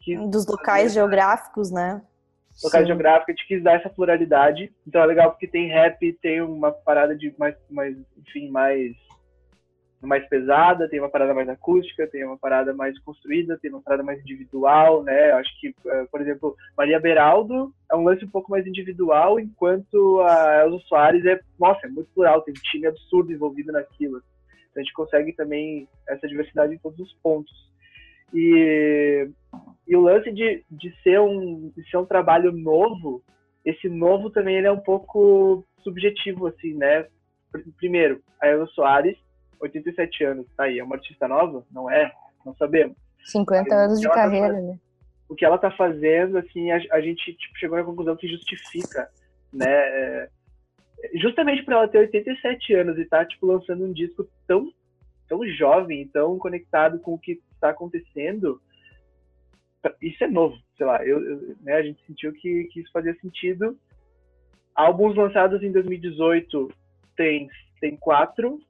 quis 0.00 0.30
dos 0.30 0.46
locais 0.46 0.92
geográficos, 0.92 1.70
né? 1.70 2.02
Locais 2.64 2.84
Sim. 2.84 2.88
geográficos, 2.88 3.28
a 3.28 3.32
gente 3.32 3.46
quis 3.46 3.62
dar 3.62 3.74
essa 3.74 3.88
pluralidade. 3.88 4.72
Então 4.86 5.02
é 5.02 5.06
legal 5.06 5.30
porque 5.30 5.46
tem 5.46 5.68
rap, 5.68 6.12
tem 6.20 6.40
uma 6.40 6.72
parada 6.72 7.14
de 7.16 7.32
mais, 7.38 7.54
mais 7.70 7.96
enfim, 8.18 8.50
mais 8.50 8.96
mais 10.06 10.26
pesada, 10.28 10.88
tem 10.88 10.98
uma 10.98 11.10
parada 11.10 11.34
mais 11.34 11.48
acústica, 11.48 12.06
tem 12.06 12.24
uma 12.24 12.38
parada 12.38 12.72
mais 12.72 12.98
construída, 13.00 13.58
tem 13.58 13.70
uma 13.70 13.82
parada 13.82 14.02
mais 14.02 14.20
individual, 14.20 15.02
né? 15.02 15.32
Acho 15.32 15.60
que, 15.60 15.74
eh, 15.86 16.06
por 16.10 16.20
exemplo, 16.20 16.56
Maria 16.76 16.98
Beraldo 16.98 17.72
é 17.90 17.94
um 17.94 18.04
lance 18.04 18.24
um 18.24 18.30
pouco 18.30 18.50
mais 18.50 18.66
individual, 18.66 19.38
enquanto 19.38 20.20
a 20.20 20.62
Elza 20.64 20.78
Soares 20.86 21.24
é, 21.26 21.38
nossa, 21.58 21.86
é 21.86 21.90
muito 21.90 22.10
plural, 22.14 22.40
tem 22.42 22.54
um 22.54 22.70
time 22.70 22.86
absurdo 22.86 23.32
envolvido 23.32 23.72
naquilo. 23.72 24.22
Então 24.70 24.80
a 24.80 24.80
gente 24.80 24.94
consegue 24.94 25.32
também 25.34 25.86
essa 26.08 26.26
diversidade 26.26 26.74
em 26.74 26.78
todos 26.78 26.98
os 26.98 27.12
pontos. 27.22 27.52
E, 28.32 29.28
e 29.86 29.96
o 29.96 30.00
lance 30.00 30.30
de, 30.30 30.64
de, 30.70 30.94
ser 31.02 31.20
um, 31.20 31.70
de 31.76 31.90
ser 31.90 31.98
um 31.98 32.06
trabalho 32.06 32.52
novo, 32.52 33.22
esse 33.64 33.88
novo 33.88 34.30
também 34.30 34.56
ele 34.56 34.66
é 34.66 34.72
um 34.72 34.80
pouco 34.80 35.64
subjetivo, 35.82 36.46
assim, 36.46 36.74
né? 36.74 37.06
primeiro, 37.76 38.22
a 38.40 38.48
Elza 38.48 38.66
Soares, 38.72 39.18
87 39.60 40.24
anos, 40.24 40.46
tá 40.56 40.64
aí, 40.64 40.78
é 40.78 40.84
uma 40.84 40.96
artista 40.96 41.28
nova? 41.28 41.64
Não 41.70 41.90
é? 41.90 42.12
Não 42.44 42.54
sabemos. 42.54 42.96
50 43.24 43.74
anos 43.74 44.00
de 44.00 44.08
tá 44.08 44.14
carreira, 44.14 44.54
tá, 44.54 44.60
né? 44.60 44.78
O 45.28 45.34
que 45.34 45.44
ela 45.44 45.58
tá 45.58 45.70
fazendo, 45.70 46.38
assim, 46.38 46.70
a, 46.70 46.80
a 46.92 47.00
gente 47.00 47.34
tipo, 47.34 47.58
chegou 47.58 47.78
à 47.78 47.84
conclusão 47.84 48.16
que 48.16 48.26
justifica, 48.26 49.08
né? 49.52 49.70
É, 49.70 50.28
justamente 51.14 51.62
para 51.64 51.76
ela 51.76 51.88
ter 51.88 51.98
87 51.98 52.74
anos 52.74 52.98
e 52.98 53.04
tá, 53.04 53.24
tipo, 53.24 53.46
lançando 53.46 53.84
um 53.84 53.92
disco 53.92 54.28
tão, 54.46 54.72
tão 55.28 55.46
jovem, 55.46 56.08
tão 56.08 56.38
conectado 56.38 56.98
com 56.98 57.14
o 57.14 57.18
que 57.18 57.40
está 57.54 57.70
acontecendo, 57.70 58.60
isso 60.00 60.24
é 60.24 60.28
novo, 60.28 60.58
sei 60.76 60.86
lá, 60.86 61.04
eu, 61.04 61.22
eu 61.24 61.56
né, 61.60 61.74
a 61.74 61.82
gente 61.82 62.04
sentiu 62.06 62.32
que, 62.32 62.64
que 62.64 62.80
isso 62.80 62.90
fazia 62.92 63.14
sentido. 63.20 63.78
Álbuns 64.74 65.16
lançados 65.16 65.62
em 65.62 65.72
2018 65.72 66.68
tem, 67.16 67.48
tem 67.80 67.96
quatro, 67.96 68.60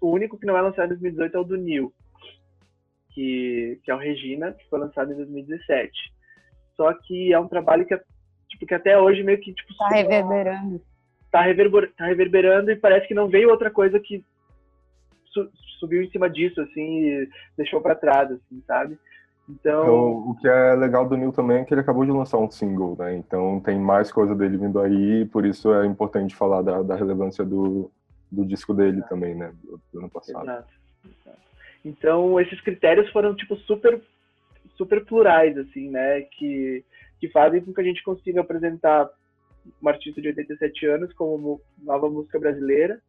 o 0.00 0.10
único 0.10 0.38
que 0.38 0.46
não 0.46 0.56
é 0.56 0.62
lançado 0.62 0.86
em 0.86 0.98
2018 0.98 1.36
é 1.36 1.40
o 1.40 1.44
do 1.44 1.56
Neil, 1.56 1.92
que, 3.10 3.80
que 3.82 3.90
é 3.90 3.94
o 3.94 3.98
Regina, 3.98 4.52
que 4.52 4.68
foi 4.68 4.78
lançado 4.78 5.12
em 5.12 5.16
2017. 5.16 5.92
Só 6.76 6.92
que 6.94 7.32
é 7.32 7.38
um 7.38 7.48
trabalho 7.48 7.84
que, 7.84 7.98
tipo, 8.48 8.66
que 8.66 8.74
até 8.74 8.98
hoje 8.98 9.22
meio 9.22 9.40
que 9.40 9.52
tipo, 9.52 9.76
tá 9.76 9.88
reverberando. 9.88 10.80
Tá, 11.30 11.42
reverber, 11.42 11.92
tá 11.96 12.06
reverberando 12.06 12.70
e 12.70 12.76
parece 12.76 13.06
que 13.06 13.14
não 13.14 13.28
veio 13.28 13.50
outra 13.50 13.70
coisa 13.70 13.98
que 14.00 14.24
su, 15.26 15.50
subiu 15.78 16.02
em 16.02 16.10
cima 16.10 16.30
disso, 16.30 16.60
assim, 16.60 16.80
e 16.80 17.28
deixou 17.56 17.80
para 17.80 17.94
trás, 17.94 18.30
assim, 18.30 18.62
sabe? 18.66 18.98
Então... 19.48 19.82
então... 19.82 20.30
o 20.30 20.36
que 20.36 20.46
é 20.46 20.74
legal 20.74 21.08
do 21.08 21.16
Neil 21.16 21.32
também 21.32 21.58
é 21.58 21.64
que 21.64 21.74
ele 21.74 21.80
acabou 21.80 22.04
de 22.04 22.12
lançar 22.12 22.38
um 22.38 22.50
single, 22.50 22.96
né? 22.98 23.16
Então 23.16 23.60
tem 23.60 23.78
mais 23.78 24.12
coisa 24.12 24.34
dele 24.34 24.56
vindo 24.56 24.78
aí, 24.80 25.24
por 25.26 25.44
isso 25.44 25.72
é 25.74 25.86
importante 25.86 26.36
falar 26.36 26.62
da, 26.62 26.82
da 26.82 26.94
relevância 26.94 27.44
do, 27.44 27.90
do 28.30 28.44
disco 28.44 28.74
dele 28.74 28.98
Exato. 28.98 29.08
também, 29.08 29.34
né? 29.34 29.52
Do, 29.62 29.80
do, 29.92 29.98
ano 29.98 30.10
passado. 30.10 30.42
Exato. 30.44 30.68
Então, 31.84 32.40
esses 32.40 32.60
critérios 32.60 33.10
foram, 33.10 33.34
tipo, 33.34 33.56
super, 33.56 34.00
super 34.76 35.04
plurais, 35.04 35.56
assim, 35.56 35.90
né? 35.90 36.22
Que, 36.22 36.84
que 37.20 37.28
fazem 37.30 37.62
com 37.62 37.72
que 37.72 37.80
a 37.80 37.84
gente 37.84 38.02
consiga 38.02 38.40
apresentar 38.40 39.10
uma 39.80 39.90
artista 39.90 40.20
de 40.20 40.28
87 40.28 40.86
anos 40.86 41.12
como 41.12 41.60
nova 41.82 42.08
música 42.08 42.38
brasileira 42.38 43.00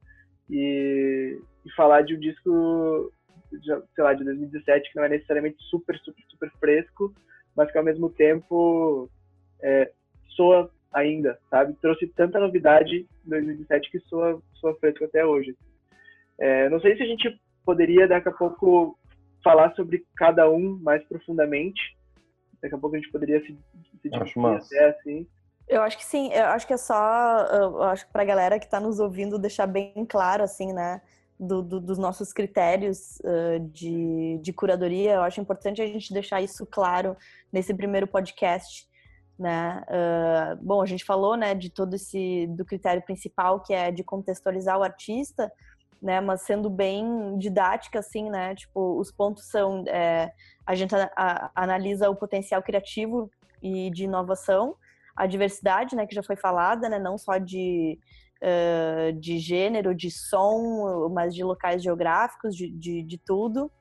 e, 0.50 1.40
e 1.66 1.72
falar 1.72 2.02
de 2.02 2.16
um 2.16 2.20
disco, 2.20 3.12
de, 3.52 3.68
sei 3.96 4.04
lá, 4.04 4.14
de 4.14 4.24
2017 4.24 4.92
que 4.92 4.98
não 4.98 5.06
é 5.06 5.10
necessariamente 5.10 5.58
super, 5.70 5.98
super, 6.00 6.24
super 6.28 6.52
fresco, 6.60 7.14
mas 7.56 7.72
que 7.72 7.78
ao 7.78 7.84
mesmo 7.84 8.10
tempo 8.10 9.10
é, 9.62 9.92
soa 10.30 10.70
ainda, 10.92 11.40
sabe? 11.50 11.74
Trouxe 11.82 12.08
tanta 12.08 12.40
novidade 12.40 13.08
em 13.26 13.30
2017 13.30 13.92
que 13.92 14.00
soa, 14.02 14.42
soa 14.56 14.76
fresco 14.76 15.06
até 15.06 15.26
hoje. 15.26 15.56
É, 16.40 16.70
não 16.70 16.80
sei 16.80 16.96
se 16.96 17.04
a 17.04 17.06
gente 17.06 17.40
poderia 17.66 18.08
daqui 18.08 18.30
a 18.30 18.32
pouco 18.32 18.98
falar 19.44 19.74
sobre 19.76 20.06
cada 20.16 20.50
um 20.50 20.80
mais 20.82 21.04
profundamente. 21.06 21.80
Daqui 22.62 22.76
a 22.76 22.78
pouco 22.78 22.96
a 22.96 23.00
gente 23.00 23.12
poderia 23.12 23.40
se, 23.42 23.58
se 24.02 24.10
Acho 24.14 24.48
até 24.48 24.90
assim. 24.90 25.28
Eu 25.68 25.84
acho 25.84 25.98
que 25.98 26.06
sim, 26.06 26.34
eu 26.34 26.46
acho 26.46 26.66
que 26.66 26.74
é 26.74 26.78
só, 26.78 27.46
eu 27.52 27.84
acho 27.84 28.08
que 28.08 28.12
pra 28.12 28.26
galera 28.26 28.58
que 28.58 28.66
está 28.66 28.80
nos 28.80 29.00
ouvindo 29.00 29.38
deixar 29.38 29.68
bem 29.68 30.04
claro, 30.10 30.44
assim, 30.44 30.74
né, 30.74 31.00
do, 31.40 31.62
do, 31.62 31.80
dos 31.80 32.00
nossos 32.00 32.34
critérios 32.34 33.20
uh, 33.20 33.60
de, 33.72 34.40
de 34.42 34.52
curadoria, 34.52 35.14
eu 35.14 35.22
acho 35.22 35.40
importante 35.40 35.80
a 35.80 35.86
gente 35.86 36.12
deixar 36.12 36.42
isso 36.42 36.66
claro 36.66 37.16
nesse 37.54 37.72
primeiro 37.72 38.08
podcast, 38.08 38.89
né? 39.40 39.82
Uh, 39.88 40.66
bom, 40.66 40.82
a 40.82 40.86
gente 40.86 41.06
falou, 41.06 41.38
né, 41.38 41.56
de 41.56 41.70
todo 41.70 41.96
esse 41.96 42.46
do 42.48 42.66
critério 42.66 43.02
principal 43.02 43.62
que 43.62 43.74
é 43.74 43.90
de 43.90 44.04
contextualizar 44.04 44.78
o 44.78 44.84
artista, 44.84 45.50
né? 46.02 46.20
Mas 46.20 46.42
sendo 46.42 46.70
bem 46.70 47.38
didática, 47.38 48.00
assim, 48.00 48.30
né? 48.30 48.54
Tipo, 48.56 49.00
os 49.00 49.12
pontos 49.12 49.50
são 49.50 49.84
é, 49.88 50.32
a 50.66 50.76
gente 50.76 50.94
a, 50.94 51.10
a, 51.16 51.52
analisa 51.56 52.10
o 52.10 52.16
potencial 52.16 52.62
criativo 52.62 53.30
e 53.62 53.90
de 53.92 54.04
inovação, 54.06 54.76
a 55.16 55.26
diversidade, 55.26 55.96
né? 55.96 56.06
Que 56.06 56.16
já 56.16 56.24
foi 56.24 56.36
falada, 56.36 56.90
né? 56.90 57.00
Não 57.00 57.18
só 57.18 57.38
de 57.38 57.98
uh, 58.44 59.14
de 59.14 59.38
gênero, 59.38 59.96
de 59.96 60.12
som, 60.12 61.10
mas 61.14 61.34
de 61.34 61.44
locais 61.44 61.82
geográficos, 61.82 62.56
de, 62.56 62.70
de, 62.72 63.04
de 63.04 63.18
tudo. 63.18 63.72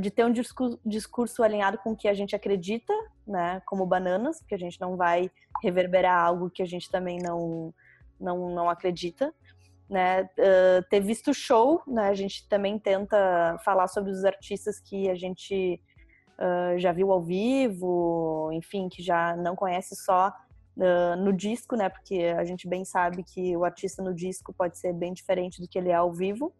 De 0.00 0.10
ter 0.10 0.24
um 0.24 0.32
discurso, 0.32 0.78
discurso, 0.84 1.42
alinhado 1.42 1.78
com 1.78 1.92
o 1.92 1.96
que 1.96 2.06
a 2.06 2.12
gente 2.12 2.36
acredita, 2.36 2.92
né, 3.26 3.62
como 3.64 3.86
bananas, 3.86 4.38
porque 4.38 4.54
a 4.54 4.58
gente 4.58 4.80
não 4.80 4.96
vai 4.96 5.30
reverberar 5.62 6.22
algo 6.22 6.50
que 6.50 6.62
a 6.62 6.66
gente 6.66 6.90
também 6.90 7.18
não, 7.18 7.72
não, 8.20 8.50
não 8.54 8.68
acredita. 8.68 9.32
Né, 9.88 10.22
uh, 10.22 10.82
ter 10.88 11.00
visto 11.00 11.34
show, 11.34 11.82
né, 11.86 12.08
a 12.08 12.14
gente 12.14 12.48
também 12.48 12.78
tenta 12.78 13.58
falar 13.64 13.86
sobre 13.86 14.10
os 14.10 14.24
artistas 14.24 14.80
que 14.80 15.10
a 15.10 15.14
gente 15.14 15.80
uh, 16.38 16.78
já 16.78 16.90
viu 16.90 17.12
ao 17.12 17.22
vivo, 17.22 18.50
enfim, 18.52 18.88
que 18.88 19.02
já 19.02 19.36
não 19.36 19.54
conhece 19.54 19.94
só 19.94 20.32
uh, 20.76 21.16
no 21.16 21.32
disco, 21.32 21.76
né, 21.76 21.88
porque 21.88 22.34
a 22.36 22.44
gente 22.44 22.66
bem 22.66 22.84
sabe 22.84 23.22
que 23.22 23.54
o 23.56 23.64
artista 23.64 24.02
no 24.02 24.14
disco 24.14 24.54
pode 24.54 24.78
ser 24.78 24.94
bem 24.94 25.12
diferente 25.12 25.60
do 25.60 25.68
que 25.68 25.78
ele 25.78 25.90
é 25.90 25.94
ao 25.94 26.12
vivo. 26.12 26.52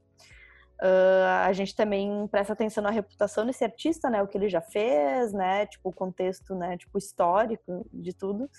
Uh, 0.82 1.46
a 1.46 1.52
gente 1.52 1.74
também 1.74 2.26
presta 2.28 2.52
atenção 2.52 2.82
na 2.82 2.90
reputação 2.90 3.46
desse 3.46 3.64
artista, 3.64 4.10
né? 4.10 4.22
O 4.22 4.26
que 4.26 4.37
ele 4.37 4.48
já 4.48 4.60
fez, 4.60 5.32
né? 5.32 5.66
Tipo, 5.66 5.90
o 5.90 5.92
contexto, 5.92 6.54
né? 6.54 6.76
Tipo, 6.76 6.98
histórico 6.98 7.87
de 7.92 8.12
tudo. 8.12 8.50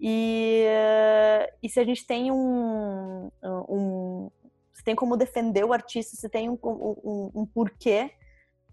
E, 0.00 0.66
uh, 0.66 1.56
e 1.62 1.68
se 1.68 1.78
a 1.78 1.84
gente 1.84 2.06
tem 2.06 2.32
um, 2.32 3.30
um... 3.42 4.30
Se 4.74 4.82
tem 4.82 4.96
como 4.96 5.16
defender 5.16 5.64
o 5.64 5.72
artista, 5.72 6.16
se 6.16 6.28
tem 6.28 6.50
um, 6.50 6.58
um, 6.62 7.30
um 7.34 7.46
porquê, 7.46 8.10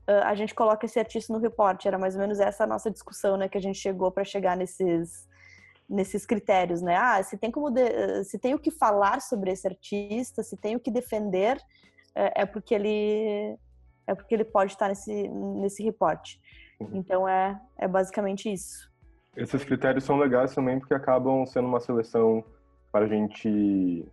uh, 0.10 0.24
a 0.24 0.34
gente 0.34 0.56
coloca 0.56 0.86
esse 0.86 0.98
artista 0.98 1.32
no 1.32 1.40
reporte. 1.40 1.88
Era 1.88 2.00
mais 2.00 2.16
ou 2.16 2.22
menos 2.22 2.40
essa 2.40 2.64
a 2.64 2.68
nossa 2.68 2.90
discussão, 2.90 3.38
né? 3.38 3.48
Que 3.48 3.58
a 3.58 3.62
gente 3.62 3.78
chegou 3.78 4.12
para 4.12 4.24
chegar 4.24 4.58
nesses 4.58 5.28
nesses 5.88 6.24
critérios, 6.24 6.84
né? 6.84 6.96
Ah, 6.96 7.24
se 7.24 7.36
tem 7.36 7.50
como 7.50 7.72
de, 7.72 8.24
se 8.24 8.38
tem 8.38 8.54
o 8.54 8.60
que 8.60 8.70
falar 8.70 9.22
sobre 9.22 9.52
esse 9.52 9.68
artista, 9.68 10.44
se 10.44 10.56
tem 10.56 10.76
o 10.76 10.80
que 10.80 10.92
defender, 10.92 11.60
é, 12.16 12.42
é, 12.42 12.46
porque 12.46 12.74
ele 12.74 13.58
é 14.08 14.16
porque 14.16 14.34
ele 14.34 14.44
pode 14.44 14.72
estar 14.72 14.88
nesse 14.88 15.28
nesse 15.28 15.84
reporte. 15.84 16.40
Uhum. 16.80 16.90
Então 16.94 17.28
é 17.28 17.60
é 17.78 17.88
basicamente 17.88 18.52
isso. 18.52 18.90
Esses 19.36 19.64
critérios 19.64 20.04
são 20.04 20.18
legais 20.18 20.54
também 20.54 20.80
porque 20.80 20.94
acabam 20.94 21.46
sendo 21.46 21.68
uma 21.68 21.80
seleção 21.80 22.44
para 22.92 23.06
a 23.06 23.08
gente 23.08 24.06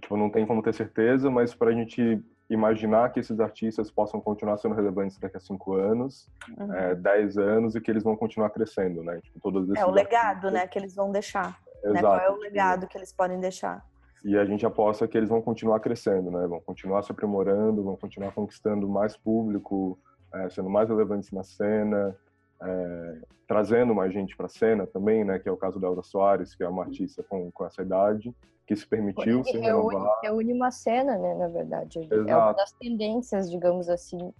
tipo 0.00 0.16
não 0.16 0.30
tem 0.30 0.46
como 0.46 0.62
ter 0.62 0.74
certeza, 0.74 1.30
mas 1.30 1.54
para 1.54 1.70
a 1.70 1.74
gente 1.74 2.22
imaginar 2.50 3.12
que 3.12 3.20
esses 3.20 3.38
artistas 3.38 3.90
possam 3.90 4.20
continuar 4.20 4.58
sendo 4.58 4.74
relevantes 4.74 5.16
daqui 5.18 5.36
a 5.36 5.40
cinco 5.40 5.74
anos, 5.74 6.28
uhum. 6.58 6.74
é, 6.74 6.94
dez 6.96 7.38
anos 7.38 7.76
e 7.76 7.80
que 7.80 7.90
eles 7.90 8.02
vão 8.02 8.16
continuar 8.16 8.50
crescendo, 8.50 9.04
né? 9.04 9.20
Tipo, 9.22 9.40
todos 9.40 9.70
esses 9.70 9.80
é 9.80 9.86
o 9.86 9.90
legado, 9.90 10.26
artistas... 10.26 10.52
né, 10.52 10.66
que 10.66 10.78
eles 10.78 10.94
vão 10.94 11.12
deixar. 11.12 11.56
Exato. 11.84 11.94
Né? 11.94 12.00
Qual 12.00 12.18
é 12.18 12.30
o 12.30 12.36
legado 12.36 12.88
que 12.88 12.98
eles 12.98 13.12
podem 13.12 13.38
deixar? 13.38 13.86
E 14.24 14.36
a 14.36 14.44
gente 14.44 14.66
aposta 14.66 15.08
que 15.08 15.16
eles 15.16 15.28
vão 15.28 15.40
continuar 15.40 15.80
crescendo, 15.80 16.30
né? 16.30 16.46
Vão 16.46 16.60
continuar 16.60 17.02
se 17.02 17.10
aprimorando, 17.10 17.82
vão 17.82 17.96
continuar 17.96 18.32
conquistando 18.32 18.88
mais 18.88 19.16
público, 19.16 19.98
é, 20.34 20.50
sendo 20.50 20.68
mais 20.68 20.88
relevantes 20.88 21.30
na 21.32 21.42
cena, 21.42 22.16
é, 22.62 23.18
trazendo 23.48 23.94
mais 23.94 24.12
gente 24.12 24.36
para 24.36 24.46
a 24.46 24.50
cena 24.50 24.86
também, 24.86 25.24
né? 25.24 25.38
Que 25.38 25.48
é 25.48 25.52
o 25.52 25.56
caso 25.56 25.80
da 25.80 25.88
Elda 25.88 26.02
Soares, 26.02 26.54
que 26.54 26.62
é 26.62 26.68
uma 26.68 26.84
artista 26.84 27.22
com, 27.22 27.50
com 27.50 27.64
essa 27.64 27.82
idade, 27.82 28.34
que 28.66 28.76
se 28.76 28.86
permitiu 28.86 29.42
se 29.42 29.52
reúne, 29.52 29.66
renovar. 29.66 30.20
Reúne 30.22 30.52
uma 30.52 30.70
cena, 30.70 31.16
né? 31.16 31.34
Na 31.34 31.48
verdade, 31.48 32.00
Exato. 32.00 32.28
é 32.28 32.36
uma 32.36 32.52
das 32.52 32.72
tendências, 32.72 33.50
digamos 33.50 33.88
assim, 33.88 34.32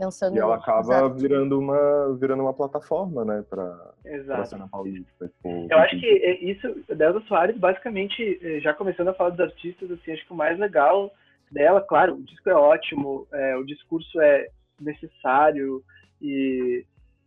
pensando. 0.00 0.36
E 0.36 0.38
ela 0.38 0.56
acaba 0.56 1.08
virando 1.08 1.58
uma 1.58 2.16
virando 2.18 2.42
uma 2.42 2.54
plataforma, 2.54 3.24
né, 3.24 3.44
para 3.48 3.92
a 4.30 4.44
cena 4.44 4.68
paulista. 4.68 5.28
Tipo, 5.28 5.66
eu 5.70 5.78
acho 5.78 5.98
que 6.00 6.06
é 6.06 6.42
isso, 6.42 6.74
Delta 6.88 7.20
Soares, 7.26 7.56
basicamente, 7.58 8.40
eh, 8.42 8.60
já 8.60 8.72
começando 8.74 9.08
a 9.08 9.14
falar 9.14 9.30
dos 9.30 9.40
artistas, 9.40 9.90
assim, 9.90 10.12
acho 10.12 10.26
que 10.26 10.32
o 10.32 10.36
mais 10.36 10.58
legal 10.58 11.12
dela, 11.50 11.80
claro, 11.80 12.14
o 12.14 12.22
disco 12.22 12.48
é 12.48 12.54
ótimo, 12.54 13.26
é, 13.32 13.56
o 13.56 13.64
discurso 13.64 14.20
é 14.20 14.48
necessário 14.80 15.82
e, 16.22 16.84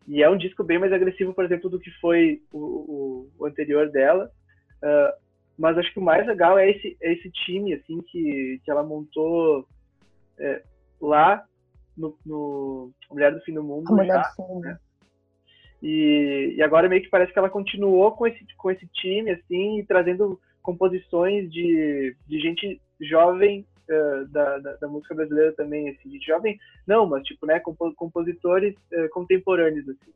e 0.07 0.23
é 0.23 0.29
um 0.29 0.37
disco 0.37 0.63
bem 0.63 0.79
mais 0.79 0.93
agressivo, 0.93 1.33
por 1.33 1.45
exemplo, 1.45 1.69
do 1.69 1.79
que 1.79 1.91
foi 1.99 2.41
o, 2.51 2.57
o, 2.57 3.31
o 3.39 3.45
anterior 3.45 3.89
dela. 3.89 4.31
Uh, 4.81 5.23
mas 5.57 5.77
acho 5.77 5.91
que 5.93 5.99
o 5.99 6.03
mais 6.03 6.25
legal 6.25 6.57
é 6.57 6.69
esse, 6.69 6.97
é 7.01 7.13
esse 7.13 7.29
time 7.29 7.73
assim 7.73 8.01
que, 8.01 8.59
que 8.63 8.71
ela 8.71 8.83
montou 8.83 9.67
é, 10.39 10.63
lá 10.99 11.45
no, 11.97 12.17
no 12.25 12.91
Mulher 13.11 13.33
do 13.33 13.41
Fim 13.41 13.53
do 13.53 13.63
Mundo. 13.63 13.91
Mulher 13.91 14.15
já, 14.15 14.21
do 14.21 14.35
Fim 14.35 14.43
do 14.43 14.47
Mundo. 14.47 14.65
Né? 14.65 14.77
E, 15.81 16.55
e 16.57 16.63
agora 16.63 16.87
meio 16.87 17.01
que 17.01 17.09
parece 17.09 17.33
que 17.33 17.39
ela 17.39 17.49
continuou 17.49 18.11
com 18.13 18.25
esse, 18.25 18.45
com 18.57 18.71
esse 18.71 18.87
time, 18.87 19.31
assim, 19.31 19.79
e 19.79 19.85
trazendo 19.85 20.39
composições 20.61 21.51
de, 21.51 22.15
de 22.25 22.39
gente 22.39 22.81
jovem 23.01 23.67
uh, 23.89 24.25
da, 24.29 24.59
da, 24.59 24.75
da, 24.77 24.87
música 24.87 25.13
brasileira 25.13 25.51
também, 25.51 25.89
assim, 25.89 26.07
de 26.07 26.19
jovem, 26.25 26.57
não, 26.87 27.05
mas 27.05 27.23
tipo, 27.23 27.45
né, 27.45 27.61
compositores 27.97 28.73
uh, 28.93 29.09
contemporâneos, 29.11 29.87
assim. 29.89 30.13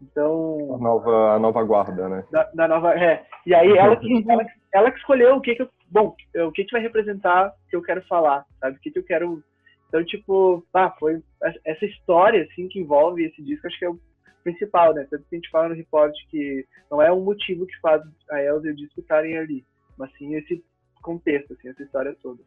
Então. 0.00 0.74
A 0.74 0.78
nova, 0.78 1.32
a 1.32 1.38
nova 1.38 1.62
guarda, 1.64 2.08
né? 2.08 2.24
Da, 2.30 2.44
da 2.54 2.68
nova. 2.68 2.94
É. 2.94 3.26
E 3.44 3.54
aí 3.54 3.76
ela 3.76 3.96
que, 3.96 4.24
ela, 4.28 4.46
ela 4.72 4.90
que 4.90 4.98
escolheu 4.98 5.36
o 5.36 5.40
que, 5.40 5.54
que 5.54 5.62
eu. 5.62 5.68
Bom, 5.90 6.14
o 6.36 6.52
que, 6.52 6.64
que 6.64 6.72
vai 6.72 6.82
representar 6.82 7.52
que 7.70 7.74
eu 7.74 7.82
quero 7.82 8.02
falar, 8.02 8.44
sabe? 8.60 8.76
O 8.76 8.80
que, 8.80 8.90
que 8.90 8.98
eu 8.98 9.04
quero. 9.04 9.42
Então, 9.88 10.04
tipo, 10.04 10.64
ah, 10.74 10.90
foi 10.98 11.22
essa 11.64 11.84
história, 11.86 12.44
assim, 12.44 12.68
que 12.68 12.78
envolve 12.78 13.24
esse 13.24 13.42
disco, 13.42 13.66
acho 13.66 13.78
que 13.78 13.84
é 13.84 13.90
o 13.90 13.98
principal, 14.44 14.94
né? 14.94 15.06
Tanto 15.10 15.24
que 15.28 15.34
a 15.34 15.38
gente 15.38 15.50
fala 15.50 15.70
no 15.70 15.74
report 15.74 16.14
que 16.30 16.66
não 16.90 17.00
é 17.00 17.12
um 17.12 17.22
motivo 17.22 17.66
que 17.66 17.80
faz 17.80 18.02
a 18.30 18.42
Elsa 18.42 18.68
e 18.68 18.70
o 18.70 18.76
disco 18.76 19.00
estarem 19.00 19.36
ali, 19.36 19.64
mas 19.96 20.12
sim 20.16 20.34
esse 20.34 20.62
contexto, 21.02 21.54
assim, 21.54 21.68
essa 21.68 21.82
história 21.82 22.16
toda. 22.22 22.42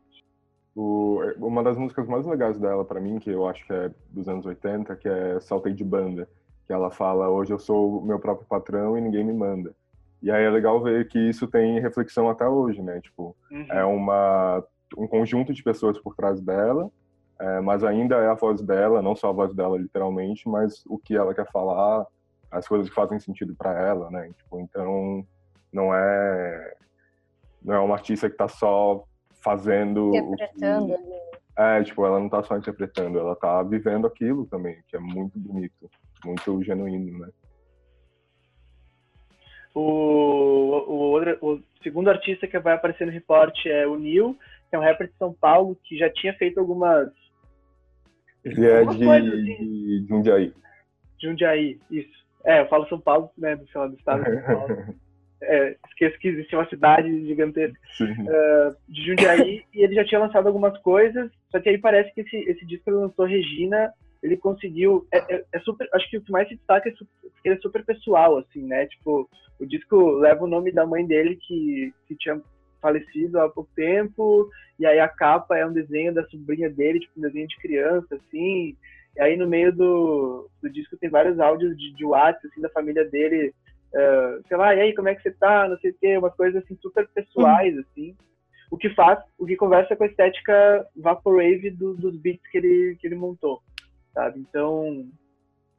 O, 0.76 1.20
uma 1.38 1.64
das 1.64 1.78
músicas 1.78 2.08
mais 2.08 2.26
legais 2.26 2.58
dela 2.60 2.86
para 2.86 3.02
mim, 3.02 3.20
que 3.20 3.30
eu 3.30 3.48
acho 3.48 3.66
que 3.66 3.74
é 3.74 3.92
dos 4.10 4.30
anos 4.30 4.46
80, 4.46 4.96
que 4.96 5.08
é 5.08 5.40
Saltei 5.40 5.74
de 5.74 5.84
Banda, 5.84 6.30
que 6.66 6.72
ela 6.72 6.90
fala 6.90 7.30
hoje 7.30 7.52
eu 7.52 7.60
sou 7.60 8.00
o 8.00 8.06
meu 8.06 8.20
próprio 8.20 8.48
patrão 8.48 8.98
e 8.98 9.02
ninguém 9.02 9.24
me 9.24 9.34
manda. 9.34 9.76
E 10.22 10.30
aí 10.32 10.44
é 10.44 10.50
legal 10.50 10.82
ver 10.82 11.08
que 11.08 11.18
isso 11.18 11.48
tem 11.48 11.80
reflexão 11.80 12.30
até 12.30 12.48
hoje, 12.48 12.82
né? 12.82 13.02
Tipo, 13.02 13.36
uhum. 13.52 13.66
é 13.72 13.84
uma 13.84 14.64
um 14.98 15.08
conjunto 15.08 15.54
de 15.54 15.64
pessoas 15.64 15.98
por 15.98 16.16
trás 16.16 16.42
dela, 16.42 16.92
é, 17.42 17.60
mas 17.60 17.84
ainda 17.84 18.18
é 18.18 18.28
a 18.28 18.36
voz 18.36 18.62
dela, 18.62 19.02
não 19.02 19.16
só 19.16 19.30
a 19.30 19.34
voz 19.34 19.52
dela 19.56 19.76
literalmente, 19.76 20.48
mas 20.48 20.84
o 20.86 21.00
que 21.00 21.18
ela 21.18 21.34
quer 21.34 21.52
falar, 21.52 22.06
as 22.52 22.68
coisas 22.68 22.88
que 22.88 22.94
fazem 22.94 23.20
sentido 23.20 23.56
para 23.56 23.72
ela, 23.82 24.12
né? 24.12 24.30
Tipo, 24.38 24.60
então 24.60 25.26
não 25.74 25.92
é 25.92 26.76
não 27.64 27.74
é 27.74 27.80
uma 27.80 27.96
artista 27.96 28.28
que 28.28 28.36
está 28.36 28.48
só 28.48 29.04
fazendo 29.44 30.16
interpretando 30.16 30.96
que... 30.96 31.04
é 31.58 31.84
tipo 31.84 32.06
ela 32.06 32.20
não 32.20 32.26
está 32.26 32.44
só 32.44 32.58
interpretando 32.58 33.18
ela 33.18 33.34
está 33.34 33.64
vivendo 33.64 34.06
aquilo 34.06 34.46
também 34.46 34.80
que 34.88 34.96
é 34.96 35.00
muito 35.00 35.40
bonito 35.40 35.90
muito 36.26 36.64
genuíno 36.64 37.20
né 37.20 37.30
o, 39.74 39.80
o, 39.80 40.94
outro, 41.12 41.38
o 41.42 41.62
segundo 41.82 42.10
artista 42.10 42.48
que 42.48 42.60
vai 42.60 42.74
aparecer 42.74 43.06
no 43.06 43.14
reporte 43.14 43.70
é 43.70 43.88
o 43.88 43.98
Neil 43.98 44.38
que 44.70 44.76
é 44.76 44.80
um 44.80 44.84
rapper 44.84 45.08
de 45.08 45.18
São 45.18 45.34
Paulo 45.34 45.78
que 45.84 45.98
já 45.98 46.10
tinha 46.10 46.34
feito 46.34 46.60
algumas 46.60 47.12
ele 48.44 48.66
é 48.66 48.86
de, 48.86 49.10
assim. 49.10 49.46
de 49.46 50.06
Jundiaí. 50.08 50.54
Jundiaí 51.22 51.80
isso. 51.90 52.22
É 52.44 52.62
eu 52.62 52.68
falo 52.68 52.88
São 52.88 53.00
Paulo 53.00 53.30
né 53.38 53.56
do, 53.56 53.64
do 53.64 53.96
estado 53.96 54.24
de 54.24 54.44
São 54.44 54.44
Paulo. 54.44 54.96
É, 55.44 55.76
esqueço 55.88 56.20
que 56.20 56.28
existe 56.28 56.56
uma 56.56 56.70
cidade 56.70 57.26
gigantesca. 57.26 57.76
Uh, 58.00 58.76
de 58.88 59.04
Jundiaí 59.04 59.66
e 59.74 59.82
ele 59.82 59.96
já 59.96 60.06
tinha 60.06 60.22
lançado 60.22 60.46
algumas 60.46 60.78
coisas, 60.82 61.32
só 61.50 61.60
que 61.60 61.68
aí 61.68 61.80
parece 61.80 62.14
que 62.14 62.22
esse, 62.22 62.38
esse 62.48 62.64
disco 62.64 62.84
que 62.84 62.90
ele 62.92 62.98
lançou 62.98 63.26
Regina, 63.26 63.92
ele 64.22 64.38
conseguiu, 64.38 65.08
é, 65.12 65.18
é, 65.36 65.44
é, 65.52 65.60
super, 65.62 65.90
acho 65.96 66.08
que 66.12 66.18
o 66.18 66.22
que 66.22 66.32
mais 66.32 66.48
se 66.48 66.56
destaca 66.56 66.90
é 66.90 66.92
super, 66.92 67.12
que 67.42 67.50
ele 67.50 67.56
é 67.56 67.60
super 67.60 67.84
pessoal, 67.84 68.38
assim, 68.38 68.62
né, 68.68 68.86
tipo, 68.86 69.28
o 69.60 69.66
disco 69.66 70.12
leva 70.12 70.44
o 70.44 70.48
nome 70.48 70.72
da 70.72 70.86
mãe 70.86 71.08
dele 71.08 71.36
que, 71.38 71.92
que 72.08 72.16
tinha 72.16 72.40
falecido 72.82 73.40
há 73.40 73.50
pouco 73.50 73.70
tempo, 73.76 74.50
e 74.80 74.86
aí 74.86 75.00
a 75.00 75.08
capa 75.08 75.58
é 75.58 75.66
um 75.66 75.72
desenho 75.72 76.14
da 76.14 76.26
sobrinha 76.28 76.70
dele, 76.70 77.00
tipo 77.00 77.20
um 77.20 77.22
desenho 77.22 77.48
de 77.48 77.58
criança, 77.58 78.16
assim, 78.16 78.76
e 79.16 79.22
aí 79.22 79.38
no 79.38 79.48
meio 79.48 79.72
do, 79.72 80.50
do 80.62 80.70
disco 80.70 80.98
tem 80.98 81.10
vários 81.10 81.40
áudios 81.40 81.78
de, 81.78 81.94
de 81.94 82.06
WhatsApp, 82.06 82.48
assim, 82.48 82.62
da 82.62 82.70
família 82.70 83.06
dele, 83.06 83.54
uh, 83.94 84.48
sei 84.48 84.58
lá, 84.58 84.74
e 84.76 84.82
aí, 84.82 84.96
como 84.96 85.10
é 85.10 85.16
que 85.16 85.22
você 85.22 85.32
tá, 85.32 85.68
não 85.70 85.78
sei 85.80 85.92
o 85.92 85.96
quê, 86.00 86.18
umas 86.18 86.36
coisas 86.36 86.64
assim 86.64 86.76
super 86.82 87.08
pessoais, 87.10 87.76
uhum. 87.76 87.82
assim, 87.82 88.16
o 88.72 88.78
que 88.78 88.90
faz, 88.92 89.20
o 89.38 89.46
que 89.46 89.56
conversa 89.56 89.96
com 89.96 90.04
a 90.04 90.08
estética 90.08 90.88
vaporwave 90.96 91.70
do, 91.72 91.94
dos 91.94 92.16
beats 92.18 92.50
que 92.50 92.58
ele, 92.58 92.98
que 93.00 93.06
ele 93.06 93.16
montou, 93.16 93.62
sabe? 94.14 94.40
Então, 94.40 95.06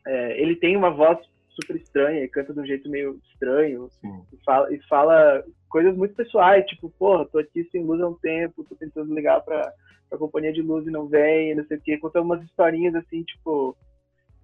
é, 0.06 0.40
ele 0.40 0.56
tem 0.56 0.76
uma 0.76 0.90
voz 0.90 1.18
super 1.54 1.76
estranha, 1.76 2.22
e 2.22 2.28
canta 2.28 2.52
de 2.52 2.60
um 2.60 2.66
jeito 2.66 2.88
meio 2.88 3.20
estranho, 3.30 3.88
e 4.32 4.36
fala, 4.44 4.72
e 4.72 4.80
fala 4.88 5.44
coisas 5.68 5.96
muito 5.96 6.14
pessoais, 6.14 6.66
tipo, 6.66 6.90
porra, 6.90 7.26
tô 7.26 7.38
aqui 7.38 7.64
sem 7.70 7.84
luz 7.84 8.00
há 8.00 8.08
um 8.08 8.14
tempo, 8.14 8.64
tô 8.64 8.74
tentando 8.74 9.14
ligar 9.14 9.40
pra, 9.42 9.72
pra 10.08 10.18
companhia 10.18 10.52
de 10.52 10.62
luz 10.62 10.86
e 10.86 10.90
não 10.90 11.06
vem, 11.06 11.54
não 11.54 11.64
sei 11.66 11.76
o 11.76 11.80
quê, 11.80 11.98
conta 11.98 12.20
umas 12.20 12.42
historinhas 12.42 12.94
assim, 12.94 13.22
tipo, 13.22 13.76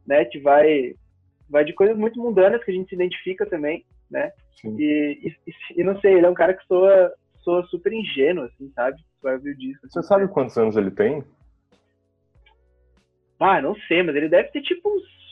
né, 0.07 0.25
que 0.25 0.39
vai 0.39 0.95
vai 1.49 1.65
de 1.65 1.73
coisas 1.73 1.97
muito 1.97 2.21
mundanas 2.21 2.63
que 2.63 2.71
a 2.71 2.75
gente 2.75 2.89
se 2.91 2.95
identifica 2.95 3.47
também, 3.47 3.85
né? 4.11 4.33
E, 4.65 5.33
e, 5.47 5.81
e, 5.81 5.85
não 5.85 5.99
sei, 6.01 6.15
ele 6.15 6.27
é 6.27 6.29
um 6.29 6.35
cara 6.35 6.53
que 6.53 6.67
soa, 6.67 7.13
soa 7.39 7.65
super 7.67 7.93
ingênuo, 7.93 8.45
assim, 8.45 8.71
sabe? 8.75 8.99
Você 8.99 9.23
vai 9.23 9.35
ouvir 9.35 9.51
o 9.51 9.57
disco. 9.57 9.87
Assim, 9.87 10.01
Você 10.01 10.07
sabe 10.07 10.25
né? 10.25 10.31
quantos 10.33 10.59
anos 10.59 10.77
ele 10.77 10.91
tem? 10.91 11.25
Ah, 13.41 13.63
não 13.63 13.75
sei, 13.87 14.03
mas 14.03 14.17
ele 14.17 14.29
deve 14.29 14.49
ter 14.49 14.63
tipo 14.63 14.89
uns. 14.89 15.28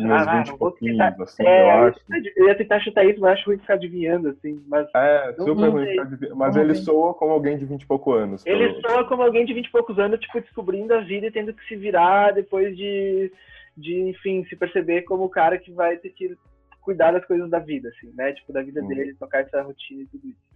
Uns 0.00 0.10
ah, 0.10 0.42
20 0.44 0.58
pouquinhos, 0.58 1.00
assim, 1.00 1.44
é, 1.44 1.62
eu 1.62 1.88
acho. 1.88 2.00
Eu 2.36 2.46
ia 2.46 2.54
tentar 2.56 2.80
chutar 2.80 3.04
isso, 3.04 3.20
mas 3.20 3.32
acho 3.32 3.46
ruim 3.46 3.58
ficar 3.58 3.74
adivinhando, 3.74 4.28
assim. 4.28 4.62
Mas 4.68 4.88
é, 4.94 5.32
super 5.34 5.68
ruim 5.68 5.86
ficar 5.86 6.02
adivinhando. 6.02 6.36
Mas 6.36 6.56
não 6.56 6.62
ele 6.62 6.74
sei. 6.74 6.84
soa 6.84 7.14
como 7.14 7.32
alguém 7.32 7.58
de 7.58 7.64
20 7.64 7.82
e 7.82 7.86
poucos 7.86 8.14
anos. 8.14 8.46
Ele 8.46 8.68
pelo... 8.68 8.80
soa 8.80 9.04
como 9.04 9.22
alguém 9.22 9.44
de 9.44 9.54
20 9.54 9.66
e 9.66 9.70
poucos 9.70 9.98
anos, 9.98 10.20
tipo, 10.20 10.40
descobrindo 10.40 10.94
a 10.94 11.00
vida 11.00 11.26
e 11.26 11.30
tendo 11.30 11.52
que 11.52 11.64
se 11.66 11.76
virar 11.76 12.32
depois 12.32 12.76
de 12.76 13.32
de, 13.78 13.94
enfim, 14.10 14.44
se 14.46 14.56
perceber 14.56 15.02
como 15.02 15.24
o 15.24 15.30
cara 15.30 15.56
que 15.56 15.70
vai 15.70 15.96
ter 15.96 16.10
que 16.10 16.36
cuidar 16.82 17.12
das 17.12 17.24
coisas 17.24 17.48
da 17.48 17.58
vida, 17.58 17.88
assim, 17.90 18.12
né? 18.14 18.32
Tipo, 18.32 18.52
da 18.52 18.62
vida 18.62 18.80
uhum. 18.80 18.88
dele, 18.88 19.14
tocar 19.14 19.42
essa 19.42 19.62
rotina 19.62 20.02
e 20.02 20.06
tudo 20.06 20.26
isso. 20.26 20.47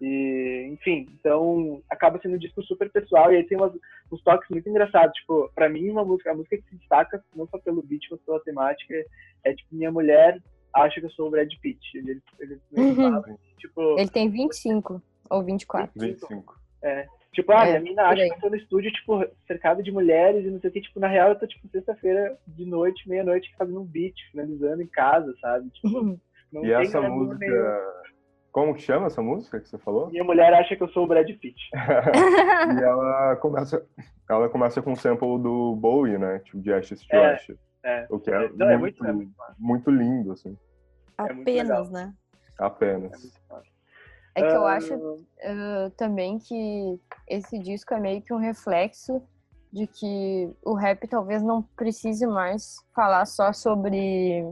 E, 0.00 0.68
enfim, 0.72 1.06
então 1.12 1.82
acaba 1.90 2.20
sendo 2.20 2.36
um 2.36 2.38
disco 2.38 2.62
super 2.62 2.90
pessoal 2.90 3.32
e 3.32 3.36
aí 3.36 3.44
tem 3.44 3.58
umas, 3.58 3.72
uns 4.12 4.22
toques 4.22 4.48
muito 4.48 4.68
engraçados. 4.68 5.12
Tipo, 5.14 5.50
pra 5.54 5.68
mim, 5.68 5.90
uma 5.90 6.04
música, 6.04 6.30
a 6.30 6.34
música 6.34 6.56
que 6.56 6.68
se 6.68 6.76
destaca, 6.76 7.22
não 7.34 7.46
só 7.48 7.58
pelo 7.58 7.82
beat, 7.82 8.02
mas 8.10 8.20
pela 8.20 8.40
temática, 8.40 8.94
é 9.44 9.54
tipo, 9.54 9.74
minha 9.74 9.90
mulher 9.90 10.40
acha 10.72 11.00
que 11.00 11.06
eu 11.06 11.10
sou 11.10 11.28
o 11.28 11.30
Brad 11.30 11.52
Pitt. 11.60 11.80
Ele, 11.96 12.20
ele, 12.38 12.60
ele, 12.72 12.94
fala, 12.94 13.24
tipo, 13.58 13.98
ele 13.98 14.10
tem 14.10 14.30
25 14.30 15.02
ou 15.30 15.42
24. 15.42 15.90
25. 15.96 16.58
É. 16.82 17.06
Tipo, 17.32 17.52
ah, 17.52 17.66
é, 17.66 17.78
minha 17.78 17.80
mina 17.80 18.02
acha 18.04 18.24
que 18.24 18.34
eu 18.34 18.40
tô 18.40 18.50
no 18.50 18.56
estúdio, 18.56 18.90
tipo, 18.92 19.24
cercado 19.46 19.82
de 19.82 19.92
mulheres 19.92 20.44
e 20.44 20.50
não 20.50 20.60
sei 20.60 20.70
o 20.70 20.72
que. 20.72 20.80
Tipo, 20.80 21.00
na 21.00 21.08
real, 21.08 21.30
eu 21.30 21.38
tô, 21.38 21.46
tipo, 21.46 21.68
sexta-feira 21.68 22.36
de 22.46 22.64
noite, 22.64 23.08
meia-noite, 23.08 23.54
fazendo 23.56 23.80
um 23.80 23.84
beat, 23.84 24.14
finalizando 24.30 24.82
em 24.82 24.86
casa, 24.86 25.34
sabe? 25.40 25.68
Tipo, 25.70 25.98
uhum. 25.98 26.18
e 26.64 26.72
essa 26.72 27.00
música... 27.00 27.38
Meio... 27.38 28.08
Como 28.58 28.74
que 28.74 28.82
chama 28.82 29.06
essa 29.06 29.22
música 29.22 29.60
que 29.60 29.68
você 29.68 29.78
falou? 29.78 30.10
Minha 30.10 30.24
mulher 30.24 30.52
acha 30.52 30.74
que 30.74 30.82
eu 30.82 30.88
sou 30.88 31.04
o 31.04 31.06
Brad 31.06 31.28
Pitt. 31.28 31.70
e 31.72 32.82
ela 32.82 33.36
começa, 33.36 33.86
ela 34.28 34.48
começa 34.48 34.82
com 34.82 34.90
um 34.90 34.96
sample 34.96 35.38
do 35.38 35.76
Bowie, 35.76 36.18
né? 36.18 36.40
Tipo, 36.40 36.58
de 36.58 36.72
Ashes 36.72 37.06
to 37.06 37.14
é, 37.14 37.34
Ashes. 37.34 37.56
É. 37.84 38.06
O 38.10 38.18
que 38.18 38.32
é, 38.32 38.48
não, 38.48 38.48
muito, 38.50 38.66
é 38.66 38.76
muito, 38.76 39.04
é 39.04 39.12
muito, 39.12 39.32
muito, 39.60 39.90
lindo, 39.92 40.32
assim. 40.32 40.58
Apenas, 41.16 41.88
né? 41.92 42.12
Apenas. 42.58 43.32
É 44.34 44.40
que 44.40 44.56
eu 44.56 44.66
acho 44.66 44.92
uh, 44.96 45.90
também 45.96 46.40
que 46.40 46.98
esse 47.28 47.60
disco 47.60 47.94
é 47.94 48.00
meio 48.00 48.20
que 48.22 48.34
um 48.34 48.38
reflexo 48.38 49.22
de 49.72 49.86
que 49.86 50.50
o 50.64 50.74
rap 50.74 51.06
talvez 51.06 51.44
não 51.44 51.62
precise 51.62 52.26
mais 52.26 52.74
falar 52.92 53.24
só 53.24 53.52
sobre 53.52 54.42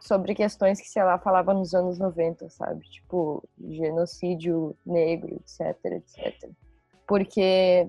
sobre 0.00 0.34
questões 0.34 0.80
que, 0.80 0.88
sei 0.88 1.02
lá, 1.02 1.18
falava 1.18 1.52
nos 1.54 1.74
anos 1.74 1.98
90, 1.98 2.48
sabe? 2.50 2.84
Tipo, 2.88 3.42
genocídio 3.58 4.76
negro, 4.84 5.34
etc, 5.36 5.76
etc. 5.84 6.50
Porque 7.06 7.88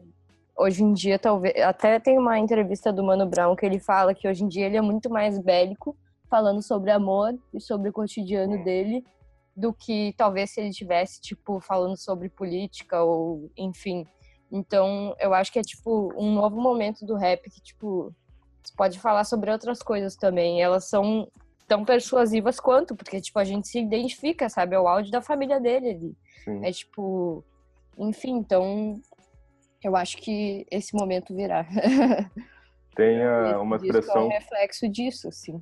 hoje 0.60 0.84
em 0.84 0.93
dia, 0.93 1.17
talvez. 1.17 1.56
Até 1.62 2.00
tem 2.00 2.17
uma 2.17 2.38
entrevista 2.38 2.91
do 2.91 3.04
Mano 3.04 3.26
Brown 3.26 3.56
que 3.56 3.65
ele 3.65 3.80
fala 3.80 4.13
que 4.13 4.28
hoje 4.28 4.43
em 4.43 4.48
dia 4.48 4.65
ele 4.65 4.78
é 4.78 4.82
muito 4.82 5.10
mais 5.10 5.39
bélico, 5.39 5.95
falando 6.30 6.62
sobre 6.62 6.91
amor 6.91 7.34
e 7.54 7.62
sobre 7.62 7.89
o 7.89 7.93
cotidiano 7.93 8.63
dele, 8.63 9.04
do 9.56 9.74
que 9.74 10.13
talvez 10.17 10.52
se 10.52 10.60
ele 10.62 10.72
tivesse, 10.72 11.22
tipo, 11.22 11.60
falando 11.60 11.98
sobre 11.98 12.30
política 12.30 13.02
ou, 13.02 13.50
enfim. 13.58 14.06
Então, 14.52 15.15
eu 15.19 15.34
acho 15.34 15.52
que 15.52 15.60
é, 15.60 15.62
tipo, 15.62 16.13
um 16.17 16.34
novo 16.34 16.60
momento 16.60 17.06
do 17.06 17.15
rap 17.15 17.50
que, 17.50 17.62
tipo, 17.62 18.13
pode 18.76 19.00
falar 19.00 19.24
sobre 19.24 19.52
outras 19.52 19.82
coisas 19.82 20.15
também. 20.15 20.62
Elas 20.62 20.89
são 20.89 21.28
tão 21.70 21.86
persuasivas 21.86 22.60
quanto, 22.60 22.96
porque, 22.96 23.22
tipo, 23.22 23.40
a 23.40 23.46
gente 23.46 23.68
se 23.70 23.80
identifica, 23.80 24.50
sabe? 24.50 24.76
É 24.76 24.80
o 24.80 24.88
áudio 24.88 25.12
da 25.12 25.22
família 25.22 25.60
dele 25.60 25.90
ali. 25.90 26.18
Sim. 26.44 26.66
É, 26.66 26.72
tipo... 26.72 27.46
Enfim, 27.98 28.38
então, 28.38 29.00
eu 29.84 29.96
acho 29.96 30.18
que 30.18 30.66
esse 30.72 30.94
momento 30.96 31.36
virá. 31.36 31.66
Tem 32.96 33.20
uma 33.62 33.78
expressão... 33.78 34.24
É 34.24 34.26
um 34.26 34.30
reflexo 34.30 34.90
disso, 34.90 35.30
assim 35.30 35.62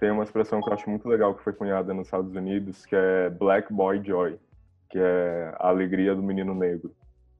tem 0.00 0.10
uma 0.10 0.24
expressão 0.24 0.62
que 0.62 0.68
eu 0.68 0.72
acho 0.72 0.88
muito 0.88 1.06
legal 1.06 1.34
que 1.34 1.44
foi 1.44 1.52
cunhada 1.52 1.92
nos 1.92 2.06
Estados 2.06 2.34
Unidos, 2.34 2.86
que 2.86 2.96
é 2.96 3.28
Black 3.28 3.70
Boy 3.70 4.02
Joy, 4.02 4.40
que 4.88 4.98
é 4.98 5.54
a 5.58 5.68
alegria 5.68 6.14
do 6.14 6.22
menino 6.22 6.54
negro, 6.54 6.96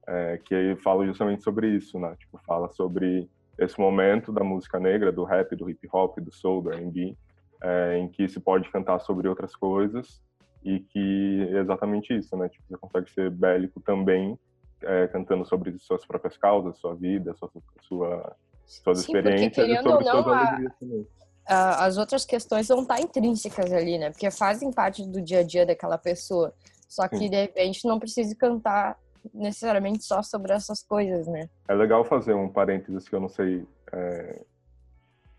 é, 0.07 0.37
que 0.37 0.75
fala 0.83 1.05
justamente 1.07 1.43
sobre 1.43 1.67
isso, 1.75 1.99
né? 1.99 2.15
Tipo, 2.19 2.37
fala 2.45 2.69
sobre 2.69 3.27
esse 3.57 3.79
momento 3.79 4.31
da 4.31 4.43
música 4.43 4.79
negra, 4.79 5.11
do 5.11 5.23
rap, 5.23 5.55
do 5.55 5.69
hip 5.69 5.89
hop, 5.91 6.19
do 6.19 6.31
soul, 6.31 6.61
do 6.61 6.71
R&B, 6.71 7.17
é, 7.61 7.97
em 7.97 8.07
que 8.07 8.27
se 8.27 8.39
pode 8.39 8.69
cantar 8.71 8.99
sobre 8.99 9.27
outras 9.27 9.55
coisas 9.55 10.21
e 10.63 10.79
que 10.79 11.49
é 11.53 11.59
exatamente 11.59 12.15
isso, 12.15 12.35
né? 12.37 12.49
Tipo, 12.49 12.65
você 12.67 12.77
consegue 12.77 13.11
ser 13.11 13.29
bélico 13.31 13.79
também, 13.81 14.37
é, 14.81 15.07
cantando 15.07 15.45
sobre 15.45 15.77
suas 15.79 16.05
próprias 16.05 16.37
causas, 16.37 16.77
sua 16.77 16.95
vida, 16.95 17.33
sua, 17.35 17.51
sua 17.81 18.35
suas 18.65 18.99
Sim, 18.99 19.17
experiências 19.17 19.67
e 19.67 19.75
sobre 19.81 20.05
não, 20.05 20.23
suas 20.23 20.27
alegrias 20.27 20.73
também 20.79 21.07
as 21.47 21.97
outras 21.97 22.25
questões 22.25 22.67
vão 22.67 22.81
estar 22.81 22.99
intrínsecas 23.01 23.71
ali, 23.71 23.97
né? 23.97 24.11
Porque 24.11 24.29
fazem 24.31 24.71
parte 24.71 25.05
do 25.05 25.21
dia 25.21 25.39
a 25.39 25.43
dia 25.43 25.65
daquela 25.65 25.97
pessoa. 25.97 26.53
Só 26.87 27.07
que, 27.07 27.29
de 27.29 27.35
repente, 27.35 27.87
não 27.87 27.99
precisa 27.99 28.35
cantar 28.35 28.97
necessariamente 29.33 30.03
só 30.03 30.21
sobre 30.21 30.53
essas 30.53 30.83
coisas, 30.83 31.27
né? 31.27 31.49
É 31.67 31.73
legal 31.73 32.03
fazer 32.03 32.33
um 32.33 32.49
parênteses 32.49 33.07
que 33.07 33.15
eu 33.15 33.19
não 33.19 33.29
sei, 33.29 33.65
é... 33.91 34.41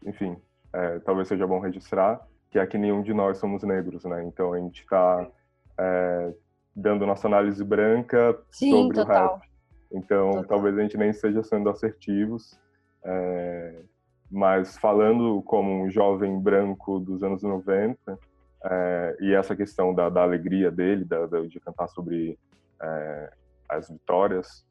enfim, 0.07 0.37
é, 0.73 0.99
talvez 1.01 1.29
seja 1.29 1.47
bom 1.47 1.59
registrar, 1.61 2.21
que 2.51 2.59
é 2.59 2.67
que 2.67 2.79
nenhum 2.79 3.03
de 3.03 3.13
nós 3.15 3.39
somos 3.39 3.63
negros, 3.63 4.05
né? 4.05 4.25
Então 4.25 4.53
a 4.53 4.59
gente 4.59 4.81
está 4.83 5.27
é, 5.79 6.33
dando 6.75 7.07
nossa 7.07 7.27
análise 7.27 7.63
branca 7.65 8.39
Sim, 8.51 8.71
sobre 8.71 8.97
total. 8.97 9.27
o 9.27 9.37
rap. 9.39 9.49
Então 9.93 10.31
Total. 10.31 10.45
talvez 10.45 10.79
a 10.79 10.83
gente 10.83 10.97
nem 10.97 11.11
esteja 11.11 11.43
sendo 11.43 11.69
assertivos, 11.69 12.59
é, 13.05 13.83
mas 14.31 14.79
falando 14.79 15.43
como 15.43 15.85
um 15.85 15.91
jovem 15.91 16.39
branco 16.41 16.99
dos 16.99 17.23
anos 17.23 17.43
90, 17.43 18.19
é, 18.65 19.17
e 19.21 19.35
essa 19.35 19.55
questão 19.55 19.95
da, 19.95 20.09
da 20.09 20.23
alegria 20.23 20.71
dele, 20.71 21.05
da, 21.05 21.27
da- 21.27 21.43
de 21.43 21.61
cantar 21.61 21.89
sobre 21.89 22.39
é, 22.81 23.33
as 23.69 23.89
vitórias, 23.91 24.65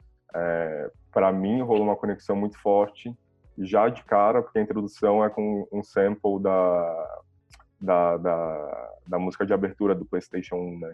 para 1.11 1.31
mim 1.33 1.61
rolou 1.61 1.83
uma 1.83 1.95
conexão 1.95 2.35
muito 2.37 2.57
forte, 2.57 3.13
já 3.57 3.89
de 3.89 4.03
cara, 4.03 4.41
porque 4.41 4.59
a 4.59 4.61
introdução 4.61 5.23
é 5.23 5.29
com 5.29 5.67
um 5.71 5.83
sample 5.83 6.39
da, 6.41 7.21
da, 7.79 8.17
da, 8.17 8.89
da 9.07 9.19
música 9.19 9.45
de 9.45 9.53
abertura 9.53 9.93
do 9.95 10.05
PlayStation 10.05 10.55
1, 10.55 10.79
né? 10.79 10.93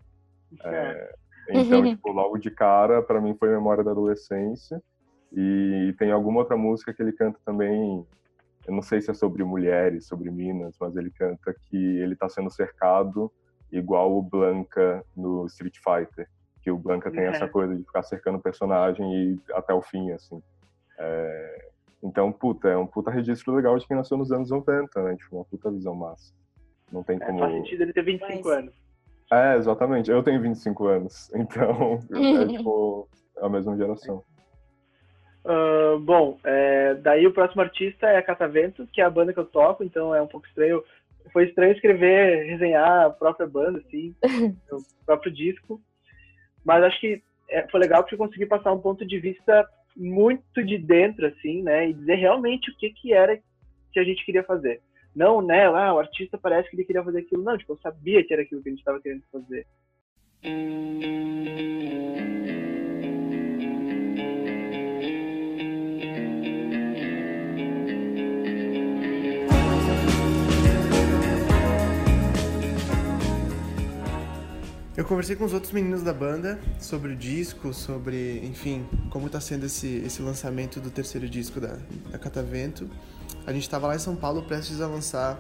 É, 0.64 1.16
então, 1.50 1.84
tipo, 1.84 2.12
logo 2.12 2.38
de 2.38 2.52
cara, 2.52 3.02
para 3.02 3.22
mim 3.22 3.36
foi 3.36 3.50
memória 3.50 3.84
da 3.84 3.92
adolescência. 3.92 4.82
E 5.32 5.94
tem 6.00 6.12
alguma 6.12 6.40
outra 6.40 6.56
música 6.56 6.94
que 6.94 7.02
ele 7.02 7.12
canta 7.12 7.38
também, 7.46 8.06
eu 8.66 8.74
não 8.74 8.82
sei 8.82 9.02
se 9.02 9.12
é 9.12 9.14
sobre 9.14 9.44
mulheres, 9.44 10.08
sobre 10.08 10.32
minas, 10.32 10.76
mas 10.80 10.96
ele 10.96 11.12
canta 11.12 11.54
que 11.54 12.00
ele 12.00 12.16
tá 12.16 12.30
sendo 12.30 12.50
cercado 12.50 13.32
igual 13.72 14.18
o 14.18 14.22
Blanca 14.22 15.04
no 15.16 15.46
Street 15.48 15.78
Fighter, 15.78 16.30
que 16.62 16.72
o 16.72 16.78
Blanca 16.78 17.12
tem 17.12 17.22
É. 17.22 17.28
essa 17.28 17.48
coisa 17.48 17.76
de 17.76 17.84
ficar 17.84 18.04
cercando 18.04 18.38
o 18.38 18.42
personagem 18.42 19.06
e 19.14 19.34
ir 19.34 19.42
até 19.54 19.74
o 19.74 19.82
fim, 19.82 20.12
assim. 20.12 20.42
É, 20.98 21.67
então, 22.04 22.32
puta, 22.32 22.68
é 22.70 22.78
um 22.78 22.86
puta 22.88 23.10
registro 23.12 23.54
legal 23.56 23.78
de 23.78 23.88
quem 23.88 23.98
nasceu 23.98 24.18
nos 24.18 24.32
anos 24.32 24.50
90, 24.52 25.02
né? 25.04 25.16
Tipo, 25.16 25.38
uma 25.38 25.46
puta 25.46 25.72
visão 25.72 25.96
massa. 25.96 26.34
Não 26.92 27.04
tem 27.04 27.18
É, 27.18 27.26
como... 27.26 27.40
faz 27.40 27.54
sentido 27.54 27.82
ele 27.84 27.94
ter 27.94 28.04
25 28.04 28.48
Mas- 28.48 28.58
anos. 28.58 28.74
É, 29.32 29.56
exatamente. 29.58 30.10
Eu 30.10 30.24
tenho 30.24 30.42
25 30.42 30.88
anos, 30.88 31.30
então 31.36 32.00
é 32.14 32.48
tipo 32.48 33.10
a 33.42 33.50
mesma 33.50 33.76
geração. 33.76 34.24
Ah, 35.44 35.98
bom, 36.00 36.38
é, 36.44 36.96
daí 36.96 37.26
o 37.26 37.34
próximo 37.34 37.62
artista 37.62 38.08
é 38.08 38.18
a 38.18 38.24
Catavento, 38.24 38.88
que 38.88 39.02
é 39.02 39.04
a 39.06 39.10
banda 39.10 39.34
que 39.34 39.40
eu 39.40 39.46
toco, 39.46 39.84
então 39.84 40.14
é 40.14 40.22
um 40.22 40.28
pouco 40.28 40.48
estranho. 40.48 40.84
Foi 41.34 41.46
estranho 41.46 41.74
escrever, 41.74 42.46
resenhar 42.46 43.06
a 43.06 43.10
própria 43.10 43.46
banda, 43.48 43.80
assim, 43.80 44.16
o 44.72 44.78
próprio 45.06 45.32
disco. 45.32 45.82
Mas 46.64 46.84
acho 46.84 47.00
que 47.00 47.22
é, 47.50 47.68
foi 47.70 47.80
legal 47.80 48.02
porque 48.04 48.16
eu 48.16 48.20
consegui 48.20 48.46
passar 48.46 48.72
um 48.74 48.80
ponto 48.80 49.06
de 49.06 49.20
vista 49.20 49.68
muito 49.98 50.64
de 50.64 50.78
dentro, 50.78 51.26
assim, 51.26 51.64
né? 51.64 51.90
E 51.90 51.94
dizer 51.94 52.16
realmente 52.16 52.70
o 52.70 52.78
que, 52.78 52.92
que 52.92 53.12
era 53.12 53.40
que 53.92 54.00
a 54.00 54.04
gente 54.04 54.24
queria 54.24 54.44
fazer. 54.44 54.82
Não, 55.16 55.42
né, 55.42 55.68
lá, 55.68 55.94
o 55.94 56.00
artista 56.00 56.38
parece 56.38 56.70
que 56.70 56.76
ele 56.76 56.86
queria 56.86 57.04
fazer 57.04 57.20
aquilo. 57.20 57.44
Não, 57.44 57.58
tipo, 57.58 57.74
eu 57.74 57.78
sabia 57.78 58.24
que 58.24 58.32
era 58.32 58.44
aquilo 58.44 58.62
que 58.62 58.70
a 58.70 58.72
gente 58.72 58.80
estava 58.80 59.02
querendo 59.02 59.24
fazer. 59.32 59.66
Eu 74.98 75.06
conversei 75.06 75.36
com 75.36 75.46
os 75.46 75.54
outros 75.54 75.72
meninos 75.72 76.02
da 76.02 76.12
banda 76.12 76.60
sobre 76.80 77.14
o 77.14 77.16
disco, 77.16 77.72
sobre, 77.72 78.44
enfim, 78.44 78.84
como 79.12 79.30
tá 79.30 79.40
sendo 79.40 79.68
esse, 79.68 79.98
esse 79.98 80.24
lançamento 80.24 80.80
do 80.80 80.90
terceiro 80.90 81.30
disco 81.30 81.62
da, 81.62 81.78
da 82.10 82.18
Catavento. 82.18 82.90
A 83.46 83.54
gente 83.54 83.70
tava 83.70 83.86
lá 83.86 83.96
em 83.96 84.00
São 84.00 84.16
Paulo 84.16 84.42
prestes 84.42 84.82
a 84.82 84.88
lançar 84.88 85.40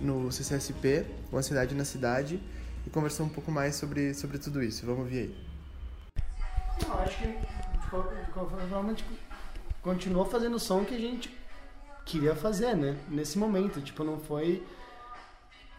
no 0.00 0.32
CCSP, 0.32 1.04
Uma 1.30 1.42
Cidade 1.42 1.74
na 1.74 1.84
Cidade, 1.84 2.42
e 2.86 2.88
conversou 2.88 3.26
um 3.26 3.28
pouco 3.28 3.52
mais 3.52 3.74
sobre, 3.74 4.14
sobre 4.14 4.38
tudo 4.38 4.62
isso. 4.62 4.86
Vamos 4.86 5.10
ver 5.10 5.24
aí. 5.24 5.36
Não, 6.88 7.00
acho 7.00 7.18
que 7.18 7.24
a 7.24 8.82
gente 8.88 9.04
continuou 9.82 10.24
fazendo 10.24 10.54
o 10.54 10.58
som 10.58 10.86
que 10.86 10.94
a 10.94 10.98
gente 10.98 11.30
queria 12.06 12.34
fazer, 12.34 12.74
né? 12.74 12.96
Nesse 13.10 13.36
momento, 13.36 13.82
tipo, 13.82 14.02
não 14.02 14.18
foi 14.18 14.66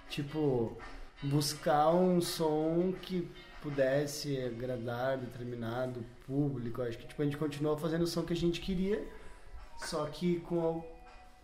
tipo 0.08 0.78
buscar 1.24 1.90
um 1.90 2.20
som 2.22 2.94
que 3.02 3.30
pudesse 3.62 4.42
agradar 4.44 5.18
determinado 5.18 6.04
público. 6.26 6.82
Acho 6.82 6.98
que 6.98 7.08
tipo, 7.08 7.22
a 7.22 7.26
gente 7.26 7.38
continuou 7.38 7.78
fazendo 7.78 8.04
o 8.04 8.08
som 8.08 8.24
que 8.24 8.34
a 8.34 8.36
gente 8.36 8.60
queria, 8.60 9.06
só 9.78 10.06
que 10.06 10.40
com 10.42 10.84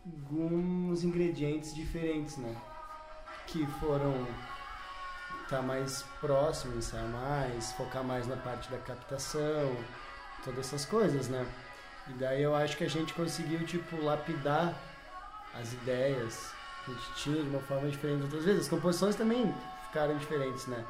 alguns 0.06 1.04
ingredientes 1.04 1.76
diferentes, 1.76 2.38
né? 2.38 2.56
Que 3.46 3.66
foram 3.80 4.26
estar 5.44 5.62
mais 5.62 6.04
próximo, 6.20 6.78
ensaiar 6.78 7.08
mais, 7.08 7.72
focar 7.74 8.04
mais 8.04 8.28
na 8.28 8.36
parte 8.36 8.70
da 8.70 8.78
captação, 8.78 9.76
todas 10.44 10.68
essas 10.68 10.86
coisas, 10.86 11.30
né? 11.30 11.46
E 12.10 12.14
daí 12.14 12.42
eu 12.42 12.56
acho 12.56 12.78
que 12.78 12.84
a 12.84 12.90
gente 12.90 13.14
conseguiu, 13.14 13.66
tipo, 13.66 14.02
lapidar 14.02 14.76
as 15.54 15.74
ideias 15.74 16.57
gente 16.94 17.14
tinha 17.16 17.44
de 17.44 17.50
uma 17.50 17.60
forma 17.60 17.90
diferente 17.90 18.24
outras 18.24 18.44
vezes. 18.44 18.62
As 18.62 18.68
composições 18.68 19.16
também 19.16 19.54
ficaram 19.88 20.18
diferentes, 20.18 20.68
né? 20.68 20.84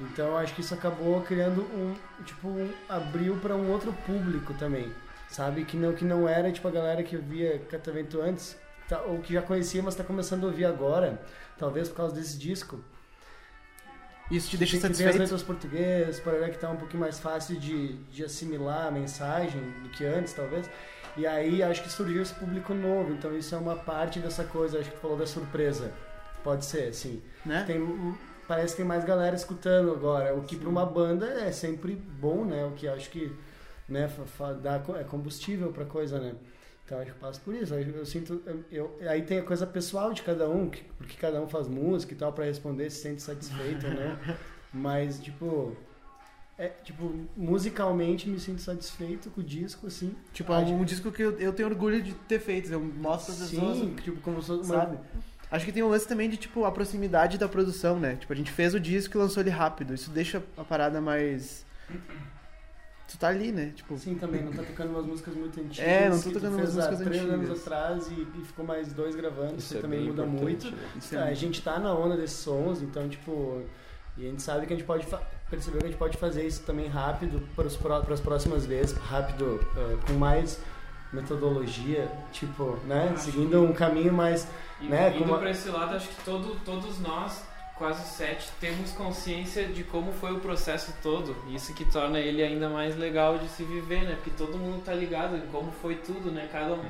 Então 0.00 0.36
acho 0.36 0.54
que 0.54 0.62
isso 0.62 0.72
acabou 0.72 1.20
criando 1.22 1.60
um, 1.62 1.94
tipo, 2.24 2.48
um, 2.48 2.72
abriu 2.88 3.36
para 3.36 3.54
um 3.54 3.70
outro 3.70 3.92
público 4.06 4.54
também, 4.54 4.90
sabe? 5.28 5.64
Que 5.64 5.76
não, 5.76 5.92
que 5.92 6.04
não 6.04 6.26
era, 6.28 6.50
tipo, 6.50 6.66
a 6.66 6.70
galera 6.70 7.02
que 7.02 7.16
via 7.16 7.58
Catavento 7.70 8.20
antes, 8.20 8.56
tá, 8.88 9.02
ou 9.02 9.18
que 9.20 9.34
já 9.34 9.42
conhecia, 9.42 9.82
mas 9.82 9.94
tá 9.94 10.02
começando 10.02 10.44
a 10.44 10.46
ouvir 10.46 10.64
agora, 10.64 11.20
talvez 11.58 11.88
por 11.88 11.96
causa 11.96 12.14
desse 12.14 12.38
disco. 12.38 12.80
Isso 14.30 14.48
te 14.48 14.56
deixa 14.56 14.76
que 14.76 14.82
ver 14.82 14.86
as 14.86 14.96
satisfeito? 14.96 15.18
letras 15.18 15.42
portuguesas, 15.42 16.20
para 16.20 16.38
ver 16.38 16.50
que 16.52 16.58
tá 16.58 16.70
um 16.70 16.76
pouquinho 16.76 17.00
mais 17.00 17.18
fácil 17.18 17.58
de, 17.58 17.94
de 18.04 18.24
assimilar 18.24 18.86
a 18.86 18.90
mensagem 18.90 19.60
do 19.82 19.88
que 19.90 20.04
antes, 20.04 20.32
talvez. 20.32 20.70
E 21.16 21.26
aí 21.26 21.62
acho 21.62 21.82
que 21.82 21.90
surgiu 21.90 22.22
esse 22.22 22.34
público 22.34 22.72
novo, 22.72 23.12
então 23.12 23.36
isso 23.36 23.54
é 23.54 23.58
uma 23.58 23.76
parte 23.76 24.20
dessa 24.20 24.44
coisa, 24.44 24.78
acho 24.78 24.90
que 24.90 24.96
tu 24.96 25.00
falou 25.00 25.16
da 25.16 25.26
surpresa. 25.26 25.92
Pode 26.42 26.64
ser, 26.64 26.94
sim. 26.94 27.22
Né? 27.44 27.64
Tem, 27.66 27.80
parece 28.48 28.74
que 28.74 28.78
tem 28.78 28.86
mais 28.86 29.04
galera 29.04 29.34
escutando 29.36 29.92
agora, 29.92 30.34
o 30.34 30.42
que 30.42 30.56
para 30.56 30.68
uma 30.68 30.86
banda 30.86 31.26
é 31.26 31.52
sempre 31.52 31.94
bom, 31.94 32.44
né? 32.44 32.64
O 32.64 32.72
que 32.72 32.88
acho 32.88 33.10
que 33.10 33.30
né, 33.88 34.08
dá, 34.62 34.80
é 34.98 35.04
combustível 35.04 35.72
pra 35.72 35.84
coisa, 35.84 36.18
né? 36.18 36.34
Então 36.84 36.98
acho 37.00 37.12
que 37.12 37.18
passa 37.20 37.40
por 37.44 37.54
isso. 37.54 37.74
Eu, 37.74 38.04
sinto. 38.06 38.42
Eu, 38.70 38.96
aí 39.08 39.22
tem 39.22 39.38
a 39.38 39.42
coisa 39.44 39.64
pessoal 39.66 40.12
de 40.12 40.22
cada 40.22 40.48
um, 40.48 40.68
que- 40.68 40.82
porque 40.98 41.16
cada 41.16 41.40
um 41.40 41.48
faz 41.48 41.68
música 41.68 42.12
e 42.14 42.16
tal, 42.16 42.32
pra 42.32 42.44
responder 42.44 42.90
se 42.90 43.02
sente 43.02 43.22
satisfeito 43.22 43.86
não. 43.88 44.18
Mas, 44.72 45.20
tipo. 45.20 45.76
É, 46.62 46.68
tipo, 46.84 47.10
musicalmente 47.34 48.28
me 48.28 48.38
sinto 48.38 48.60
satisfeito 48.60 49.30
com 49.30 49.40
o 49.40 49.44
disco, 49.44 49.86
assim. 49.86 50.14
Tipo, 50.30 50.52
é 50.52 50.58
um 50.58 50.84
disco 50.84 51.10
que 51.10 51.22
eu, 51.22 51.32
eu 51.38 51.54
tenho 51.54 51.66
orgulho 51.70 52.02
de 52.02 52.12
ter 52.12 52.38
feito. 52.38 52.70
Eu 52.70 52.78
mostro 52.80 53.32
às 53.32 53.38
pessoas. 53.48 53.78
Sim, 53.78 53.94
tipo, 54.02 54.20
como 54.20 54.42
se 54.42 54.62
Sabe? 54.64 54.98
Acho 55.50 55.64
que 55.64 55.72
tem 55.72 55.82
um 55.82 55.88
lance 55.88 56.06
também 56.06 56.28
de, 56.28 56.36
tipo, 56.36 56.66
a 56.66 56.70
proximidade 56.70 57.38
da 57.38 57.48
produção, 57.48 57.98
né? 57.98 58.16
Tipo, 58.16 58.34
a 58.34 58.36
gente 58.36 58.52
fez 58.52 58.74
o 58.74 58.78
disco 58.78 59.16
e 59.16 59.18
lançou 59.18 59.42
ele 59.42 59.48
rápido. 59.48 59.94
Isso 59.94 60.10
deixa 60.10 60.42
a 60.54 60.62
parada 60.62 61.00
mais. 61.00 61.64
Tu 63.08 63.18
tá 63.18 63.28
ali, 63.28 63.50
né? 63.50 63.72
Tipo, 63.74 63.96
Sim, 63.98 64.16
também, 64.16 64.42
não 64.44 64.52
tá 64.52 64.62
tocando 64.62 64.90
umas 64.90 65.06
músicas 65.06 65.34
muito 65.34 65.58
antigas. 65.58 65.78
É, 65.88 66.10
não 66.10 66.20
tô 66.20 66.30
tocando 66.30 66.56
umas 66.58 66.78
há 66.78 66.90
músicas 66.90 66.98
três 67.08 67.22
antigas. 67.22 67.48
anos 67.48 67.60
atrás 67.62 68.06
e, 68.08 68.26
e 68.38 68.44
ficou 68.44 68.64
mais 68.66 68.92
dois 68.92 69.16
gravando, 69.16 69.56
isso, 69.56 69.78
é 69.78 69.80
também 69.80 70.04
muda 70.04 70.24
muito. 70.26 70.70
né? 70.70 70.78
isso 70.96 71.14
é 71.14 71.18
Tá, 71.18 71.22
a 71.24 71.26
muito- 71.28 71.38
gente 71.40 71.62
tá 71.62 71.78
na 71.80 71.92
onda 71.94 72.16
desses 72.16 72.36
sons, 72.36 72.82
então, 72.82 73.08
tipo, 73.08 73.62
e 74.16 74.26
a 74.26 74.30
gente 74.30 74.42
sabe 74.42 74.66
que 74.66 74.74
a 74.74 74.76
gente 74.76 74.86
pode 74.86 75.06
fa- 75.06 75.22
perceber 75.50 75.78
que 75.78 75.84
a 75.84 75.88
gente 75.88 75.98
pode 75.98 76.16
fazer 76.16 76.46
isso 76.46 76.62
também 76.62 76.86
rápido 76.88 77.42
para 77.56 77.66
as 78.14 78.20
próximas 78.20 78.64
vezes, 78.64 78.96
rápido, 78.96 79.60
eh, 79.76 79.96
com 80.06 80.12
mais 80.14 80.60
metodologia, 81.12 82.08
tipo, 82.32 82.78
né, 82.86 83.10
Acho 83.14 83.24
seguindo 83.24 83.62
um 83.62 83.72
caminho 83.72 84.12
mais, 84.12 84.46
E 84.80 84.84
né, 84.86 85.12
indo 85.16 85.24
uma- 85.24 85.38
pra 85.38 85.50
esse 85.50 85.68
lado, 85.68 85.96
acho 85.96 86.08
que 86.08 86.24
todo, 86.24 86.56
todos 86.64 87.00
nós, 87.00 87.44
quase 87.76 88.06
sete, 88.16 88.48
temos 88.60 88.92
consciência 88.92 89.66
de 89.66 89.82
como 89.82 90.12
foi 90.12 90.32
o 90.32 90.38
processo 90.38 90.94
todo. 91.02 91.34
Isso 91.48 91.74
que 91.74 91.84
torna 91.84 92.20
ele 92.20 92.42
ainda 92.42 92.68
mais 92.68 92.96
legal 92.96 93.38
de 93.38 93.48
se 93.48 93.64
viver, 93.64 94.02
né? 94.04 94.14
Porque 94.14 94.30
todo 94.30 94.56
mundo 94.56 94.82
tá 94.84 94.94
ligado 94.94 95.36
em 95.36 95.40
como 95.48 95.72
foi 95.82 95.96
tudo, 95.96 96.30
né? 96.30 96.48
Cada 96.52 96.74
um, 96.74 96.84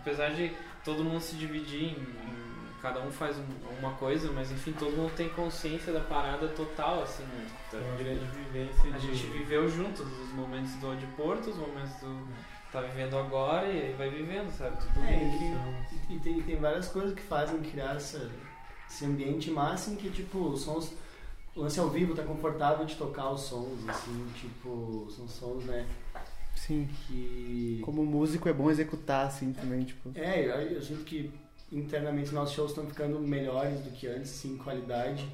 apesar 0.00 0.30
de 0.30 0.50
todo 0.84 1.04
mundo 1.04 1.20
se 1.20 1.36
dividir 1.36 1.84
em, 1.84 1.88
em- 1.90 2.39
cada 2.80 3.00
um 3.00 3.10
faz 3.10 3.36
um- 3.38 3.78
uma 3.78 3.92
coisa, 3.94 4.30
mas 4.32 4.50
enfim, 4.50 4.72
todo 4.72 4.96
mundo 4.96 5.12
tem 5.14 5.28
consciência 5.30 5.92
da 5.92 6.00
parada 6.00 6.48
total, 6.48 7.02
assim, 7.02 7.22
né? 7.24 7.46
Então, 7.68 7.80
Uma 7.80 7.96
grande 7.96 8.24
vivência 8.24 8.94
a 8.94 8.98
de... 8.98 9.06
gente 9.14 9.26
viveu 9.28 9.68
juntos 9.68 10.00
os 10.00 10.32
momentos 10.32 10.72
do 10.74 10.96
de 10.96 11.06
Porto, 11.08 11.50
os 11.50 11.56
momentos 11.56 11.92
do, 12.00 12.26
tá 12.72 12.80
vivendo 12.80 13.16
agora 13.16 13.66
e 13.68 13.82
aí 13.82 13.92
vai 13.96 14.10
vivendo, 14.10 14.50
sabe? 14.50 14.76
Tudo 14.78 15.04
É, 15.04 15.10
bem. 15.10 15.54
e, 16.10 16.14
e 16.14 16.18
tem, 16.20 16.40
tem 16.42 16.56
várias 16.56 16.88
coisas 16.88 17.14
que 17.14 17.22
fazem 17.22 17.60
criar 17.60 17.96
essa, 17.96 18.30
esse 18.88 19.04
ambiente 19.04 19.50
máximo 19.50 19.96
que, 19.96 20.10
tipo, 20.10 20.56
sons. 20.56 20.92
O 21.54 21.62
lance 21.62 21.80
ao 21.80 21.90
vivo 21.90 22.14
tá 22.14 22.22
confortável 22.22 22.86
de 22.86 22.94
tocar 22.94 23.30
os 23.30 23.40
sons, 23.42 23.88
assim, 23.88 24.26
tipo, 24.36 25.08
são 25.10 25.26
sons, 25.28 25.64
né? 25.64 25.84
Sim. 26.54 26.88
Que. 27.06 27.80
Como 27.84 28.04
músico 28.04 28.48
é 28.48 28.52
bom 28.52 28.70
executar, 28.70 29.26
assim, 29.26 29.52
também, 29.52 29.82
tipo. 29.84 30.10
É, 30.14 30.44
eu, 30.46 30.50
eu 30.76 30.82
sinto 30.82 31.02
que 31.04 31.30
internamente 31.72 32.32
nossos 32.32 32.54
shows 32.54 32.70
estão 32.70 32.86
ficando 32.86 33.18
melhores 33.20 33.80
do 33.80 33.90
que 33.90 34.06
antes, 34.06 34.44
em 34.44 34.56
qualidade. 34.56 35.26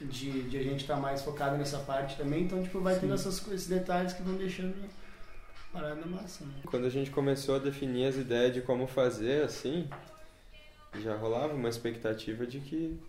De, 0.00 0.42
de 0.42 0.58
a 0.58 0.62
gente 0.62 0.80
estar 0.80 0.96
mais 0.96 1.22
focado 1.22 1.56
nessa 1.56 1.78
parte 1.78 2.16
também, 2.16 2.42
então, 2.42 2.62
tipo, 2.62 2.80
vai 2.80 2.98
tendo 2.98 3.14
essas, 3.14 3.40
esses 3.46 3.68
detalhes 3.68 4.12
que 4.12 4.22
vão 4.22 4.34
deixando 4.34 4.74
a 4.74 5.72
parada 5.72 6.04
massa, 6.04 6.44
né? 6.44 6.52
Quando 6.66 6.86
a 6.86 6.90
gente 6.90 7.10
começou 7.10 7.54
a 7.54 7.58
definir 7.58 8.08
as 8.08 8.16
ideias 8.16 8.52
de 8.52 8.60
como 8.60 8.88
fazer, 8.88 9.44
assim, 9.44 9.88
já 11.00 11.16
rolava 11.16 11.54
uma 11.54 11.68
expectativa 11.68 12.44
de 12.44 12.58
que 12.58 13.00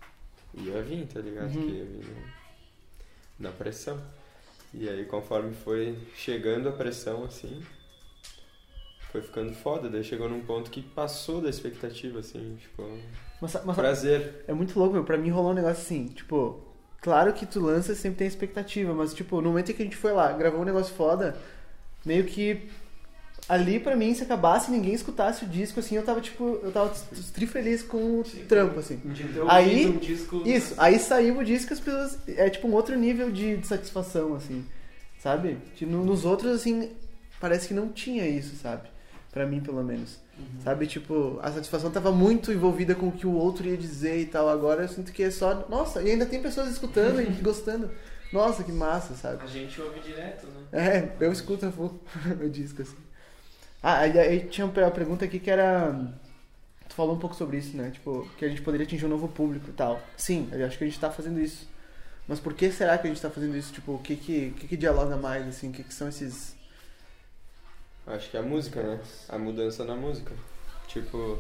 ia 0.54 0.82
vir, 0.84 1.08
tá 1.08 1.20
ligado? 1.20 1.56
Uhum. 1.56 1.66
Que 1.66 1.72
ia 1.72 1.86
vir 1.86 2.34
na 3.40 3.52
pressão. 3.52 4.02
E 4.74 4.88
aí, 4.88 5.06
conforme 5.06 5.54
foi 5.54 5.98
chegando 6.16 6.70
a 6.70 6.72
pressão, 6.72 7.24
assim, 7.24 7.62
foi 9.16 9.22
ficando 9.22 9.54
foda. 9.54 9.90
Daí 9.90 10.04
chegou 10.04 10.28
num 10.30 10.42
ponto 10.42 10.70
que 10.70 10.82
passou 10.82 11.40
da 11.42 11.50
expectativa, 11.50 12.20
assim, 12.20 12.58
tipo, 12.60 12.84
Mas, 13.42 13.56
mas 13.64 13.76
prazer. 13.76 14.44
é 14.48 14.54
muito 14.54 14.78
louco, 14.78 14.94
meu. 14.94 15.04
Pra 15.04 15.18
mim 15.18 15.30
rolou 15.30 15.52
um 15.52 15.56
negócio 15.56 15.82
assim, 15.84 16.08
tipo, 16.08 16.60
claro 17.02 17.32
que 17.34 17.46
tu 17.46 17.60
lança 17.62 17.96
sempre 17.96 18.18
tem 18.20 18.28
expectativa, 18.28 18.94
mas, 18.94 19.14
tipo, 19.14 19.38
no 19.42 19.50
momento 19.50 19.72
em 19.72 19.76
que 19.76 19.82
a 19.82 19.86
gente 19.86 19.96
foi 19.98 20.12
lá, 20.12 20.32
gravou 20.34 20.62
um 20.62 20.66
negócio 20.66 20.94
foda, 20.96 21.38
meio 22.06 22.26
que 22.26 22.68
ali 23.48 23.80
pra 23.80 23.96
mim, 23.96 24.14
se 24.14 24.24
acabasse 24.24 24.70
e 24.72 24.76
ninguém 24.76 24.94
escutasse 24.94 25.46
o 25.46 25.48
disco, 25.48 25.80
assim, 25.80 25.96
eu 25.96 26.04
tava, 26.04 26.20
tipo, 26.20 26.60
eu 26.64 26.72
tava 26.72 26.92
tri 27.34 27.46
feliz 27.46 27.84
com 27.84 28.20
o 28.20 28.24
trampo, 28.50 28.80
assim. 28.80 29.00
Aí- 29.48 29.86
um 29.86 29.98
disco. 29.98 30.42
Isso, 30.46 30.74
aí 30.78 30.98
saiu 31.00 31.38
o 31.38 31.44
disco 31.46 31.72
as 31.72 31.80
pessoas. 31.80 32.18
É 32.28 32.50
tipo 32.50 32.68
um 32.68 32.74
outro 32.74 32.98
nível 32.98 33.30
de, 33.32 33.58
de 33.58 33.68
satisfação, 33.68 34.34
assim. 34.36 34.66
Sabe? 35.20 35.58
Que 35.76 35.86
no- 35.86 36.04
nos 36.04 36.26
outros, 36.26 36.52
assim, 36.56 36.92
parece 37.40 37.68
que 37.68 37.74
não 37.74 37.90
tinha 37.90 38.28
isso, 38.28 38.56
sabe? 38.56 38.90
Pra 39.36 39.46
mim, 39.46 39.60
pelo 39.60 39.84
menos. 39.84 40.18
Sabe? 40.64 40.88
Tipo, 40.88 41.38
a 41.42 41.52
satisfação 41.52 41.92
tava 41.92 42.10
muito 42.10 42.54
envolvida 42.54 42.96
com 42.96 43.10
o 43.10 43.12
que 43.12 43.28
o 43.28 43.34
outro 43.34 43.68
ia 43.68 43.76
dizer 43.76 44.18
e 44.22 44.26
tal. 44.26 44.48
Agora 44.48 44.84
eu 44.84 44.88
sinto 44.88 45.12
que 45.12 45.22
é 45.22 45.30
só. 45.30 45.68
Nossa, 45.68 46.02
e 46.02 46.10
ainda 46.10 46.26
tem 46.26 46.42
pessoas 46.42 46.70
escutando 46.70 47.22
e 47.22 47.26
gostando. 47.44 47.92
Nossa, 48.32 48.64
que 48.64 48.72
massa, 48.72 49.14
sabe? 49.14 49.44
A 49.44 49.48
gente 49.48 49.82
ouve 49.82 50.00
direto, 50.00 50.48
né? 50.48 50.62
É, 51.20 51.26
eu 51.26 51.34
escuto 51.34 51.66
o 51.68 52.48
disco, 52.50 52.82
assim. 52.82 52.96
Ah, 53.84 54.00
aí, 54.00 54.18
aí 54.18 54.40
tinha 54.46 54.66
uma 54.66 54.92
pergunta 54.92 55.26
aqui 55.26 55.38
que 55.38 55.52
era. 55.52 55.94
Tu 56.88 56.96
falou 56.96 57.14
um 57.14 57.20
pouco 57.20 57.36
sobre 57.36 57.58
isso, 57.58 57.76
né? 57.76 57.92
Tipo, 57.92 58.26
que 58.38 58.46
a 58.46 58.48
gente 58.48 58.62
poderia 58.62 58.86
atingir 58.86 59.06
um 59.06 59.10
novo 59.10 59.28
público 59.28 59.70
e 59.70 59.74
tal. 59.74 60.02
Sim, 60.16 60.48
eu 60.54 60.66
acho 60.66 60.78
que 60.78 60.86
a 60.86 60.88
gente 60.88 61.00
tá 61.00 61.12
fazendo 61.12 61.42
isso. 61.42 61.68
Mas 62.26 62.40
por 62.40 62.54
que 62.54 62.72
será 62.72 62.98
que 62.98 63.06
a 63.06 63.10
gente 63.10 63.22
tá 63.22 63.30
fazendo 63.30 63.58
isso? 63.58 63.74
Tipo, 63.74 63.96
o 63.96 64.00
que 64.00 64.16
que, 64.16 64.52
que, 64.52 64.68
que 64.70 64.78
dialoga 64.78 65.18
mais, 65.18 65.46
assim? 65.46 65.72
O 65.72 65.74
que, 65.74 65.84
que 65.84 65.94
são 65.94 66.08
esses. 66.08 66.56
Acho 68.08 68.30
que 68.30 68.38
é 68.38 68.40
a 68.40 68.44
música, 68.44 68.82
né? 68.82 69.00
A 69.30 69.38
mudança 69.38 69.84
na 69.84 69.96
música. 69.96 70.32
Tipo, 70.88 71.40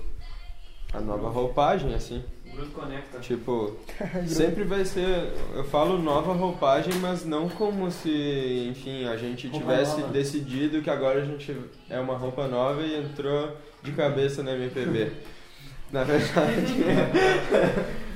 a 0.93 0.99
nova 0.99 1.29
roupagem, 1.29 1.93
assim. 1.93 2.23
O 2.51 2.55
Grupo 2.55 2.79
Conecta. 2.79 3.19
Tipo, 3.19 3.75
sempre 4.27 4.63
vai 4.63 4.83
ser. 4.85 5.31
Eu 5.53 5.63
falo 5.65 5.97
nova 5.97 6.33
roupagem, 6.33 6.93
mas 6.95 7.23
não 7.25 7.49
como 7.49 7.91
se, 7.91 8.67
enfim, 8.69 9.05
a 9.05 9.15
gente 9.17 9.47
Roupa 9.47 9.65
tivesse 9.65 9.99
nova. 10.01 10.13
decidido 10.13 10.81
que 10.81 10.89
agora 10.89 11.21
a 11.21 11.25
gente 11.25 11.55
é 11.89 11.99
uma 11.99 12.15
roupa 12.17 12.47
nova 12.47 12.81
e 12.81 12.97
entrou 12.97 13.55
de 13.83 13.91
cabeça 13.91 14.41
no 14.41 14.49
MPB. 14.51 15.11
Na 15.91 16.03
verdade. 16.03 16.73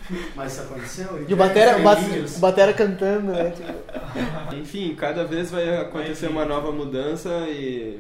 Mas 0.36 0.54
isso 0.54 0.62
aconteceu? 0.64 1.26
E 1.28 1.32
o 1.32 1.38
Batera, 1.38 1.78
o 1.78 2.40
Batera 2.40 2.74
cantando, 2.74 3.32
né? 3.32 3.52
Tipo, 3.52 4.56
Enfim, 4.56 4.96
cada 4.96 5.24
vez 5.24 5.52
vai 5.52 5.78
acontecer 5.78 6.28
uma 6.28 6.46
nova 6.46 6.72
mudança 6.72 7.30
e. 7.48 8.00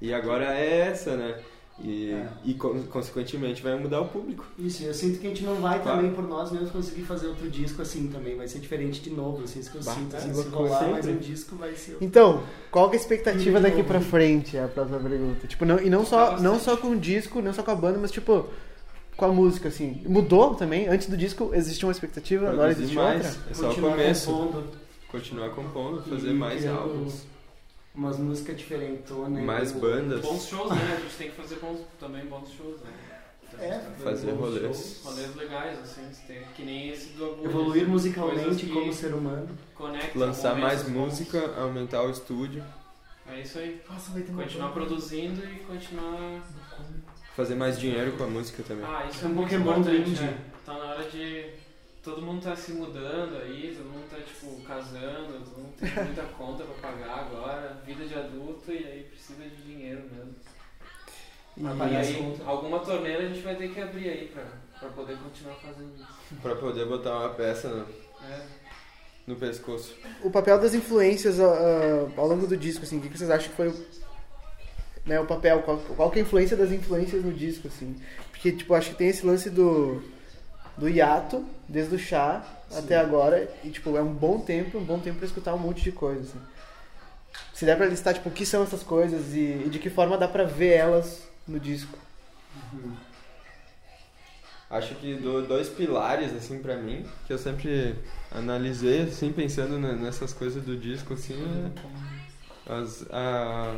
E 0.00 0.12
agora 0.12 0.44
é 0.56 0.80
essa, 0.90 1.16
né? 1.16 1.34
E, 1.80 2.10
É. 2.10 2.26
e 2.44 2.54
con- 2.54 2.82
consequentemente 2.90 3.62
vai 3.62 3.78
mudar 3.78 4.00
o 4.00 4.08
público. 4.08 4.44
Isso, 4.58 4.82
eu 4.82 4.92
sinto 4.92 5.20
que 5.20 5.26
a 5.26 5.30
gente 5.30 5.44
não 5.44 5.54
vai 5.56 5.80
Claro. 5.80 5.98
também 5.98 6.12
por 6.12 6.26
nós 6.26 6.50
mesmos 6.50 6.70
conseguir 6.72 7.02
fazer 7.02 7.28
outro 7.28 7.48
disco 7.48 7.80
assim 7.82 8.08
também. 8.08 8.36
Vai 8.36 8.48
ser 8.48 8.58
diferente 8.58 9.00
de 9.00 9.10
novo, 9.10 9.44
assim, 9.44 9.60
isso 9.60 9.70
que 9.70 9.76
eu 9.78 9.82
Bah, 9.84 9.92
sinto. 9.94 10.14
é, 10.14 10.18
Assim, 10.18 10.34
se 10.34 10.42
sempre. 10.42 10.56
rolar 10.56 10.88
mais 10.90 11.06
um 11.06 11.16
disco 11.18 11.54
vai 11.54 11.74
ser. 11.76 11.96
Então, 12.00 12.42
qual 12.72 12.90
que 12.90 12.96
é 12.96 12.98
a 12.98 13.02
expectativa 13.02 13.60
daqui 13.60 13.84
pra 13.84 14.00
frente? 14.00 14.56
É 14.56 14.64
a 14.64 14.68
próxima 14.68 14.98
pergunta. 14.98 15.46
Tipo, 15.46 15.64
não, 15.64 15.78
e 15.80 15.88
não 15.88 16.04
só, 16.04 16.40
não 16.40 16.58
só 16.58 16.76
com 16.76 16.88
o 16.88 16.96
disco, 16.98 17.40
não 17.40 17.52
só 17.52 17.62
com 17.62 17.70
a 17.70 17.76
banda, 17.76 17.96
mas 18.00 18.10
tipo, 18.10 18.46
com 19.16 19.24
a 19.24 19.28
música, 19.28 19.68
assim. 19.68 20.02
Mudou 20.04 20.56
também? 20.56 20.88
Antes 20.88 21.08
do 21.08 21.16
disco 21.16 21.52
existia 21.54 21.86
uma 21.86 21.92
expectativa, 21.92 22.50
agora 22.50 22.72
existe 22.72 22.94
mais. 22.96 23.24
outra? 23.24 23.40
É 23.50 23.54
só 23.54 23.62
o 23.62 23.68
Continuar 23.68 23.90
começo. 23.92 24.30
compondo 24.32 24.64
Continuar 25.12 25.50
compondo, 25.50 26.02
fazer 26.02 26.30
E 26.30 26.34
mais 26.34 26.66
álbuns. 26.66 27.22
Umas 27.94 28.18
músicas 28.18 28.56
diferentonas. 28.56 29.42
Mais 29.42 29.72
como- 29.72 29.86
bandas. 29.88 30.20
Bons 30.20 30.46
shows, 30.48 30.70
né? 30.70 30.94
A 30.96 31.00
gente 31.00 31.16
tem 31.16 31.30
que 31.30 31.36
fazer 31.36 31.56
bons, 31.56 31.80
também 31.98 32.24
bons 32.26 32.48
shows, 32.52 32.80
né? 32.82 32.90
Então, 33.52 33.60
É, 33.64 33.80
Fazer 34.04 34.30
rolês. 34.32 34.62
shows. 34.76 35.00
Rolês 35.04 35.34
legais, 35.34 35.78
assim, 35.80 36.02
você 36.12 36.22
tem, 36.32 36.42
que 36.54 36.62
nem 36.62 36.90
esse 36.90 37.08
do 37.14 37.24
Agulhas. 37.24 37.44
Evoluir 37.46 37.72
coisas 37.72 37.88
musicalmente 37.88 38.66
como 38.66 38.92
ser 38.92 39.14
humano. 39.14 39.48
Lançar 40.14 40.54
mais 40.56 40.82
bons. 40.82 40.90
música, 40.90 41.54
aumentar 41.58 42.02
o 42.02 42.10
estúdio, 42.10 42.62
É 43.30 43.40
isso 43.42 43.58
aí. 43.58 43.80
Nossa, 43.90 44.12
vai 44.12 44.22
ter 44.22 44.32
uma 44.32 44.42
Continuar 44.42 44.72
produzindo 44.72 45.44
e 45.44 45.56
continuar. 45.60 46.42
fazer 47.36 47.54
mais 47.56 47.78
dinheiro 47.78 48.12
com 48.12 48.24
a 48.24 48.26
música 48.26 48.62
também. 48.62 48.84
Ah, 48.86 49.06
isso 49.10 49.24
É 49.24 49.28
um 49.28 49.32
muito 49.32 49.48
Pokémon 49.50 49.80
do 49.82 49.90
né? 49.90 50.38
Tá 50.64 50.72
na 50.74 50.84
hora 50.84 51.10
de. 51.10 51.46
Todo 52.02 52.22
mundo 52.22 52.42
tá 52.42 52.54
se 52.56 52.72
mudando 52.72 53.36
aí, 53.36 53.74
todo 53.76 53.90
mundo 53.90 54.08
tá, 54.08 54.16
tipo, 54.18 54.60
casando, 54.62 55.32
todo 55.44 55.58
mundo 55.58 55.74
tem 55.78 55.90
muita 56.04 56.22
conta 56.22 56.64
pra 56.64 56.90
pagar 56.90 57.18
agora, 57.26 57.82
vida 57.84 58.04
de 58.06 58.14
adulto 58.14 58.70
e 58.72 58.78
aí 58.78 59.02
precisa 59.10 59.42
de 59.42 59.56
dinheiro 59.62 60.02
mesmo. 60.14 60.34
Pra 61.60 61.74
E 61.74 61.78
pagar 61.78 61.98
aí, 62.00 62.14
contas. 62.14 62.46
alguma 62.46 62.78
torneira 62.80 63.24
a 63.24 63.28
gente 63.28 63.40
vai 63.40 63.56
ter 63.56 63.68
que 63.74 63.80
abrir 63.80 64.08
aí 64.08 64.28
pra, 64.32 64.44
pra 64.78 64.88
poder 64.90 65.16
continuar 65.18 65.56
fazendo 65.56 65.92
isso. 65.96 66.06
Pra 66.40 66.54
poder 66.54 66.86
botar 66.86 67.18
uma 67.18 67.30
peça 67.30 67.68
no, 67.68 67.82
É. 68.24 68.42
no 69.26 69.34
pescoço. 69.36 69.94
O 70.22 70.30
papel 70.30 70.58
das 70.60 70.72
influências 70.74 71.40
ah, 71.40 72.08
ao 72.16 72.28
longo 72.28 72.46
do 72.46 72.56
disco, 72.56 72.84
assim, 72.84 72.98
o 72.98 73.00
que 73.02 73.08
que 73.08 73.18
vocês 73.18 73.28
acham 73.30 73.50
que 73.50 73.56
foi 73.56 73.68
o, 73.68 73.86
né, 75.04 75.18
o 75.18 75.26
papel? 75.26 75.62
Qual, 75.62 75.78
qual 75.78 76.10
que 76.12 76.20
é 76.20 76.22
a 76.22 76.24
influência 76.24 76.56
das 76.56 76.70
influências 76.70 77.24
no 77.24 77.32
disco, 77.32 77.66
assim? 77.66 78.00
Porque, 78.30 78.52
tipo, 78.52 78.72
acho 78.72 78.90
que 78.90 78.96
tem 78.96 79.08
esse 79.08 79.26
lance 79.26 79.50
do, 79.50 80.00
do 80.78 80.88
hiato, 80.88 81.44
desde 81.68 81.94
o 81.94 81.98
chá 81.98 82.44
até 82.76 82.96
agora, 82.96 83.50
e, 83.64 83.70
tipo, 83.70 83.96
é 83.96 84.02
um 84.02 84.12
bom 84.12 84.40
tempo, 84.40 84.78
um 84.78 84.84
bom 84.84 84.98
tempo 84.98 85.18
pra 85.18 85.26
escutar 85.26 85.54
um 85.54 85.58
monte 85.58 85.82
de 85.82 85.92
coisa, 85.92 86.20
assim. 86.22 86.40
Se 87.52 87.64
der 87.64 87.76
pra 87.76 87.86
listar, 87.86 88.14
tipo, 88.14 88.28
o 88.28 88.32
que 88.32 88.46
são 88.46 88.62
essas 88.62 88.82
coisas 88.82 89.34
e, 89.34 89.64
e 89.66 89.68
de 89.70 89.78
que 89.78 89.90
forma 89.90 90.16
dá 90.16 90.28
pra 90.28 90.44
ver 90.44 90.74
elas 90.74 91.22
no 91.46 91.58
disco. 91.58 91.98
Acho 94.70 94.94
que 94.96 95.14
do, 95.14 95.46
dois 95.46 95.68
pilares, 95.68 96.32
assim, 96.34 96.58
pra 96.58 96.76
mim, 96.76 97.04
que 97.26 97.32
eu 97.32 97.38
sempre 97.38 97.94
analisei, 98.30 99.02
assim, 99.02 99.32
pensando 99.32 99.78
ne- 99.78 99.94
nessas 99.94 100.32
coisas 100.34 100.62
do 100.62 100.76
disco, 100.76 101.14
assim, 101.14 101.42
é 101.42 101.98
as, 102.70 103.06
a, 103.10 103.76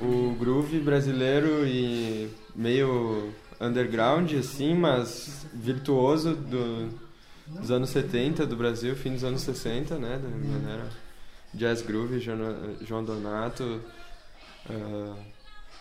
o 0.00 0.36
groove 0.38 0.78
brasileiro 0.78 1.66
e 1.66 2.30
meio 2.54 3.34
underground, 3.60 4.32
assim, 4.34 4.74
mas 4.74 5.46
virtuoso 5.52 6.34
do, 6.34 6.90
dos 7.46 7.70
anos 7.70 7.90
70 7.90 8.46
do 8.46 8.56
Brasil, 8.56 8.94
fim 8.94 9.12
dos 9.14 9.24
anos 9.24 9.42
60, 9.42 9.96
né, 9.96 10.18
da 10.18 10.58
galera 10.58 10.88
Jazz 11.54 11.82
Groove, 11.82 12.20
João, 12.20 13.04
Donato, 13.04 13.80
ah, 14.68 15.14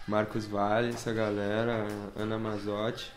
Marcos 0.08 0.46
Vale, 0.46 0.90
essa 0.90 1.12
galera, 1.12 1.88
Ana 2.16 2.38
Mazotti. 2.38 3.12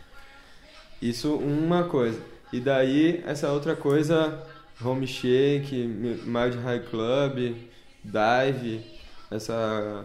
Isso 1.00 1.36
uma 1.36 1.84
coisa. 1.84 2.20
E 2.52 2.58
daí 2.58 3.22
essa 3.26 3.52
outra 3.52 3.76
coisa, 3.76 4.42
Home 4.82 5.06
Shake, 5.06 5.76
Mild 5.76 6.56
High 6.56 6.80
Club, 6.90 7.56
Dive, 8.02 8.84
essa 9.30 10.04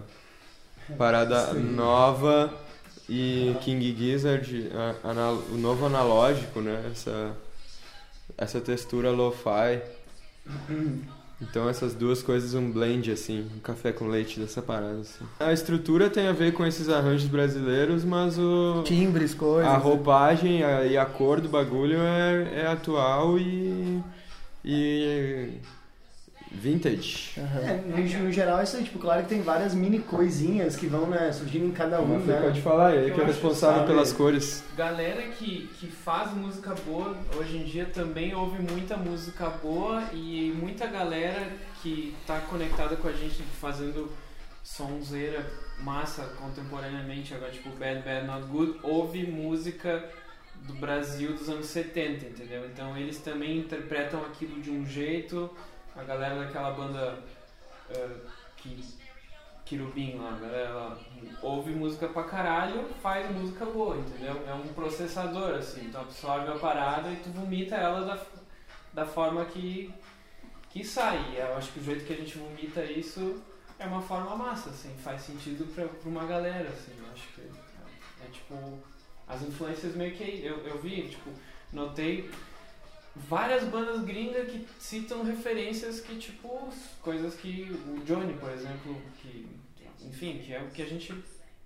parada 0.98 1.54
nova 1.54 2.54
e 3.10 3.56
King 3.62 3.96
Gizzard, 3.98 4.70
a- 4.74 5.10
ana- 5.10 5.32
o 5.32 5.58
novo 5.58 5.86
analógico, 5.86 6.62
né? 6.62 6.84
Essa, 6.92 7.36
essa 8.38 8.60
textura 8.62 9.12
lo-fi. 9.12 9.82
Então 11.42 11.68
essas 11.68 11.94
duas 11.94 12.22
coisas, 12.24 12.54
um 12.54 12.72
blend 12.72 13.12
assim, 13.12 13.46
um 13.56 13.60
café 13.60 13.92
com 13.92 14.08
leite 14.08 14.40
dessa 14.40 14.62
parada. 14.62 15.02
Assim. 15.02 15.26
A 15.40 15.52
estrutura 15.52 16.10
tem 16.10 16.28
a 16.28 16.32
ver 16.32 16.54
com 16.54 16.66
esses 16.66 16.88
arranjos 16.88 17.28
brasileiros, 17.28 18.06
mas 18.06 18.38
o, 18.38 18.82
Timbres, 18.86 19.34
coisas. 19.34 19.70
a 19.70 19.78
roupagem 19.78 20.64
a- 20.64 20.86
e 20.86 20.98
a 20.98 21.06
cor 21.06 21.42
do 21.42 21.50
bagulho 21.50 21.98
é, 22.00 22.62
é 22.62 22.68
atual 22.68 23.38
e, 23.38 24.02
e 24.64 25.50
Vintage. 26.54 27.34
É, 27.38 27.82
no, 27.86 28.26
no 28.26 28.32
geral, 28.32 28.62
isso 28.62 28.78
aí, 28.78 28.84
tipo, 28.84 29.00
claro 29.00 29.24
que 29.24 29.30
tem 29.30 29.42
várias 29.42 29.74
mini 29.74 30.00
coisinhas 30.00 30.76
que 30.76 30.86
vão, 30.86 31.08
né, 31.08 31.32
surgindo 31.32 31.66
em 31.66 31.72
cada 31.72 32.00
um, 32.00 32.20
Você 32.20 32.32
né? 32.32 32.42
pode 32.42 32.62
falar, 32.62 32.96
ele 32.96 33.12
que 33.12 33.20
é 33.20 33.26
responsável 33.26 33.82
que 33.82 33.88
pelas 33.88 34.14
cores. 34.14 34.64
Galera 34.78 35.24
que, 35.24 35.68
que 35.80 35.88
faz 35.88 36.32
música 36.32 36.76
boa, 36.86 37.18
hoje 37.36 37.58
em 37.58 37.64
dia 37.64 37.86
também 37.86 38.36
ouve 38.36 38.62
muita 38.62 38.96
música 38.96 39.50
boa 39.50 40.04
e 40.14 40.54
muita 40.56 40.86
galera 40.86 41.48
que 41.82 42.16
tá 42.28 42.40
conectada 42.42 42.96
com 42.96 43.08
a 43.08 43.14
gente 43.14 43.42
fazendo 43.60 44.12
sonzeira 44.64 45.46
massa 45.80 46.24
contemporaneamente, 46.40 47.34
agora 47.34 47.52
tipo 47.52 47.70
Bad 47.72 48.02
Bad 48.04 48.28
Not 48.28 48.46
Good, 48.46 48.80
ouve 48.84 49.26
música 49.26 50.08
do 50.68 50.74
Brasil 50.76 51.34
dos 51.34 51.50
anos 51.50 51.66
70, 51.66 52.26
entendeu? 52.26 52.66
Então 52.68 52.96
eles 52.96 53.18
também 53.18 53.60
interpretam 53.60 54.22
aquilo 54.22 54.62
de 54.62 54.72
um 54.72 54.86
jeito, 54.86 55.50
a 55.96 56.04
galera 56.04 56.36
daquela 56.36 56.72
banda 56.72 57.20
eh, 57.90 58.18
que 58.58 59.04
Querubim 59.66 60.18
lá, 60.18 60.30
a 60.30 60.40
galera 60.40 60.98
ouve 61.42 61.72
música 61.72 62.08
pra 62.10 62.24
caralho, 62.24 62.86
faz 63.02 63.32
música 63.32 63.66
boa, 63.66 63.96
entendeu? 63.96 64.44
É 64.46 64.54
um 64.54 64.68
processador, 64.74 65.56
assim, 65.56 65.90
tu 65.90 65.98
absorve 65.98 66.52
a 66.52 66.60
parada 66.60 67.10
e 67.10 67.16
tu 67.16 67.30
vomita 67.30 67.76
ela 67.76 68.06
da, 68.06 68.22
da 68.94 69.06
forma 69.06 69.46
que, 69.46 69.94
que 70.70 70.84
sai. 70.84 71.36
Eu 71.38 71.56
acho 71.56 71.72
que 71.72 71.80
o 71.80 71.84
jeito 71.84 72.06
que 72.06 72.14
a 72.14 72.18
gente 72.18 72.38
vomita 72.38 72.84
isso 72.84 73.42
é 73.80 73.86
uma 73.86 74.02
forma 74.02 74.36
massa, 74.36 74.70
assim, 74.70 74.94
faz 74.98 75.22
sentido 75.22 75.66
pra, 75.74 75.88
pra 75.88 76.10
uma 76.10 76.26
galera, 76.26 76.68
assim, 76.68 76.92
eu 77.00 77.12
acho 77.14 77.28
que 77.30 77.42
é, 77.42 78.26
é 78.26 78.30
tipo, 78.32 78.80
as 79.28 79.42
influências 79.42 79.96
meio 79.96 80.14
que, 80.14 80.46
eu, 80.46 80.58
eu 80.68 80.78
vi, 80.82 81.08
tipo, 81.08 81.32
notei 81.72 82.30
várias 83.16 83.64
bandas 83.66 84.02
gringas 84.04 84.50
que 84.50 84.68
citam 84.80 85.24
referências 85.24 86.00
que, 86.00 86.16
tipo, 86.16 86.70
coisas 87.02 87.36
que 87.36 87.72
o 87.88 88.04
Johnny, 88.06 88.34
por 88.34 88.52
exemplo, 88.52 89.00
que, 89.22 89.48
enfim, 90.02 90.40
que 90.40 90.54
é 90.54 90.62
o 90.62 90.70
que 90.70 90.82
a 90.82 90.86
gente, 90.86 91.14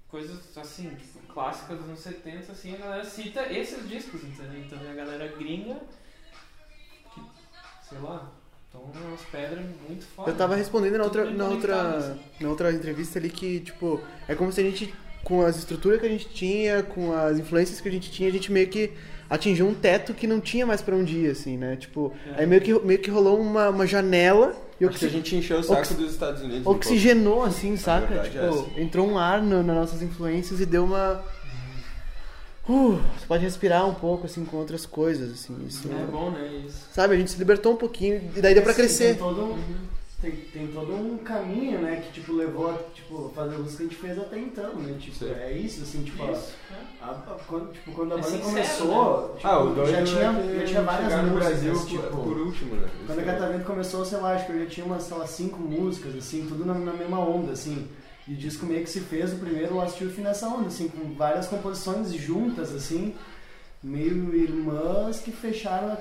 coisas 0.09 0.57
assim, 0.57 0.89
tipo, 0.89 1.19
clássicas 1.33 1.77
dos 1.77 1.87
anos 1.87 1.99
70, 1.99 2.51
assim, 2.51 2.75
a 2.75 2.77
galera 2.77 3.05
cita 3.05 3.51
esses 3.51 3.87
discos, 3.87 4.23
entendeu? 4.23 4.59
Então 4.59 4.79
é 4.85 4.91
a 4.91 4.95
galera 4.95 5.27
gringa, 5.37 5.79
que, 7.13 7.21
sei 7.87 7.99
lá, 7.99 8.29
estão 8.65 8.81
umas 8.81 9.21
pedras 9.21 9.65
muito 9.87 10.05
fodas. 10.05 10.33
Eu 10.33 10.37
tava 10.37 10.55
respondendo 10.55 10.97
na 10.97 11.05
outra, 11.05 11.31
na 11.31 11.47
outra, 11.47 11.97
assim. 11.97 12.19
na 12.41 12.49
outra 12.49 12.71
entrevista 12.73 13.19
ali 13.19 13.29
que, 13.29 13.61
tipo, 13.61 14.01
é 14.27 14.35
como 14.35 14.51
se 14.51 14.59
a 14.59 14.63
gente, 14.63 14.93
com 15.23 15.45
as 15.45 15.57
estruturas 15.57 16.01
que 16.01 16.05
a 16.05 16.09
gente 16.09 16.27
tinha, 16.29 16.83
com 16.83 17.13
as 17.13 17.39
influências 17.39 17.79
que 17.79 17.87
a 17.87 17.91
gente 17.91 18.11
tinha, 18.11 18.27
a 18.27 18.31
gente 18.33 18.51
meio 18.51 18.67
que 18.67 18.91
atingiu 19.29 19.67
um 19.67 19.73
teto 19.73 20.13
que 20.13 20.25
não 20.27 20.39
tinha 20.39 20.65
mais 20.65 20.81
pra 20.81 20.95
onde 20.95 21.15
ir, 21.17 21.31
assim, 21.31 21.57
né? 21.57 21.75
Tipo, 21.75 22.13
É. 22.35 22.41
aí 22.41 22.45
meio 22.47 22.61
que, 22.61 22.73
meio 22.85 22.99
que 22.99 23.09
rolou 23.09 23.39
uma, 23.39 23.69
uma 23.69 23.85
janela 23.87 24.55
e 24.75 24.77
que 24.79 24.85
a 24.85 24.87
oxi- 24.87 25.09
gente 25.09 25.35
encheu 25.35 25.59
o 25.59 25.63
saco 25.63 25.81
oxi- 25.81 25.93
dos 25.95 26.11
Estados 26.11 26.41
Unidos. 26.41 26.65
um 26.65 26.69
oxigenou, 26.69 27.43
assim, 27.43 27.75
saca? 27.77 28.07
verdade 28.07 28.37
é 28.37 28.41
tipo, 28.49 28.69
essa. 28.69 28.79
entrou 28.81 29.07
um 29.07 29.17
ar 29.17 29.41
no- 29.41 29.63
nas 29.63 29.75
nossas 29.75 30.01
influências 30.01 30.59
e 30.61 30.65
deu 30.65 30.83
uma... 30.85 31.23
Uh, 32.69 32.99
você 33.17 33.25
pode 33.25 33.43
respirar 33.43 33.87
um 33.87 33.93
pouco, 33.93 34.25
assim, 34.25 34.43
com 34.43 34.57
outras 34.57 34.85
coisas, 34.85 35.31
assim, 35.31 35.55
isso... 35.67 35.89
É 35.89 36.05
bom, 36.11 36.31
né? 36.31 36.63
Isso. 36.67 36.85
Sabe, 36.93 37.15
a 37.15 37.17
gente 37.17 37.31
se 37.31 37.37
libertou 37.37 37.71
um 37.73 37.77
pouquinho 37.77 38.21
e 38.35 38.41
daí 38.41 38.53
deu 38.53 38.61
pra 38.61 38.73
Assim, 38.73 38.81
crescer. 38.81 39.05
Tem 39.15 39.15
todo, 39.15 39.41
um, 39.41 39.57
tem, 40.21 40.31
tem 40.31 40.67
todo 40.67 40.93
um 40.95 41.17
caminho, 41.19 41.79
né, 41.79 41.97
que, 41.97 42.13
tipo, 42.13 42.33
levou 42.33 42.71
a, 42.71 42.77
tipo, 42.93 43.31
fazer 43.35 43.55
a 43.55 43.59
música 43.59 43.77
que 43.77 43.83
a 43.83 43.87
gente 43.87 44.01
fez 44.01 44.17
até 44.17 44.39
então, 44.39 44.73
né? 44.75 44.97
Tipo, 44.99 45.15
Sim. 45.15 45.31
é 45.31 45.51
isso, 45.51 45.83
assim, 45.83 46.03
tipo, 46.03 46.23
a- 46.23 46.31
Isso, 46.31 46.53
né? 46.71 46.77
a- 47.01 47.05
a- 47.11 47.37
quando, 47.47 47.71
tipo, 47.71 47.91
quando 47.91 48.13
a 48.13 48.17
É 48.17 48.21
banda 48.21 48.27
sincero, 48.31 48.49
começou, 48.49 49.35
tipo, 49.35 49.47
Ah, 49.47 49.59
o 49.63 49.75
doido 49.75 49.91
já 49.91 50.03
tinha, 50.03 50.21
é 50.31 50.59
já 50.59 50.65
tinha 50.65 50.81
várias 50.81 51.09
chegar 51.11 51.23
no 51.23 51.31
músicas, 51.33 51.61
Brasil 51.61 51.85
tipo, 51.85 52.03
por, 52.15 52.23
por 52.23 52.37
último, 52.37 52.75
né? 52.75 52.89
Quando 53.05 53.19
a 53.19 53.21
Isso 53.21 53.29
é- 53.29 53.33
Catavento 53.33 53.65
começou, 53.65 54.05
sei 54.05 54.17
lá, 54.17 54.33
acho 54.33 54.45
que 54.47 54.51
eu 54.53 54.59
já 54.63 54.65
tinha 54.65 54.85
umas, 54.87 55.03
sei 55.03 55.17
lá, 55.17 55.27
cinco 55.27 55.59
músicas, 55.59 56.15
assim, 56.15 56.45
tudo 56.47 56.65
na, 56.65 56.73
na 56.73 56.93
mesma 56.93 57.19
onda, 57.19 57.51
assim. 57.51 57.87
E 58.27 58.33
o 58.33 58.35
disco 58.35 58.65
meio 58.65 58.83
que 58.83 58.89
se 58.89 58.99
fez 59.01 59.31
o 59.33 59.37
primeiro 59.37 59.75
Last 59.77 60.03
Youth 60.03 60.17
nessa 60.17 60.47
onda, 60.47 60.67
assim, 60.67 60.87
com 60.89 61.13
várias 61.13 61.47
composições 61.47 62.11
juntas, 62.13 62.73
assim, 62.75 63.13
meio 63.83 64.35
irmãs 64.35 65.19
que 65.19 65.31
fecharam 65.31 65.95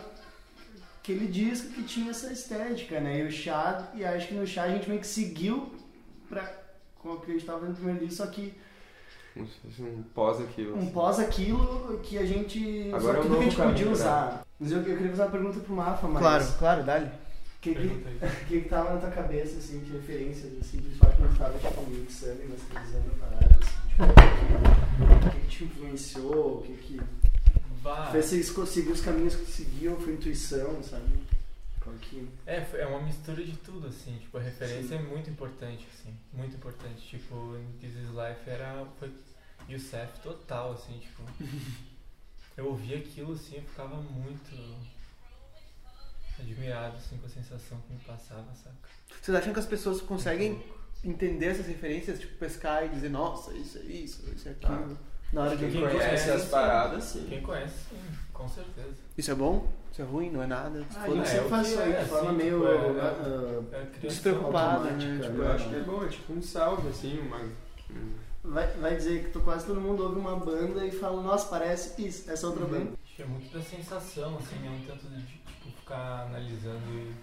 aquele 1.07 1.29
disco 1.29 1.69
que 1.69 1.85
tinha 1.85 2.11
essa 2.11 2.33
estética, 2.33 2.99
né? 2.99 3.21
E 3.21 3.23
o 3.23 3.31
chá, 3.31 3.89
e 3.95 4.05
acho 4.05 4.27
que 4.27 4.35
no 4.35 4.45
chá 4.45 4.65
a 4.65 4.71
gente 4.71 4.89
meio 4.89 5.01
que 5.01 5.07
seguiu 5.07 5.73
pra, 6.29 6.53
com 6.97 7.11
o 7.11 7.21
que 7.21 7.31
a 7.31 7.35
gente 7.35 7.47
tava 7.47 7.65
no 7.65 7.75
primeiro 7.75 8.01
disco, 8.01 8.25
só 8.25 8.27
que 8.27 8.53
Como 9.33 9.47
um 9.89 10.03
pós 10.13 10.41
aquilo. 10.41 10.75
um 10.75 10.79
assim. 10.81 10.91
pós 10.91 11.21
aquilo 11.21 12.01
que 12.03 12.19
a 12.19 12.27
gente 12.27 12.91
Agora 12.93 13.19
é 13.19 13.21
usou 13.21 13.21
um 13.21 13.23
tudo 13.23 13.37
que 13.37 13.41
a 13.41 13.45
gente 13.45 13.59
novo 13.59 13.71
podia 13.71 13.85
caminho, 13.85 13.93
usar. 13.93 14.47
Mas 14.59 14.73
eu, 14.73 14.79
eu 14.79 14.97
queria 14.97 15.11
fazer 15.11 15.23
uma 15.23 15.31
pergunta 15.31 15.61
pro 15.61 15.75
Mafa, 15.75 16.09
mas... 16.09 16.23
Claro, 16.23 16.45
claro, 16.59 16.85
dali. 16.85 17.11
Que 17.61 17.75
que, 17.75 17.87
o 17.87 18.01
que 18.49 18.61
que 18.63 18.69
tava 18.69 18.95
na 18.95 19.01
tua 19.01 19.11
cabeça, 19.11 19.59
assim, 19.59 19.79
de 19.81 19.93
referências, 19.93 20.53
assim, 20.61 20.79
de 20.79 20.91
fato 20.97 21.17
quando 21.19 21.39
tava, 21.39 21.57
tipo, 21.57 21.89
mixando 21.89 22.43
e 22.43 22.49
masterizando 22.49 23.11
paradas, 23.21 23.59
assim, 23.59 24.09
tipo, 24.99 25.27
o 25.27 25.31
que 25.31 25.41
que 25.41 25.47
te 25.47 25.65
influenciou, 25.65 26.59
o 26.59 26.63
que 26.63 26.73
que 26.75 27.01
Bah. 27.87 28.11
esco- 28.19 28.67
seguir 28.67 28.91
os 28.91 29.01
caminhos 29.01 29.37
que 29.37 29.47
seguiam, 29.47 29.99
foi 30.01 30.15
intuição, 30.15 30.83
sabe? 30.83 31.25
Que... 32.01 32.29
É, 32.45 32.65
foi- 32.65 32.81
é 32.81 32.87
uma 32.87 33.01
mistura 33.01 33.45
de 33.45 33.57
tudo, 33.59 33.87
assim, 33.87 34.19
tipo, 34.19 34.37
a 34.37 34.41
referência 34.41 34.97
é 34.97 35.03
muito 35.03 35.31
importante, 35.31 35.87
assim, 35.95 36.13
muito 36.33 36.57
importante. 36.57 37.01
Tipo, 37.07 37.57
em 37.57 37.79
This 37.79 37.95
Is 37.95 38.09
Life 38.09 38.51
era, 38.51 38.85
foi 38.99 39.13
Youssef 39.69 40.19
total, 40.21 40.73
assim, 40.73 40.99
tipo, 40.99 41.23
eu 42.57 42.67
ouvia 42.67 42.99
aquilo, 42.99 43.35
assim, 43.35 43.57
eu 43.57 43.63
ficava 43.63 43.97
muito 43.97 44.57
admirado, 46.41 46.97
assim, 46.97 47.17
com 47.19 47.27
a 47.27 47.31
sensação 47.31 47.81
que 47.83 47.93
me 47.93 48.01
passava, 48.01 48.53
saca? 48.55 48.77
Vocês 49.23 49.37
acham 49.37 49.53
que 49.53 49.59
as 49.61 49.67
pessoas 49.67 50.01
conseguem 50.03 50.61
entender 51.05 51.47
essas 51.47 51.67
referências, 51.67 52.19
tipo, 52.19 52.37
pescar 52.37 52.85
e 52.85 52.89
dizer, 52.89 53.11
nossa, 53.11 53.53
isso 53.55 53.79
é 53.79 53.83
isso, 53.83 54.29
isso 54.35 54.49
é 54.49 54.53
aquilo? 54.53 54.99
Na 55.33 55.43
hora 55.43 55.57
de 55.57 55.65
Quem 55.65 55.73
Quem 55.73 55.81
conhece 55.83 55.99
conhece, 56.07 56.31
as 56.31 56.43
sim. 56.43 56.49
paradas, 56.51 57.05
sim. 57.05 57.27
Quem 57.29 57.43
conhece, 57.43 57.75
sim, 57.91 57.97
com 58.33 58.49
certeza. 58.49 58.95
Isso 59.17 59.31
é 59.31 59.35
bom? 59.35 59.67
Isso 59.93 60.03
é 60.03 60.05
ruim? 60.05 60.31
Não 60.31 60.43
é 60.43 60.47
nada? 60.47 60.87
Ah, 60.95 61.03
a 61.03 61.07
Foda-se. 61.07 61.17
gente 61.17 61.27
é, 61.27 61.33
sempre 61.43 61.49
faz 61.49 61.67
que 61.67 61.73
isso 61.73 61.83
aí 61.83 61.93
é, 61.93 62.03
de 62.03 62.09
forma 62.09 62.29
assim, 62.31 62.37
meio... 62.37 62.59
tipo, 62.59 62.67
é- 62.67 63.79
É 63.81 63.87
criança 63.87 64.01
Despreocupado, 64.09 64.85
né? 64.85 65.21
Tipo, 65.23 65.37
Eu 65.43 65.53
acho 65.53 65.69
que 65.69 65.75
é 65.75 65.81
bom, 65.81 66.05
é 66.05 66.09
tipo 66.09 66.33
um 66.33 66.43
salve, 66.43 66.89
assim, 66.89 67.19
uma... 67.21 67.41
vai, 68.45 68.67
vai 68.73 68.97
dizer 68.97 69.25
que 69.25 69.31
tu, 69.31 69.41
quase 69.41 69.67
todo 69.67 69.81
mundo 69.81 70.03
ouve 70.03 70.19
uma 70.19 70.37
banda 70.37 70.85
e 70.85 70.91
fala, 70.91 71.23
nossa, 71.23 71.49
parece 71.49 72.01
isso, 72.07 72.31
essa 72.31 72.47
outra 72.47 72.67
banda. 72.67 72.91
Acho 73.05 73.17
que 73.17 73.23
é 73.23 73.27
muito 73.27 73.53
da 73.57 73.63
sensação, 73.63 74.37
assim, 74.37 74.57
não 74.65 74.79
tanto 74.87 75.07
de 75.09 75.23
tipo, 75.23 75.71
ficar 75.81 76.27
analisando 76.29 76.85
e 76.93 77.15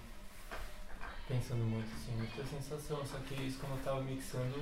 pensando 1.27 1.63
muito, 1.63 1.87
assim, 1.95 2.11
muito 2.17 2.35
da 2.35 2.43
sensação. 2.45 3.05
Só 3.05 3.17
que 3.19 3.35
isso 3.43 3.59
quando 3.59 3.77
eu 3.77 3.83
tava 3.83 4.01
mixando, 4.01 4.55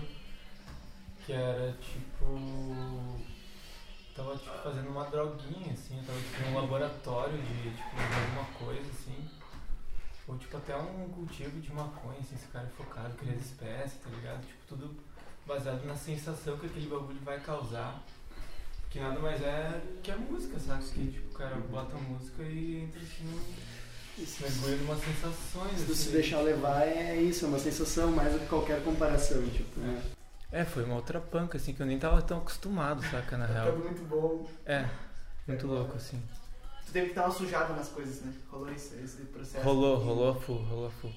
que 1.31 1.33
era 1.33 1.73
tipo. 1.79 3.21
Tava 4.13 4.35
tipo, 4.35 4.57
fazendo 4.61 4.89
uma 4.89 5.05
droguinha, 5.05 5.71
assim, 5.71 5.97
eu 5.97 6.03
tava 6.03 6.19
tipo, 6.19 6.49
num 6.49 6.59
laboratório 6.59 7.37
de 7.37 7.71
tipo, 7.71 7.95
de 7.95 8.19
alguma 8.21 8.45
coisa, 8.59 8.89
assim. 8.91 9.29
Ou 10.27 10.37
tipo 10.37 10.57
até 10.57 10.75
um 10.75 11.07
cultivo 11.09 11.61
de 11.61 11.71
maconha, 11.71 12.19
assim, 12.19 12.35
esse 12.35 12.47
cara 12.47 12.67
é 12.67 12.83
focado, 12.83 13.15
cria 13.15 13.33
as 13.33 13.45
espécies, 13.45 13.99
tá 14.03 14.09
ligado? 14.09 14.41
Tipo, 14.41 14.59
tudo 14.67 14.95
baseado 15.47 15.85
na 15.85 15.95
sensação 15.95 16.57
que 16.57 16.65
aquele 16.65 16.89
bagulho 16.89 17.19
vai 17.23 17.39
causar. 17.39 18.03
Que 18.89 18.99
nada 18.99 19.17
mais 19.21 19.41
é 19.41 19.81
que 20.03 20.11
a 20.11 20.17
música, 20.17 20.59
sabe? 20.59 20.83
Que 20.83 21.11
tipo, 21.11 21.29
o 21.29 21.37
cara 21.37 21.55
bota 21.55 21.95
a 21.95 21.99
música 21.99 22.43
e 22.43 22.83
entra 22.83 22.99
assim 22.99 23.23
num 23.23 23.39
mergulho 24.41 24.81
em 24.81 24.83
umas 24.83 24.99
sensações. 24.99 25.79
Se 25.79 25.85
tu 25.85 25.95
se 25.95 26.01
assim. 26.03 26.11
deixar 26.11 26.41
levar, 26.41 26.81
é 26.85 27.15
isso, 27.15 27.45
é 27.45 27.47
uma 27.47 27.59
sensação 27.59 28.11
mais 28.11 28.33
do 28.33 28.39
que 28.39 28.47
qualquer 28.47 28.83
comparação, 28.83 29.41
tipo, 29.49 29.79
né? 29.79 30.11
É, 30.51 30.65
foi 30.65 30.83
uma 30.83 30.95
outra 30.95 31.19
panca, 31.21 31.57
assim, 31.57 31.73
que 31.73 31.81
eu 31.81 31.85
nem 31.85 31.97
tava 31.97 32.21
tão 32.21 32.39
acostumado, 32.39 33.01
saca, 33.03 33.37
na 33.37 33.45
real. 33.45 33.75
muito 33.77 34.03
bom. 34.03 34.45
É, 34.65 34.85
muito 35.47 35.65
louco, 35.65 35.95
assim. 35.95 36.21
Tu 36.85 36.91
teve 36.91 37.09
que 37.09 37.15
dar 37.15 37.25
uma 37.25 37.31
sujada 37.31 37.73
nas 37.73 37.87
coisas, 37.87 38.21
né? 38.21 38.33
Rolou 38.49 38.69
esse, 38.69 38.95
esse 38.95 39.21
processo. 39.23 39.63
Rolou, 39.63 39.97
rolou 39.97 40.31
a 40.31 40.35
full, 40.35 40.61
rolou 40.63 40.87
a 40.87 40.91
full. 40.91 41.13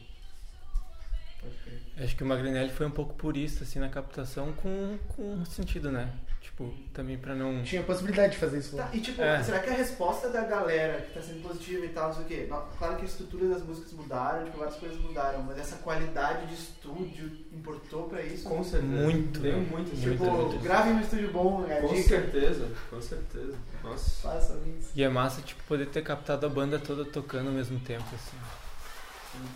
Acho 1.96 2.16
que 2.16 2.22
o 2.24 2.26
Magrinelli 2.26 2.70
foi 2.70 2.86
um 2.86 2.90
pouco 2.90 3.14
purista, 3.14 3.62
assim, 3.64 3.78
na 3.78 3.88
captação, 3.88 4.52
com, 4.54 4.98
com 5.08 5.44
sentido, 5.44 5.92
né? 5.92 6.10
Tipo, 6.40 6.74
também 6.92 7.16
pra 7.16 7.34
não... 7.34 7.62
Tinha 7.62 7.82
possibilidade 7.82 8.32
de 8.34 8.38
fazer 8.38 8.58
isso. 8.58 8.76
Tá, 8.76 8.90
e 8.92 9.00
tipo, 9.00 9.22
É. 9.22 9.42
será 9.42 9.60
que 9.60 9.70
a 9.70 9.72
resposta 9.72 10.28
da 10.28 10.42
galera 10.42 11.00
que 11.00 11.14
tá 11.14 11.22
sendo 11.22 11.40
positiva 11.42 11.86
e 11.86 11.88
tal, 11.88 12.08
não 12.08 12.14
sei 12.16 12.22
o 12.24 12.26
quê? 12.26 12.48
Claro 12.78 12.96
que 12.96 13.02
a 13.02 13.04
estrutura 13.06 13.48
das 13.48 13.62
músicas 13.62 13.92
mudaram, 13.92 14.44
tipo, 14.44 14.58
várias 14.58 14.76
coisas 14.76 14.98
mudaram, 15.00 15.42
mas 15.42 15.58
essa 15.58 15.76
qualidade 15.76 16.46
de 16.48 16.54
estúdio 16.54 17.30
importou 17.52 18.08
pra 18.08 18.20
isso? 18.22 18.46
Com 18.46 18.62
certeza. 18.62 18.92
Muito, 18.92 19.40
Tem 19.40 19.52
né? 19.52 19.56
muito, 19.70 19.96
Muito, 19.96 20.00
Tipo, 20.18 20.24
muito. 20.30 20.58
gravem 20.62 20.94
no 20.94 21.00
estúdio 21.00 21.32
bom, 21.32 21.64
é 21.66 21.78
a 21.78 21.80
Com 21.80 21.94
dica. 21.94 22.08
certeza, 22.08 22.68
com 22.90 23.00
certeza. 23.00 23.54
Nossa. 23.82 24.28
Façam 24.28 24.58
isso. 24.78 24.90
E 24.94 25.02
é 25.02 25.08
massa, 25.08 25.40
tipo, 25.40 25.62
poder 25.64 25.86
ter 25.86 26.02
captado 26.02 26.44
a 26.44 26.48
banda 26.48 26.78
toda 26.78 27.04
tocando 27.06 27.46
ao 27.48 27.54
mesmo 27.54 27.80
tempo, 27.80 28.04
assim. 28.14 28.36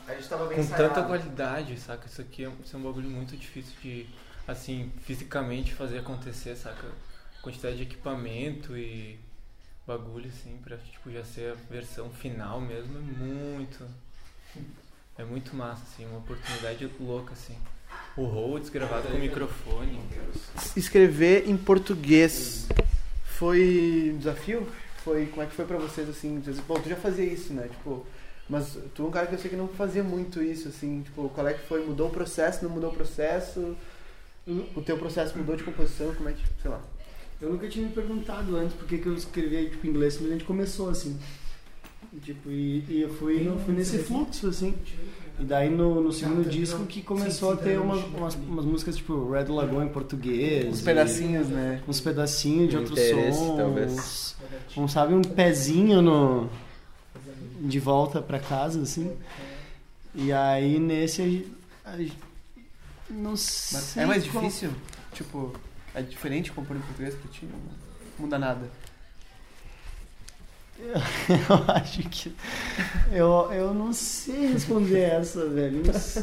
A 0.06 0.14
gente 0.14 0.28
tava 0.28 0.46
bem 0.46 0.56
Com 0.56 0.62
ensaiado. 0.62 0.94
tanta 0.94 1.06
qualidade, 1.06 1.78
saca? 1.78 2.06
Isso 2.06 2.20
aqui 2.20 2.44
é, 2.44 2.50
isso 2.64 2.76
é 2.76 2.78
um 2.78 2.82
bagulho 2.82 3.08
muito 3.08 3.36
difícil 3.36 3.74
de, 3.82 4.06
assim, 4.46 4.92
fisicamente 5.02 5.74
fazer 5.74 5.98
acontecer, 5.98 6.56
saca? 6.56 6.86
Quantidade 7.42 7.76
de 7.76 7.82
equipamento 7.84 8.76
e 8.76 9.18
bagulho, 9.86 10.28
assim, 10.28 10.58
pra, 10.62 10.76
tipo, 10.76 11.10
já 11.10 11.24
ser 11.24 11.52
a 11.52 11.72
versão 11.72 12.10
final 12.10 12.60
mesmo, 12.60 12.98
é 12.98 13.00
muito... 13.00 13.86
é 15.16 15.24
muito 15.24 15.54
massa, 15.56 15.82
assim, 15.82 16.06
uma 16.06 16.18
oportunidade 16.18 16.90
louca, 17.00 17.32
assim. 17.32 17.56
O 18.16 18.24
Rhodes 18.24 18.68
gravado 18.68 19.08
com 19.08 19.16
microfone. 19.18 19.98
Escrever 20.76 21.48
em 21.48 21.56
português 21.56 22.68
foi 23.24 24.10
um 24.14 24.18
desafio? 24.18 24.68
Foi, 25.04 25.26
como 25.26 25.42
é 25.42 25.46
que 25.46 25.54
foi 25.54 25.64
pra 25.64 25.78
vocês, 25.78 26.08
assim? 26.08 26.40
dizer, 26.40 26.60
Bom, 26.62 26.74
tu 26.80 26.88
já 26.88 26.96
fazia 26.96 27.24
isso, 27.24 27.52
né? 27.54 27.68
Tipo, 27.68 28.04
mas 28.48 28.78
tu 28.94 29.02
é 29.02 29.06
um 29.06 29.10
cara 29.10 29.26
que 29.26 29.34
eu 29.34 29.38
sei 29.38 29.50
que 29.50 29.56
não 29.56 29.68
fazia 29.68 30.02
muito 30.02 30.42
isso, 30.42 30.68
assim. 30.68 31.02
Tipo, 31.02 31.28
qual 31.28 31.46
é 31.46 31.54
que 31.54 31.66
foi? 31.66 31.84
Mudou 31.84 32.08
o 32.08 32.10
processo, 32.10 32.64
não 32.64 32.70
mudou 32.70 32.90
o 32.90 32.94
processo? 32.94 33.76
O 34.74 34.80
teu 34.80 34.96
processo 34.96 35.36
mudou 35.36 35.54
de 35.54 35.62
composição? 35.62 36.14
Como 36.14 36.28
é 36.28 36.32
que, 36.32 36.42
sei 36.62 36.70
lá. 36.70 36.80
Eu 37.40 37.50
nunca 37.52 37.68
tinha 37.68 37.86
me 37.86 37.92
perguntado 37.92 38.56
antes 38.56 38.74
por 38.74 38.88
que 38.88 38.98
que 38.98 39.06
eu 39.06 39.14
escrevia 39.14 39.68
tipo, 39.68 39.86
em 39.86 39.90
inglês, 39.90 40.18
mas 40.20 40.30
a 40.30 40.32
gente 40.32 40.44
começou 40.44 40.88
assim. 40.88 41.18
Tipo, 42.22 42.50
e, 42.50 42.84
e 42.88 43.02
eu 43.02 43.10
fui, 43.10 43.46
eu 43.46 43.58
fui 43.58 43.74
nesse 43.74 43.98
fluxo, 43.98 44.48
assim. 44.48 44.74
E 45.38 45.44
daí 45.44 45.68
no, 45.68 46.00
no 46.00 46.10
segundo 46.10 46.48
disco 46.48 46.84
que 46.86 47.02
começou 47.02 47.52
a 47.52 47.56
ter 47.56 47.78
umas, 47.78 48.02
umas, 48.06 48.34
umas 48.34 48.64
músicas 48.64 48.96
tipo 48.96 49.30
Red 49.30 49.44
Lagoon 49.44 49.84
em 49.84 49.88
português. 49.88 50.66
Uns 50.66 50.80
e 50.80 50.84
pedacinhos, 50.84 51.48
né? 51.48 51.82
Uns 51.86 52.00
pedacinhos 52.00 52.70
de 52.70 52.76
outros 52.78 52.98
sons. 52.98 53.56
talvez. 53.56 54.36
Um, 54.76 54.88
sabe, 54.88 55.14
um 55.14 55.22
pezinho 55.22 56.02
no, 56.02 56.48
de 57.60 57.78
volta 57.80 58.20
pra 58.22 58.38
casa, 58.38 58.82
assim. 58.82 59.16
E 60.14 60.32
aí 60.32 60.78
nesse 60.78 61.22
a 61.22 61.26
gente- 61.26 61.52
a 61.84 61.96
não 63.10 63.36
sei. 63.36 63.78
Mas 63.78 63.96
é 63.96 64.06
mais 64.06 64.24
difícil? 64.24 64.70
Tipo, 65.12 65.52
é 65.94 66.02
diferente 66.02 66.52
compor 66.52 66.76
em 66.76 66.80
português 66.80 67.14
pra 67.14 67.30
ti? 67.30 67.46
Não 67.46 67.58
muda 68.18 68.38
nada. 68.38 68.68
Eu 71.28 71.74
acho 71.74 72.02
que. 72.08 72.32
Eu, 73.12 73.50
eu 73.52 73.74
não 73.74 73.92
sei 73.92 74.52
responder 74.52 75.00
essa, 75.00 75.46
velho. 75.46 75.82
Não 75.84 75.92
sei, 75.92 76.22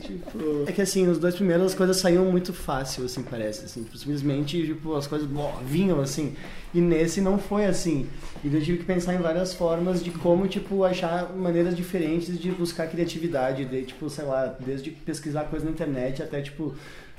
tipo. 0.00 0.64
É 0.66 0.72
que 0.72 0.82
assim, 0.82 1.06
nos 1.06 1.18
dois 1.18 1.34
primeiros 1.34 1.66
as 1.66 1.74
coisas 1.74 1.96
saíam 1.96 2.24
muito 2.26 2.52
fácil, 2.52 3.04
assim, 3.04 3.22
parece. 3.22 3.64
Assim, 3.64 3.86
simplesmente, 3.94 4.66
tipo, 4.66 4.94
as 4.94 5.06
coisas 5.06 5.28
vinham 5.64 6.00
assim. 6.00 6.36
E 6.72 6.80
nesse 6.80 7.20
não 7.20 7.38
foi 7.38 7.64
assim. 7.64 8.06
E 8.42 8.54
eu 8.54 8.62
tive 8.62 8.78
que 8.78 8.84
pensar 8.84 9.14
em 9.14 9.18
várias 9.18 9.54
formas 9.54 10.02
de 10.02 10.10
como, 10.10 10.46
tipo, 10.48 10.84
achar 10.84 11.32
maneiras 11.34 11.76
diferentes 11.76 12.38
de 12.38 12.50
buscar 12.50 12.86
criatividade. 12.88 13.64
De, 13.64 13.84
tipo, 13.84 14.10
sei 14.10 14.24
lá, 14.24 14.54
desde 14.60 14.90
pesquisar 14.90 15.44
coisa 15.44 15.64
na 15.64 15.70
internet 15.70 16.22
até, 16.22 16.42
tipo, 16.42 16.74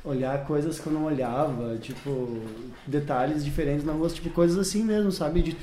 olhar 0.05 0.45
coisas 0.45 0.79
que 0.79 0.85
eu 0.87 0.93
não 0.93 1.05
olhava, 1.05 1.77
tipo, 1.77 2.39
detalhes 2.85 3.43
diferentes 3.43 3.83
na 3.85 3.93
rua, 3.93 4.07
tipo, 4.09 4.29
coisas 4.29 4.57
assim 4.57 4.83
mesmo, 4.83 5.11
sabe? 5.11 5.41
De, 5.41 5.57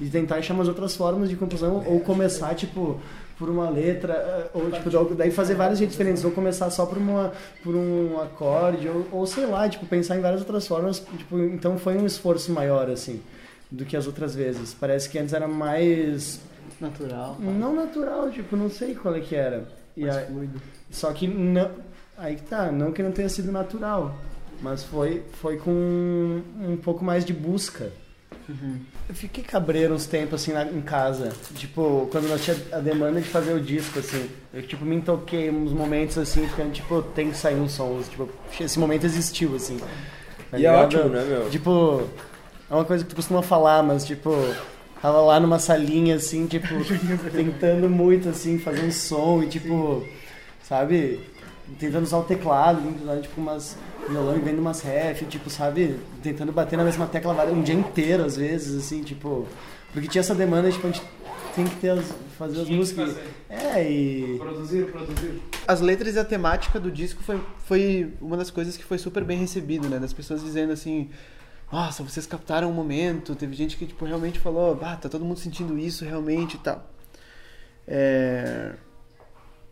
de 0.00 0.10
tentar 0.10 0.36
achar 0.36 0.54
umas 0.54 0.68
outras 0.68 0.94
formas 0.94 1.28
de 1.28 1.36
composição, 1.36 1.82
ou 1.86 2.00
começar, 2.00 2.54
tipo, 2.54 3.00
por 3.38 3.48
uma 3.48 3.68
letra, 3.70 4.50
ou 4.54 4.70
tipo, 4.70 5.14
daí 5.14 5.30
fazer 5.30 5.54
vários 5.54 5.78
jeitos 5.78 5.96
diferentes, 5.96 6.24
ou 6.24 6.30
começar 6.30 6.70
só 6.70 6.86
por, 6.86 6.98
uma, 6.98 7.32
por 7.62 7.74
um 7.74 8.20
acorde, 8.20 8.88
ou, 8.88 9.06
ou 9.12 9.26
sei 9.26 9.46
lá, 9.46 9.68
tipo, 9.68 9.84
pensar 9.86 10.16
em 10.16 10.20
várias 10.20 10.40
outras 10.40 10.66
formas, 10.66 11.00
tipo, 11.16 11.38
então 11.38 11.78
foi 11.78 11.96
um 11.96 12.06
esforço 12.06 12.52
maior, 12.52 12.90
assim, 12.90 13.20
do 13.70 13.84
que 13.84 13.96
as 13.96 14.06
outras 14.06 14.34
vezes. 14.34 14.74
Parece 14.74 15.08
que 15.08 15.18
antes 15.18 15.32
era 15.34 15.46
mais 15.48 16.40
Natural. 16.80 17.36
não 17.40 17.74
natural, 17.74 18.30
tipo, 18.30 18.56
não 18.56 18.70
sei 18.70 18.94
qual 18.94 19.14
é 19.14 19.20
que 19.20 19.34
era. 19.34 19.66
E 19.96 20.02
Mais 20.04 20.16
aí- 20.16 20.26
fluido. 20.26 20.60
só 20.90 21.12
que 21.12 21.26
não, 21.26 21.70
aí 22.18 22.36
que 22.36 22.42
tá, 22.42 22.70
não 22.70 22.92
que 22.92 23.02
não 23.02 23.12
tenha 23.12 23.28
sido 23.28 23.50
natural, 23.52 24.14
mas 24.60 24.82
foi, 24.84 25.22
foi 25.40 25.56
com 25.56 25.70
um, 25.70 26.42
um 26.72 26.76
pouco 26.76 27.04
mais 27.04 27.24
de 27.24 27.32
busca. 27.32 27.90
Eu 29.08 29.14
fiquei 29.14 29.44
cabreiro 29.44 29.92
uns 29.94 30.06
tempos 30.06 30.40
assim 30.40 30.52
na- 30.52 30.64
em 30.64 30.80
casa, 30.80 31.32
tipo, 31.54 32.08
quando 32.10 32.28
nós 32.28 32.42
tinha 32.42 32.56
a 32.72 32.78
demanda 32.78 33.20
de 33.20 33.28
fazer 33.28 33.52
o 33.52 33.60
disco, 33.60 33.98
assim, 33.98 34.26
eu 34.54 34.62
tipo 34.62 34.86
me 34.86 35.00
toquei 35.02 35.50
uns 35.50 35.70
momentos 35.72 36.16
assim, 36.16 36.46
ficando 36.48 36.72
tipo, 36.72 37.02
tem 37.02 37.30
que 37.30 37.36
sair 37.36 37.56
um 37.56 37.68
som, 37.68 38.00
tipo, 38.02 38.28
esse 38.58 38.78
momento 38.78 39.04
existiu, 39.04 39.54
assim. 39.54 39.76
tá 40.50 40.58
E 40.58 40.64
é 40.64 40.70
ligado? 40.70 40.84
ótimo, 40.96 41.08
né, 41.10 41.24
meu? 41.24 41.50
Tipo, 41.50 42.02
é 42.70 42.74
uma 42.74 42.84
coisa 42.86 43.04
que 43.04 43.10
tu 43.10 43.16
costuma 43.16 43.42
falar, 43.42 43.82
mas 43.82 44.04
tipo, 44.06 44.30
tava 45.02 45.20
lá 45.20 45.38
numa 45.38 45.58
salinha 45.58 46.14
assim, 46.16 46.46
tipo, 46.46 46.68
tentando 47.30 47.88
muito 47.90 48.30
assim, 48.30 48.58
fazer 48.58 48.82
um 48.82 48.90
som 48.90 49.42
e 49.42 49.46
tipo, 49.48 50.06
sabe, 50.62 51.20
tentando 51.78 52.04
usar 52.04 52.18
o 52.18 52.24
teclado, 52.24 52.78
usando, 53.02 53.22
tipo 53.22 53.40
umas 53.40 53.76
violão 54.08 54.36
e 54.36 54.40
vendo 54.40 54.58
umas 54.58 54.80
ref, 54.80 55.22
tipo, 55.26 55.50
sabe, 55.50 55.98
tentando 56.22 56.50
bater 56.52 56.76
na 56.76 56.84
mesma 56.84 57.06
tecla 57.06 57.44
um 57.44 57.62
dia 57.62 57.74
inteiro 57.74 58.24
às 58.24 58.36
vezes, 58.36 58.84
assim, 58.84 59.02
tipo, 59.02 59.46
porque 59.92 60.08
tinha 60.08 60.20
essa 60.20 60.34
demanda, 60.34 60.70
tipo, 60.70 60.86
a 60.86 60.90
gente 60.90 61.02
tem 61.54 61.66
que 61.66 61.76
ter 61.76 61.90
as, 61.90 62.14
fazer 62.38 62.62
as 62.62 62.68
músicas. 62.68 63.08
fazer. 63.12 63.34
É, 63.48 63.90
e 63.90 64.38
Produzir, 64.38 64.90
produzir. 64.90 65.42
As 65.66 65.80
letras 65.80 66.14
e 66.14 66.18
a 66.18 66.24
temática 66.24 66.78
do 66.78 66.90
disco 66.90 67.22
foi, 67.22 67.40
foi 67.64 68.14
uma 68.20 68.36
das 68.36 68.50
coisas 68.50 68.76
que 68.76 68.84
foi 68.84 68.98
super 68.98 69.24
bem 69.24 69.38
recebido, 69.38 69.88
né? 69.88 69.98
Das 69.98 70.12
pessoas 70.12 70.42
dizendo 70.42 70.72
assim, 70.72 71.10
nossa, 71.70 72.02
vocês 72.02 72.26
captaram 72.26 72.70
um 72.70 72.72
momento. 72.72 73.34
Teve 73.34 73.54
gente 73.54 73.76
que 73.76 73.86
tipo, 73.86 74.04
realmente 74.04 74.38
falou, 74.38 74.78
ah, 74.82 74.96
tá 74.96 75.08
todo 75.08 75.24
mundo 75.24 75.38
sentindo 75.38 75.78
isso 75.78 76.04
realmente 76.04 76.54
e 76.54 76.58
tal. 76.58 76.88
É... 77.86 78.74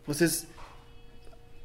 Vocês 0.05 0.47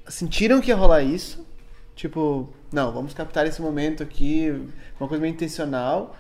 sentiram 0.09 0.61
que 0.61 0.69
ia 0.69 0.77
rolar 0.77 1.03
isso? 1.03 1.47
Tipo, 1.95 2.53
não, 2.73 2.93
vamos 2.93 3.13
captar 3.15 3.47
esse 3.47 3.61
momento 3.61 4.03
aqui, 4.03 4.51
uma 4.99 5.09
coisa 5.09 5.21
meio 5.21 5.33
intencional 5.33 6.17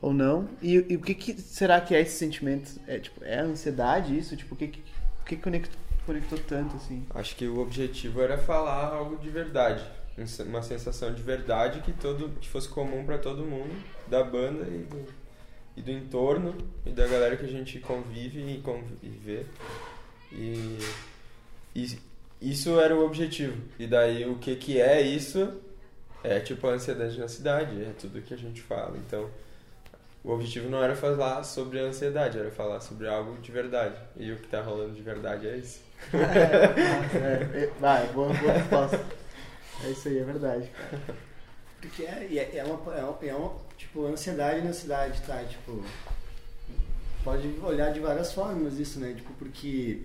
ou 0.00 0.12
não? 0.12 0.48
E, 0.60 0.84
e 0.88 0.96
o 0.96 1.00
que, 1.00 1.14
que 1.14 1.40
será 1.40 1.80
que 1.80 1.94
é 1.94 2.00
esse 2.00 2.16
sentimento? 2.18 2.78
É 2.86 2.98
tipo, 2.98 3.24
é 3.24 3.40
ansiedade 3.40 4.16
isso? 4.16 4.36
Tipo, 4.36 4.54
o 4.54 4.58
que 4.58 4.68
que, 4.68 4.82
que 5.24 5.36
conectou, 5.36 5.78
conectou 6.04 6.38
tanto 6.38 6.76
assim? 6.76 7.06
Acho 7.14 7.34
que 7.36 7.46
o 7.46 7.58
objetivo 7.60 8.20
era 8.20 8.36
falar 8.36 8.88
algo 8.88 9.16
de 9.16 9.30
verdade. 9.30 9.82
um 10.18 10.44
Uma 10.44 10.62
sensação 10.62 11.14
de 11.14 11.22
verdade 11.22 11.80
que, 11.80 11.92
todo, 11.92 12.28
que 12.40 12.48
fosse 12.48 12.68
comum 12.68 13.04
para 13.04 13.18
todo 13.18 13.44
mundo, 13.44 13.74
da 14.08 14.22
banda 14.22 14.64
e 14.64 14.84
do, 14.84 15.06
e 15.76 15.82
do 15.82 15.90
entorno, 15.90 16.54
e 16.84 16.90
da 16.90 17.06
galera 17.06 17.36
que 17.36 17.46
a 17.46 17.48
gente 17.48 17.78
convive 17.78 18.40
e, 18.40 18.60
conv- 18.60 18.98
e 19.02 19.08
vê. 19.08 19.46
E, 20.30 20.78
e 21.74 21.98
isso 22.42 22.80
era 22.80 22.94
o 22.94 23.04
objetivo. 23.04 23.56
E 23.78 23.86
daí 23.86 24.28
o 24.28 24.36
que, 24.36 24.56
que 24.56 24.80
é 24.80 25.00
isso? 25.00 25.52
É 26.24 26.40
tipo 26.40 26.66
a 26.66 26.72
ansiedade 26.72 27.18
na 27.18 27.28
cidade, 27.28 27.82
é 27.82 27.92
tudo 27.98 28.22
que 28.22 28.34
a 28.34 28.36
gente 28.36 28.60
fala. 28.60 28.96
Então, 28.96 29.28
o 30.24 30.32
objetivo 30.32 30.68
não 30.68 30.82
era 30.82 30.94
falar 30.94 31.42
sobre 31.44 31.80
a 31.80 31.84
ansiedade, 31.84 32.38
era 32.38 32.50
falar 32.50 32.80
sobre 32.80 33.08
algo 33.08 33.40
de 33.40 33.50
verdade. 33.50 33.96
E 34.16 34.30
o 34.30 34.36
que 34.36 34.48
tá 34.48 34.60
rolando 34.60 34.92
de 34.92 35.02
verdade 35.02 35.48
é 35.48 35.56
isso. 35.56 35.80
é, 36.14 37.64
é, 37.64 37.70
vai, 37.80 38.06
boa, 38.08 38.32
boa 38.32 38.52
resposta. 38.52 39.04
É 39.84 39.90
isso 39.90 40.08
aí, 40.08 40.18
é 40.18 40.24
verdade. 40.24 40.70
Porque 41.80 42.04
é, 42.04 42.28
é, 42.30 42.56
é 42.58 42.64
uma, 42.64 42.94
é, 42.94 43.02
uma, 43.02 43.18
é 43.22 43.34
uma, 43.34 43.52
tipo, 43.76 44.06
ansiedade 44.06 44.64
na 44.64 44.72
cidade, 44.72 45.20
tá? 45.22 45.42
Tipo, 45.42 45.84
pode 47.24 47.48
olhar 47.60 47.92
de 47.92 47.98
várias 47.98 48.32
formas 48.32 48.78
isso, 48.78 49.00
né? 49.00 49.14
Tipo, 49.14 49.32
porque 49.34 50.02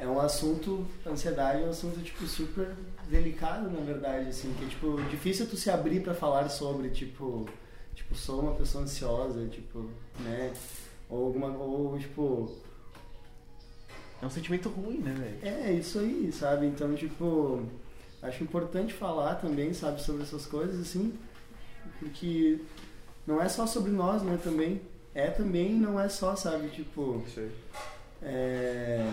é 0.00 0.06
um 0.06 0.18
assunto, 0.20 0.86
ansiedade 1.06 1.62
é 1.62 1.66
um 1.66 1.70
assunto, 1.70 2.00
tipo, 2.02 2.26
super 2.26 2.74
delicado, 3.08 3.70
na 3.70 3.80
verdade, 3.80 4.28
assim, 4.28 4.52
que 4.58 4.64
é, 4.64 4.68
tipo, 4.68 5.00
difícil 5.10 5.46
tu 5.46 5.56
se 5.56 5.70
abrir 5.70 6.00
pra 6.02 6.14
falar 6.14 6.48
sobre, 6.48 6.90
tipo, 6.90 7.48
tipo, 7.94 8.14
sou 8.14 8.40
uma 8.40 8.54
pessoa 8.54 8.84
ansiosa, 8.84 9.46
tipo, 9.48 9.88
né? 10.20 10.52
Ou 11.08 11.26
alguma, 11.26 11.48
ou, 11.48 11.98
tipo, 11.98 12.50
É 14.22 14.26
um 14.26 14.30
sentimento 14.30 14.68
ruim, 14.68 14.98
né, 14.98 15.12
velho? 15.12 15.56
é 15.66 15.72
isso 15.72 15.98
aí, 15.98 16.32
sabe? 16.32 16.66
Então, 16.66 16.94
tipo, 16.94 17.62
acho 18.22 18.42
importante 18.42 18.92
falar 18.92 19.36
também, 19.36 19.72
sabe, 19.74 20.02
sobre 20.02 20.22
essas 20.22 20.46
coisas, 20.46 20.80
assim, 20.80 21.12
porque 22.00 22.58
não 23.26 23.40
é 23.40 23.48
só 23.48 23.66
sobre 23.66 23.90
nós, 23.92 24.22
né, 24.22 24.38
também. 24.42 24.80
É 25.14 25.28
também, 25.30 25.72
não 25.74 26.00
é 26.00 26.08
só, 26.08 26.34
sabe, 26.34 26.68
tipo, 26.70 27.22
Isso 27.26 27.38
aí. 27.40 27.50
é... 28.22 29.08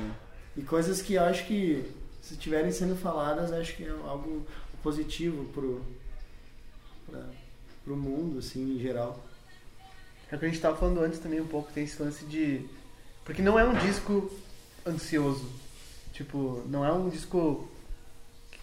e 0.56 0.62
coisas 0.62 1.02
que 1.02 1.14
eu 1.14 1.24
acho 1.24 1.46
que, 1.46 1.84
se 2.22 2.34
estiverem 2.34 2.72
sendo 2.72 2.96
faladas, 2.96 3.52
acho 3.52 3.76
que 3.76 3.84
é 3.84 3.90
algo 3.90 4.46
positivo 4.84 5.46
pro, 5.54 5.82
pra, 7.10 7.24
pro 7.86 7.96
mundo, 7.96 8.40
assim, 8.40 8.76
em 8.76 8.80
geral. 8.80 9.24
É 10.32 10.36
o 10.36 10.40
que 10.40 10.46
a 10.46 10.48
gente 10.48 10.62
tava 10.62 10.78
falando 10.78 11.02
antes 11.02 11.20
também 11.20 11.42
um 11.42 11.48
pouco, 11.48 11.72
tem 11.72 11.84
esse 11.84 12.02
lance 12.02 12.26
de. 12.26 12.66
Porque 13.24 13.42
não 13.42 13.60
é 13.60 13.64
um 13.64 13.74
disco 13.74 14.32
ansioso. 14.86 15.50
Tipo, 16.14 16.64
não 16.68 16.86
é 16.86 16.92
um 16.92 17.10
disco 17.10 17.70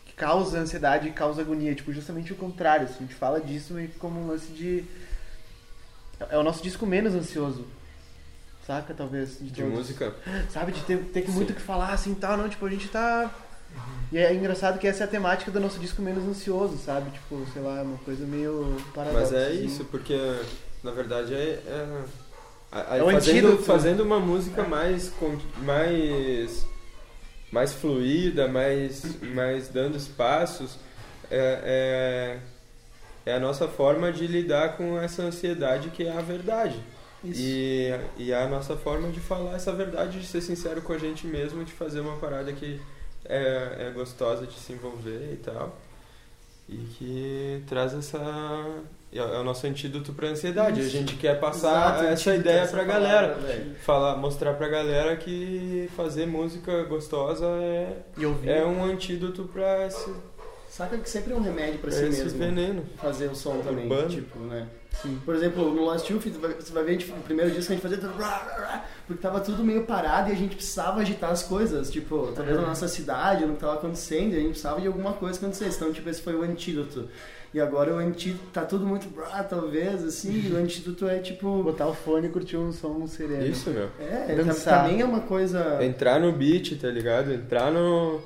que 0.04 0.12
causa 0.12 0.58
ansiedade 0.58 1.08
e 1.08 1.12
causa 1.12 1.42
agonia. 1.42 1.74
Tipo, 1.74 1.92
justamente 1.92 2.32
o 2.32 2.36
contrário. 2.36 2.86
Assim, 2.86 2.98
a 2.98 3.06
gente 3.06 3.14
fala 3.14 3.40
disso 3.40 3.74
que 3.74 3.98
como 3.98 4.20
um 4.20 4.28
lance 4.28 4.50
de. 4.52 4.84
É 6.30 6.36
o 6.36 6.42
nosso 6.42 6.62
disco 6.62 6.86
menos 6.86 7.14
ansioso. 7.14 7.66
Saca, 8.68 8.92
talvez? 8.94 9.38
De 9.40 9.50
todos. 9.50 9.72
música? 9.78 10.14
Sabe, 10.52 10.72
de 10.72 10.82
ter, 10.82 10.98
ter 10.98 11.22
que 11.22 11.30
muito 11.30 11.50
o 11.50 11.54
que 11.54 11.60
falar 11.62 11.88
assim 11.92 12.14
tal, 12.14 12.36
não, 12.36 12.48
tipo, 12.48 12.64
a 12.66 12.70
gente 12.70 12.86
tá. 12.88 13.28
E 14.12 14.18
é 14.18 14.32
engraçado 14.34 14.78
que 14.78 14.86
essa 14.86 15.04
é 15.04 15.06
a 15.06 15.08
temática 15.08 15.50
do 15.50 15.58
nosso 15.58 15.78
disco 15.78 16.00
menos 16.02 16.24
ansioso, 16.24 16.76
sabe? 16.78 17.10
Tipo, 17.10 17.44
sei 17.52 17.62
lá, 17.62 17.82
uma 17.82 17.96
coisa 17.98 18.24
meio 18.26 18.76
paradoxa. 18.94 19.20
Mas 19.22 19.32
é 19.32 19.46
assim. 19.48 19.64
isso, 19.64 19.84
porque 19.86 20.16
na 20.84 20.90
verdade 20.90 21.34
é. 21.34 21.62
é, 21.66 22.02
a- 22.70 22.92
a- 22.92 22.96
É 22.98 23.02
o 23.02 23.10
fazendo, 23.10 23.46
antídoto. 23.48 23.62
fazendo 23.64 24.00
uma 24.02 24.20
música 24.20 24.62
mais. 24.64 25.08
con- 25.10 25.38
mais 25.62 26.66
mais 27.50 27.72
fluida, 27.72 28.46
mais, 28.46 29.22
mais 29.22 29.68
dando 29.68 29.96
espaços, 29.96 30.76
é, 31.30 32.38
é, 33.24 33.30
é 33.30 33.34
a 33.34 33.40
nossa 33.40 33.66
forma 33.66 34.12
de 34.12 34.26
lidar 34.26 34.76
com 34.76 35.00
essa 35.00 35.22
ansiedade 35.22 35.88
que 35.88 36.04
é 36.06 36.12
a 36.12 36.20
verdade. 36.20 36.78
E, 37.24 37.92
e 38.16 38.30
é 38.32 38.42
a 38.42 38.48
nossa 38.48 38.76
forma 38.76 39.08
de 39.10 39.18
falar 39.20 39.54
essa 39.56 39.72
verdade, 39.72 40.20
de 40.20 40.26
ser 40.26 40.40
sincero 40.40 40.80
com 40.82 40.92
a 40.92 40.98
gente 40.98 41.26
mesmo, 41.26 41.64
de 41.64 41.72
fazer 41.72 42.00
uma 42.00 42.16
parada 42.16 42.52
que 42.52 42.80
é, 43.24 43.88
é 43.88 43.90
gostosa 43.92 44.46
de 44.46 44.54
se 44.54 44.72
envolver 44.72 45.32
e 45.32 45.36
tal. 45.36 45.76
E 46.68 46.76
que 46.98 47.62
traz 47.66 47.94
essa. 47.94 48.18
É 49.10 49.22
o 49.22 49.42
nosso 49.42 49.66
antídoto 49.66 50.12
pra 50.12 50.28
ansiedade. 50.28 50.80
A 50.82 50.84
gente 50.88 51.16
quer 51.16 51.40
passar 51.40 51.94
Exato, 51.94 52.04
essa 52.04 52.34
ideia 52.34 52.60
essa 52.60 52.76
pra 52.76 52.84
palavra, 52.84 53.08
galera. 53.28 53.34
velho. 53.36 53.74
Falar, 53.76 54.16
mostrar 54.16 54.52
pra 54.52 54.68
galera 54.68 55.16
que 55.16 55.88
fazer 55.96 56.26
música 56.26 56.84
gostosa 56.84 57.46
é, 57.46 57.96
é 58.44 58.64
um 58.66 58.84
antídoto 58.84 59.44
pra 59.50 59.86
esse, 59.86 60.12
Saca 60.68 60.98
que 60.98 61.08
sempre 61.08 61.32
é 61.32 61.36
um 61.36 61.40
remédio 61.40 61.78
pra 61.78 61.90
pra 61.90 61.98
si 61.98 62.04
esse 62.04 62.22
mesmo. 62.24 62.38
veneno. 62.38 62.86
Fazer 62.98 63.28
o 63.30 63.34
som 63.34 63.58
também, 63.60 63.84
Urbano. 63.90 64.08
tipo, 64.10 64.38
né? 64.40 64.68
Por 65.24 65.34
exemplo, 65.34 65.72
no 65.72 65.84
Lost 65.84 66.08
Youth, 66.10 66.24
você 66.24 66.72
vai 66.72 66.82
ver, 66.84 66.90
a 66.90 66.92
gente- 66.98 67.10
o 67.12 67.14
primeiro 67.22 67.50
disco 67.52 67.72
a 67.72 67.76
gente 67.76 67.82
fazia 67.82 67.98
porque 69.06 69.22
tava 69.22 69.38
tudo 69.40 69.62
meio 69.64 69.84
parado 69.84 70.28
e 70.28 70.32
a 70.32 70.36
gente 70.36 70.56
precisava 70.56 71.00
agitar 71.00 71.30
as 71.30 71.42
coisas, 71.44 71.88
tipo, 71.90 72.32
talvez 72.34 72.56
na 72.56 72.66
nossa 72.66 72.88
cidade, 72.88 73.46
no 73.46 73.54
que 73.54 73.60
tava 73.60 73.74
acontecendo, 73.74 74.32
e 74.32 74.36
a 74.36 74.40
gente 74.40 74.50
precisava 74.50 74.80
de 74.80 74.86
alguma 74.88 75.12
coisa 75.12 75.38
acontecer, 75.38 75.68
então, 75.68 75.92
tipo, 75.92 76.08
esse 76.08 76.20
foi 76.20 76.34
o 76.34 76.42
antídoto. 76.42 77.08
E 77.54 77.60
agora 77.60 77.94
o 77.94 77.96
antídoto 77.98 78.44
tá 78.52 78.62
tudo 78.62 78.84
muito 78.84 79.08
brá, 79.08 79.42
talvez, 79.42 80.04
assim, 80.04 80.48
e 80.48 80.52
o 80.52 80.56
antídoto 80.58 81.08
é 81.08 81.18
tipo... 81.18 81.62
Botar 81.62 81.86
o 81.86 81.94
fone 81.94 82.26
e 82.26 82.30
curtir 82.30 82.56
um 82.58 82.72
som 82.72 83.06
sereno. 83.06 83.46
Isso, 83.46 83.70
meu. 83.70 83.88
É, 83.98 84.34
Dançar. 84.34 84.82
também 84.82 85.00
é 85.00 85.04
uma 85.04 85.20
coisa... 85.20 85.78
Entrar 85.82 86.20
no 86.20 86.30
beat, 86.32 86.78
tá 86.78 86.88
ligado? 86.88 87.32
Entrar 87.32 87.70
no. 87.70 88.20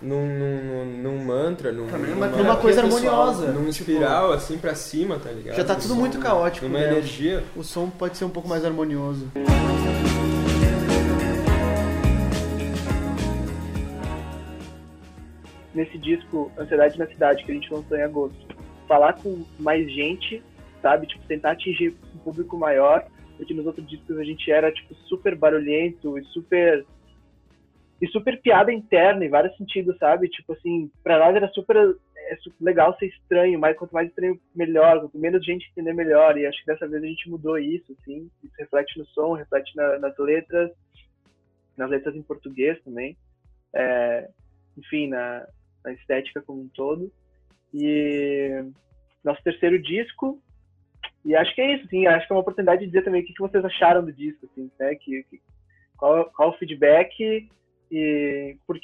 Num, 0.00 0.26
num, 0.28 0.64
num- 0.64 1.02
num 1.02 1.24
mantra, 1.24 1.72
num, 1.72 1.88
é 1.88 2.14
uma 2.14 2.26
Numa 2.28 2.56
coisa 2.56 2.82
pessoal, 2.84 3.20
harmoniosa. 3.30 3.46
num 3.52 3.58
tipo, 3.70 3.90
espiral 3.90 4.32
assim 4.32 4.56
pra 4.56 4.72
cima, 4.76 5.18
tá 5.18 5.30
ligado? 5.32 5.56
Já 5.56 5.64
tá 5.64 5.74
tudo 5.74 5.96
muito 5.96 6.20
caótico, 6.20 6.66
Numa 6.68 6.78
né? 6.78 6.86
energia. 6.92 7.42
O 7.56 7.64
som 7.64 7.90
pode 7.90 8.16
ser 8.16 8.24
um 8.24 8.30
pouco 8.30 8.48
mais 8.48 8.64
harmonioso. 8.64 9.26
nesse 15.74 15.98
disco 15.98 16.50
Ansiedade 16.58 16.98
na 16.98 17.06
Cidade, 17.06 17.44
que 17.44 17.50
a 17.52 17.54
gente 17.54 17.72
lançou 17.72 17.96
em 17.96 18.02
agosto, 18.02 18.38
falar 18.86 19.12
com 19.14 19.44
mais 19.58 19.90
gente, 19.92 20.42
sabe? 20.82 21.06
Tipo, 21.06 21.24
tentar 21.26 21.52
atingir 21.52 21.94
um 22.14 22.18
público 22.18 22.56
maior, 22.56 23.04
porque 23.36 23.54
nos 23.54 23.66
outros 23.66 23.88
discos 23.88 24.18
a 24.18 24.24
gente 24.24 24.50
era, 24.50 24.72
tipo, 24.72 24.94
super 25.08 25.34
barulhento 25.36 26.18
e 26.18 26.24
super... 26.26 26.84
E 28.00 28.06
super 28.08 28.40
piada 28.40 28.72
interna 28.72 29.24
em 29.24 29.28
vários 29.28 29.56
sentidos, 29.56 29.96
sabe? 29.98 30.28
Tipo 30.28 30.52
assim, 30.52 30.90
pra 31.02 31.18
nós 31.18 31.34
era 31.34 31.48
super, 31.48 31.76
é 31.76 32.36
super 32.36 32.64
legal 32.64 32.96
ser 32.96 33.06
estranho, 33.06 33.58
mas 33.58 33.76
quanto 33.76 33.92
mais 33.92 34.08
estranho, 34.08 34.40
melhor. 34.54 35.00
Quanto 35.00 35.18
menos 35.18 35.44
gente 35.44 35.68
entender, 35.70 35.92
melhor. 35.92 36.38
E 36.38 36.46
acho 36.46 36.60
que 36.60 36.66
dessa 36.66 36.86
vez 36.86 37.02
a 37.02 37.06
gente 37.06 37.28
mudou 37.28 37.58
isso, 37.58 37.96
assim. 38.00 38.30
Isso 38.44 38.54
reflete 38.58 38.98
no 38.98 39.06
som, 39.06 39.32
reflete 39.32 39.74
na- 39.74 39.98
nas 39.98 40.16
letras, 40.18 40.70
nas 41.76 41.90
letras 41.90 42.14
em 42.14 42.22
português 42.22 42.80
também. 42.84 43.16
É, 43.74 44.28
enfim, 44.76 45.08
na, 45.08 45.46
na 45.84 45.92
estética 45.92 46.40
como 46.40 46.62
um 46.62 46.68
todo. 46.68 47.10
E 47.74 48.64
nosso 49.24 49.42
terceiro 49.42 49.80
disco. 49.82 50.40
E 51.24 51.34
acho 51.34 51.52
que 51.52 51.60
é 51.60 51.74
isso, 51.74 51.84
assim, 51.86 52.06
acho 52.06 52.26
que 52.26 52.32
é 52.32 52.36
uma 52.36 52.42
oportunidade 52.42 52.80
de 52.82 52.86
dizer 52.86 53.02
também 53.02 53.22
o 53.22 53.24
que, 53.26 53.34
que 53.34 53.40
vocês 53.42 53.64
acharam 53.64 54.04
do 54.04 54.12
disco, 54.12 54.46
assim, 54.46 54.70
né? 54.78 54.94
Que, 54.94 55.24
que- 55.24 55.40
qual, 55.96 56.26
qual 56.30 56.50
o 56.50 56.58
feedback 56.58 57.48
e 57.90 58.56
por 58.66 58.78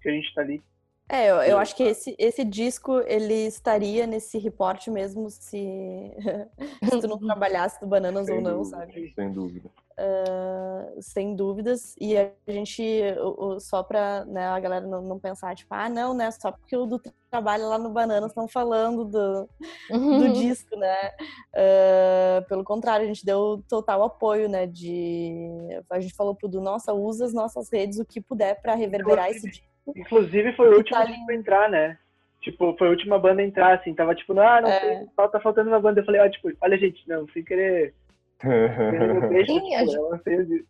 que 0.00 0.08
a 0.08 0.12
gente 0.12 0.32
tá 0.34 0.42
ali. 0.42 0.62
É, 1.08 1.30
eu, 1.30 1.36
eu 1.36 1.58
acho 1.58 1.76
que 1.76 1.84
esse, 1.84 2.16
esse 2.18 2.44
disco, 2.44 2.98
ele 3.06 3.46
estaria 3.46 4.06
nesse 4.06 4.38
reporte 4.38 4.90
mesmo 4.90 5.30
se, 5.30 6.12
se 6.90 7.00
tu 7.00 7.06
não 7.06 7.18
trabalhasse 7.20 7.80
do 7.80 7.86
Bananas 7.86 8.26
Sem 8.26 8.36
ou 8.36 8.42
não, 8.42 8.56
dúvida, 8.62 8.76
sabe? 8.76 9.12
Sem 9.14 9.32
dúvida. 9.32 9.70
Ah, 9.98 10.88
sem 11.00 11.34
dúvidas. 11.36 11.94
E 12.00 12.16
a 12.18 12.30
gente, 12.48 12.82
o- 13.18 13.46
o- 13.54 13.60
só 13.60 13.82
pra 13.82 14.24
né, 14.26 14.46
a 14.46 14.58
galera 14.60 14.86
não, 14.86 15.00
não 15.00 15.18
pensar, 15.18 15.54
tipo, 15.54 15.72
ah, 15.72 15.88
não, 15.88 16.12
né? 16.12 16.30
Só 16.32 16.50
porque 16.52 16.76
o 16.76 16.86
do 16.86 17.00
trabalho 17.30 17.68
lá 17.68 17.78
no 17.78 17.90
Bananas 17.90 18.30
estão 18.32 18.46
falando 18.48 19.04
do, 19.04 19.48
do 19.88 20.28
disco, 20.34 20.76
né? 20.76 21.10
Ah, 21.54 22.44
pelo 22.48 22.64
contrário, 22.64 23.04
a 23.04 23.08
gente 23.08 23.24
deu 23.24 23.62
total 23.68 24.02
apoio, 24.02 24.48
né? 24.48 24.66
De 24.66 25.48
a 25.88 26.00
gente 26.00 26.14
falou 26.14 26.34
pro 26.34 26.48
Du, 26.48 26.60
nossa, 26.60 26.92
usa 26.92 27.24
as 27.24 27.32
nossas 27.32 27.68
redes 27.72 27.98
o 28.00 28.04
que 28.04 28.20
puder 28.20 28.60
pra 28.60 28.74
reverberar 28.74 29.30
esse 29.30 29.48
disco. 29.48 29.75
Inclusive 29.94 30.52
foi 30.54 30.68
o 30.72 30.76
último 30.78 30.96
tá 30.98 31.04
a 31.28 31.34
entrar, 31.34 31.70
né? 31.70 31.98
Tipo, 32.40 32.76
foi 32.76 32.88
a 32.88 32.90
última 32.90 33.18
banda 33.18 33.42
a 33.42 33.44
entrar, 33.44 33.74
assim, 33.78 33.94
tava 33.94 34.14
tipo, 34.14 34.38
ah, 34.38 34.60
não 34.60 34.68
É. 34.68 34.80
sei, 34.80 35.06
fal- 35.16 35.28
tá 35.28 35.40
faltando 35.40 35.68
uma 35.70 35.80
banda. 35.80 36.00
Eu 36.00 36.04
falei, 36.04 36.20
ó, 36.20 36.28
tipo, 36.28 36.50
olha, 36.60 36.78
gente, 36.78 37.06
não, 37.08 37.26
sem 37.28 37.44
querer. 37.44 37.94
a 38.40 39.44
tipo, 39.44 39.90
Ju- 39.90 39.96
eu 39.96 40.08
lancei 40.10 40.36
o 40.40 40.46
disco. 40.46 40.68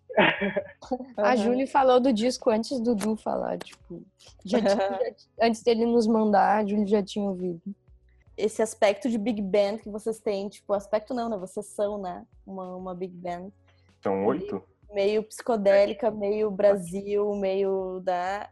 A 1.16 1.22
Aham. 1.32 1.36
Júlia 1.36 1.66
falou 1.66 2.00
do 2.00 2.12
disco 2.12 2.48
antes 2.50 2.78
do 2.80 2.94
Du 2.94 3.16
falar, 3.16 3.58
tipo, 3.58 4.02
já 4.44 4.58
tinha- 4.60 4.68
já- 4.78 5.12
antes 5.46 5.62
dele 5.62 5.84
nos 5.84 6.06
mandar, 6.06 6.58
a 6.58 6.66
Júlia 6.66 6.86
já 6.86 7.02
tinha 7.02 7.28
ouvido. 7.28 7.60
esse 8.38 8.60
aspecto 8.62 9.08
de 9.08 9.16
big 9.18 9.40
band 9.40 9.78
que 9.78 9.88
vocês 9.90 10.20
têm, 10.20 10.48
tipo, 10.48 10.72
aspecto 10.74 11.14
não, 11.14 11.28
né? 11.30 11.36
Vocês 11.38 11.66
são, 11.68 11.96
né? 12.00 12.22
Uma, 12.46 12.76
uma 12.76 12.94
big 12.94 13.14
band. 13.14 13.48
São 14.02 14.24
oito? 14.26 14.62
Meio 14.92 15.22
psicodélica, 15.24 16.10
meio 16.10 16.50
Brasil, 16.50 17.34
meio 17.34 18.00
da. 18.04 18.48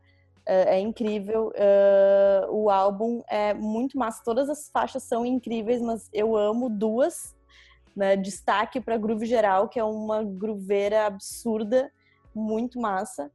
É, 0.46 0.76
é 0.76 0.80
incrível. 0.80 1.52
É, 1.54 2.46
o 2.50 2.70
álbum 2.70 3.22
é 3.28 3.54
muito 3.54 3.98
massa. 3.98 4.22
Todas 4.24 4.48
as 4.48 4.68
faixas 4.70 5.02
são 5.02 5.24
incríveis, 5.24 5.80
mas 5.80 6.08
eu 6.12 6.36
amo 6.36 6.68
duas. 6.68 7.34
Né? 7.96 8.16
Destaque 8.16 8.80
para 8.80 8.98
Groove 8.98 9.26
Geral, 9.26 9.68
que 9.68 9.78
é 9.78 9.84
uma 9.84 10.22
grooveira 10.22 11.06
absurda, 11.06 11.90
muito 12.34 12.80
massa. 12.80 13.30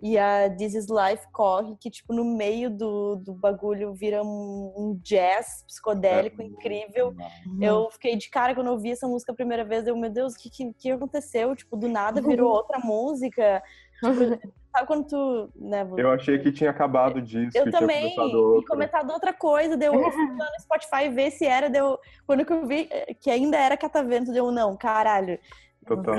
E 0.00 0.18
a 0.18 0.50
This 0.50 0.74
Is 0.74 0.86
Life 0.88 1.26
corre, 1.32 1.76
que, 1.80 1.88
tipo, 1.88 2.12
no 2.12 2.24
meio 2.24 2.68
do, 2.68 3.16
do 3.16 3.32
bagulho 3.32 3.94
vira 3.94 4.22
um, 4.22 4.74
um 4.76 5.00
jazz 5.02 5.64
psicodélico 5.66 6.42
É 6.42 6.44
incrível. 6.44 7.14
Eu 7.60 7.90
fiquei 7.90 8.16
de 8.16 8.28
cara 8.28 8.54
quando 8.54 8.66
eu 8.66 8.74
ouvi 8.74 8.90
essa 8.90 9.06
música 9.06 9.32
a 9.32 9.34
primeira 9.34 9.64
vez. 9.64 9.86
Eu, 9.86 9.96
meu 9.96 10.10
Deus, 10.10 10.34
o 10.34 10.38
que, 10.38 10.50
que, 10.50 10.72
que 10.74 10.90
aconteceu? 10.90 11.54
Tipo, 11.54 11.76
do 11.76 11.88
nada 11.88 12.20
virou 12.20 12.50
outra 12.52 12.78
música. 12.78 13.62
Sabe 14.74 14.88
quando 14.88 15.06
tu. 15.06 15.50
Né, 15.54 15.86
Eu 15.96 16.10
achei 16.10 16.36
que 16.38 16.50
tinha 16.50 16.70
acabado 16.70 17.22
disso. 17.22 17.56
eu 17.56 17.70
também, 17.70 18.12
começado 18.16 18.60
e 18.60 18.66
comentado 18.66 19.10
outra 19.12 19.32
coisa, 19.32 19.76
deu 19.76 19.92
no 19.94 20.60
Spotify 20.60 21.08
ver 21.08 21.30
se 21.30 21.46
era, 21.46 21.70
deu. 21.70 21.96
Quando 22.26 22.44
que 22.44 22.52
eu 22.52 22.66
vi 22.66 22.88
eh, 22.90 23.14
que 23.14 23.30
ainda 23.30 23.56
era 23.56 23.76
catavento, 23.76 24.32
deu 24.32 24.50
não, 24.50 24.76
caralho. 24.76 25.38
Total. 25.86 26.16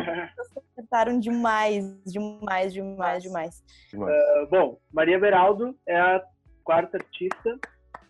Acertaram 0.71 1.19
demais, 1.19 1.83
demais, 2.05 2.71
demais, 2.71 3.23
demais. 3.23 3.63
demais. 3.91 4.13
Uh, 4.13 4.47
bom, 4.49 4.79
Maria 4.93 5.19
Beraldo 5.19 5.75
é 5.85 5.99
a 5.99 6.23
quarta 6.63 6.97
artista. 6.97 7.59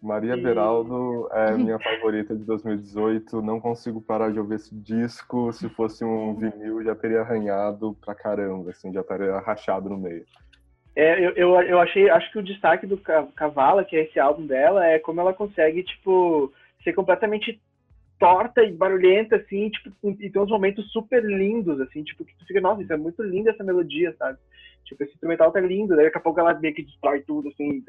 Maria 0.06 0.36
E- 0.36 0.42
Beraldo 0.42 1.28
é 1.32 1.58
minha 1.58 1.80
favorita 1.80 2.36
de 2.36 2.44
2018. 2.46 3.42
Não 3.42 3.60
consigo 3.60 4.00
parar 4.02 4.32
de 4.32 4.40
ouvir 4.40 4.56
esse 4.56 4.74
disco. 4.76 5.52
Se 5.52 5.68
fosse 5.70 6.06
um 6.06 6.36
vinil, 6.36 6.84
já 6.84 6.96
teria 6.96 7.22
arranhado 7.22 7.98
pra 8.04 8.14
caramba, 8.16 8.72
assim, 8.72 8.94
já 8.94 9.02
estaria 9.02 9.38
rachado 9.40 9.90
no 9.90 9.98
meio. 9.98 10.26
É, 10.96 11.20
eu, 11.26 11.32
eu, 11.32 11.62
eu 11.64 11.80
achei, 11.82 12.10
acho 12.10 12.32
que 12.32 12.40
o 12.40 12.44
destaque 12.44 12.88
do 12.88 12.98
Ca- 12.98 13.28
Cavala, 13.36 13.84
que 13.84 13.98
é 13.98 14.04
esse 14.04 14.18
álbum 14.18 14.46
dela, 14.46 14.86
é 14.86 14.98
como 14.98 15.20
ela 15.20 15.34
consegue, 15.34 15.84
tipo, 15.84 16.54
ser 16.84 16.94
completamente 16.94 17.60
torta 18.18 18.64
e 18.64 18.72
barulhenta, 18.72 19.36
assim, 19.36 19.70
tipo, 19.70 19.92
e 20.22 20.30
tem 20.30 20.42
uns 20.42 20.50
momentos 20.50 20.90
super 20.94 21.22
lindos, 21.22 21.82
assim, 21.82 22.02
tipo, 22.02 22.24
que 22.24 22.34
tu 22.38 22.46
fica, 22.46 22.62
nossa, 22.62 22.82
isso 22.82 22.94
é 22.94 22.98
muito 22.98 23.22
linda 23.22 23.52
essa 23.52 23.62
melodia, 23.62 24.16
sabe? 24.18 24.38
Tipo, 24.86 25.04
esse 25.04 25.12
instrumental 25.14 25.52
tá 25.52 25.60
lindo, 25.60 25.96
daí 25.98 26.06
daqui 26.06 26.18
a 26.18 26.22
pouco 26.22 26.40
ela 26.40 26.54
meio 26.54 26.74
que 26.74 26.84
destrói 26.84 27.22
tudo, 27.24 27.50
assim, 27.50 27.84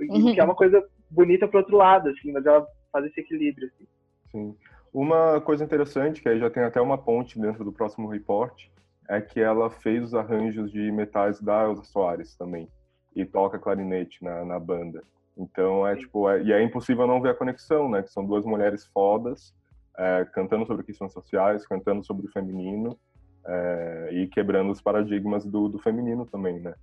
e- 0.00 0.08
Uhum. 0.08 0.32
que 0.32 0.40
é 0.40 0.44
uma 0.44 0.54
coisa 0.54 0.82
bonita 1.10 1.48
pro 1.48 1.58
outro 1.58 1.76
lado, 1.76 2.08
assim, 2.08 2.32
mas 2.32 2.44
ela 2.46 2.66
faz 2.92 3.04
esse 3.06 3.20
equilíbrio, 3.20 3.68
assim. 3.68 3.86
Sim. 4.30 4.56
Uma 4.92 5.40
coisa 5.40 5.64
interessante, 5.64 6.20
que 6.20 6.28
aí 6.28 6.38
já 6.38 6.50
tem 6.50 6.62
até 6.62 6.80
uma 6.80 6.98
ponte 6.98 7.38
dentro 7.38 7.64
do 7.64 7.72
próximo 7.72 8.08
report, 8.08 8.66
é 9.08 9.20
que 9.20 9.40
ela 9.40 9.70
fez 9.70 10.04
os 10.04 10.14
arranjos 10.14 10.70
de 10.70 10.90
metais 10.92 11.40
da 11.40 11.64
Elza 11.64 11.84
Soares 11.84 12.36
também. 12.36 12.68
E 13.14 13.24
toca 13.24 13.58
clarinete 13.58 14.22
na, 14.22 14.44
na 14.44 14.58
banda. 14.58 15.02
Então 15.36 15.86
é 15.86 15.96
tipo, 15.96 16.28
é- 16.28 16.42
e 16.42 16.52
é 16.52 16.62
impossível 16.62 17.06
não 17.06 17.20
ver 17.20 17.30
a 17.30 17.34
conexão, 17.34 17.88
né? 17.88 18.02
Que 18.02 18.10
são 18.12 18.24
duas 18.24 18.44
mulheres 18.44 18.86
fodas, 18.86 19.54
é, 19.98 20.24
cantando 20.32 20.66
sobre 20.66 20.84
questões 20.84 21.12
sociais, 21.12 21.66
cantando 21.66 22.04
sobre 22.04 22.26
o 22.26 22.30
feminino, 22.30 22.96
é, 23.44 24.10
e 24.12 24.26
quebrando 24.28 24.70
os 24.70 24.80
paradigmas 24.80 25.44
do, 25.44 25.68
do 25.68 25.78
feminino 25.78 26.26
também, 26.26 26.60
né? 26.60 26.74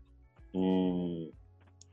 E 0.54 1.32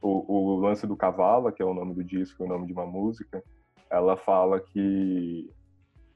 o, 0.08 0.54
o 0.54 0.60
lance 0.60 0.86
do 0.86 0.96
Cavala, 0.96 1.52
que 1.52 1.62
é 1.62 1.64
o 1.64 1.74
nome 1.74 1.94
do 1.94 2.04
disco, 2.04 2.44
o 2.44 2.48
nome 2.48 2.66
de 2.66 2.72
uma 2.72 2.86
música, 2.86 3.42
ela 3.90 4.16
fala 4.16 4.60
que 4.60 5.50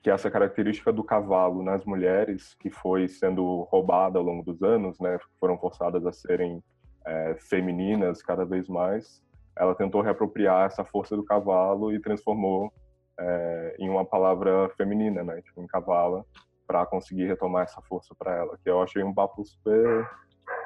que 0.01 0.11
essa 0.11 0.30
característica 0.30 0.93
do 0.93 1.03
cavalo 1.03 1.61
nas 1.61 1.84
mulheres, 1.84 2.55
que 2.55 2.70
foi 2.70 3.09
sendo 3.09 3.62
roubada 3.64 4.16
ao 4.16 4.24
longo 4.24 4.45
dos 4.45 4.62
anos, 4.62 4.99
né, 5.01 5.18
foram 5.41 5.59
forçadas 5.59 6.07
a 6.07 6.12
serem 6.12 6.62
é, 7.05 7.34
femininas 7.34 8.22
cada 8.22 8.45
vez 8.45 8.68
mais, 8.68 9.20
ela 9.57 9.74
tentou 9.74 10.01
reapropriar 10.01 10.66
essa 10.66 10.84
força 10.84 11.16
do 11.16 11.24
cavalo 11.24 11.93
e 11.93 12.01
transformou 12.01 12.72
é, 13.18 13.76
em 13.78 13.89
uma 13.89 14.05
palavra 14.05 14.68
feminina, 14.76 15.24
né? 15.24 15.43
Tipo, 15.43 15.62
em 15.62 15.66
cavala, 15.66 16.24
para 16.66 16.86
conseguir 16.86 17.26
retomar 17.26 17.64
essa 17.64 17.82
força 17.82 18.14
para 18.16 18.36
ela. 18.36 18.57
Que 18.62 18.70
eu 18.70 18.80
achei 18.80 19.03
um 19.03 19.12
papo 19.12 19.45
super, 19.45 20.09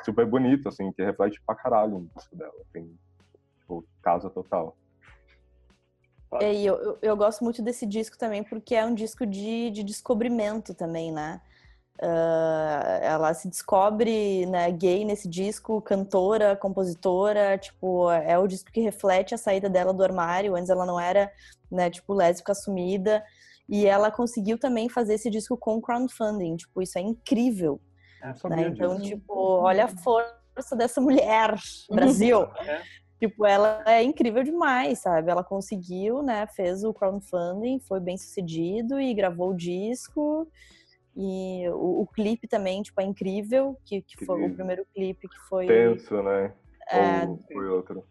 super 0.05 0.27
bonito, 0.27 0.68
assim, 0.68 0.93
que 0.93 1.03
reflete 1.03 1.41
pra 1.47 1.55
caralho 1.55 1.97
o 1.97 2.07
disco 2.14 2.37
dela. 2.37 2.53
Tem, 2.73 2.95
tipo, 3.81 3.85
casa 4.03 4.29
total. 4.29 4.77
É, 6.41 6.53
e 6.53 6.66
eu, 6.66 6.77
eu, 6.77 6.99
eu 7.03 7.16
gosto 7.16 7.45
muito 7.45 7.62
desse 7.62 7.87
disco 7.87 8.16
também 8.18 8.43
porque 8.43 8.75
é 8.75 8.85
um 8.85 8.95
disco 8.95 9.27
de, 9.27 9.70
de 9.70 9.83
descobrimento 9.83 10.75
também, 10.75 11.12
né? 11.12 11.41
Uh, 12.01 12.99
ela 13.03 13.33
se 13.35 13.49
descobre 13.49 14.47
né, 14.47 14.70
gay 14.73 15.05
nesse 15.05 15.29
disco, 15.29 15.81
cantora, 15.83 16.57
compositora, 16.57 17.57
tipo, 17.59 18.11
é 18.11 18.37
o 18.39 18.47
disco 18.47 18.73
que 18.73 18.81
reflete 18.81 19.35
a 19.35 19.39
saída 19.39 19.68
dela 19.68 19.93
do 19.93 20.03
armário. 20.03 20.57
Antes 20.57 20.70
ela 20.70 20.87
não 20.87 20.99
era, 20.99 21.31
né, 21.70 21.91
tipo, 21.91 22.14
lésbica 22.14 22.53
assumida. 22.53 23.23
E 23.68 23.87
ela 23.87 24.11
conseguiu 24.11 24.59
também 24.59 24.89
fazer 24.89 25.14
esse 25.14 25.31
disco 25.31 25.57
com 25.57 25.81
crowdfunding. 25.81 26.57
Tipo, 26.57 26.83
isso 26.83 26.99
é 26.99 27.03
incrível. 27.03 27.81
Né? 28.49 28.68
Então, 28.68 29.01
tipo, 29.01 29.35
olha 29.35 29.85
a 29.85 29.89
força 29.89 30.75
dessa 30.75 31.01
mulher, 31.01 31.55
Brasil. 31.91 32.43
é. 32.66 32.83
Tipo, 33.23 33.47
ela 33.47 33.85
é 33.87 34.03
incrível 34.03 34.43
demais, 34.43 34.99
sabe? 34.99 35.31
Ela 35.31 35.45
conseguiu, 35.45 36.25
né? 36.25 36.45
Fez 36.49 36.83
o 36.83 36.93
crowdfunding, 36.93 37.79
foi 37.79 38.01
bem 38.01 38.16
sucedido 38.16 39.01
e 39.01 39.14
gravou 39.14 39.51
o 39.51 39.57
disco. 39.57 40.51
E 41.16 41.68
o, 41.68 42.03
o 42.03 42.07
clipe 42.09 42.49
também, 42.49 42.83
tipo, 42.83 43.01
é 43.01 43.05
incrível, 43.05 43.79
que, 43.85 44.03
que 44.03 44.25
foi 44.25 44.45
o 44.45 44.53
primeiro 44.53 44.85
clipe 44.93 45.29
que 45.29 45.39
foi... 45.49 45.68
Tenso, 45.68 46.20
né? 46.20 46.53
É... 46.91 47.25
Ou 47.25 47.39
foi 47.53 47.68
outro? 47.68 48.05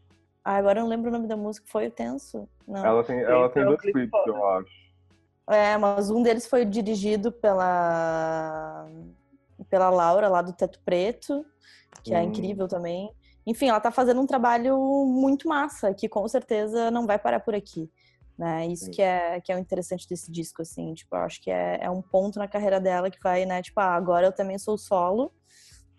Ah, 0.46 0.56
agora 0.56 0.80
eu 0.80 0.84
não 0.84 0.90
lembro 0.90 1.10
o 1.10 1.12
nome 1.12 1.28
da 1.28 1.36
música. 1.36 1.68
Foi 1.70 1.88
o 1.88 1.92
Tenso? 1.92 2.48
Não. 2.66 2.86
Ela 2.86 3.04
tem, 3.04 3.20
ela 3.20 3.50
tem 3.50 3.66
dois 3.66 3.82
clipes, 3.82 4.28
eu 4.28 4.48
acho. 4.48 4.72
É, 5.50 5.78
mas 5.78 6.10
um 6.10 6.24
deles 6.24 6.48
foi 6.48 6.64
dirigido 6.64 7.34
pela 7.34 8.88
pela 9.70 9.90
Laura 9.90 10.30
lá 10.30 10.42
do 10.42 10.54
Teto 10.54 10.80
Preto, 10.86 11.46
que 12.02 12.14
é 12.14 12.18
hum. 12.18 12.22
é 12.22 12.24
incrível 12.24 12.66
também. 12.66 13.14
Enfim, 13.46 13.70
ela 13.70 13.80
tá 13.80 13.92
fazendo 13.92 14.22
um 14.22 14.26
trabalho 14.26 14.78
muito 15.06 15.48
massa, 15.48 15.94
que 15.94 16.08
com 16.08 16.28
certeza 16.28 16.92
não 16.92 17.08
vai 17.08 17.18
parar 17.18 17.40
por 17.40 17.56
aqui. 17.56 17.90
Né? 18.38 18.68
Isso 18.68 18.90
que 18.90 19.02
é, 19.02 19.40
que 19.40 19.52
é 19.52 19.56
o 19.56 19.60
interessante 19.60 20.08
desse 20.08 20.32
disco, 20.32 20.64
assim, 20.64 20.94
tipo, 20.96 21.16
eu 21.16 21.20
acho 21.20 21.40
que 21.42 21.52
é, 21.52 21.80
é 21.84 21.90
um 21.92 22.02
ponto 22.02 22.40
na 22.40 22.48
carreira 22.48 22.80
dela 22.80 23.12
que 23.12 23.22
vai, 23.22 23.46
né, 23.46 23.62
tipo, 23.62 23.80
ah, 23.80 23.94
agora 23.94 24.26
eu 24.26 24.32
também 24.32 24.58
sou 24.58 24.80
solo, 24.80 25.32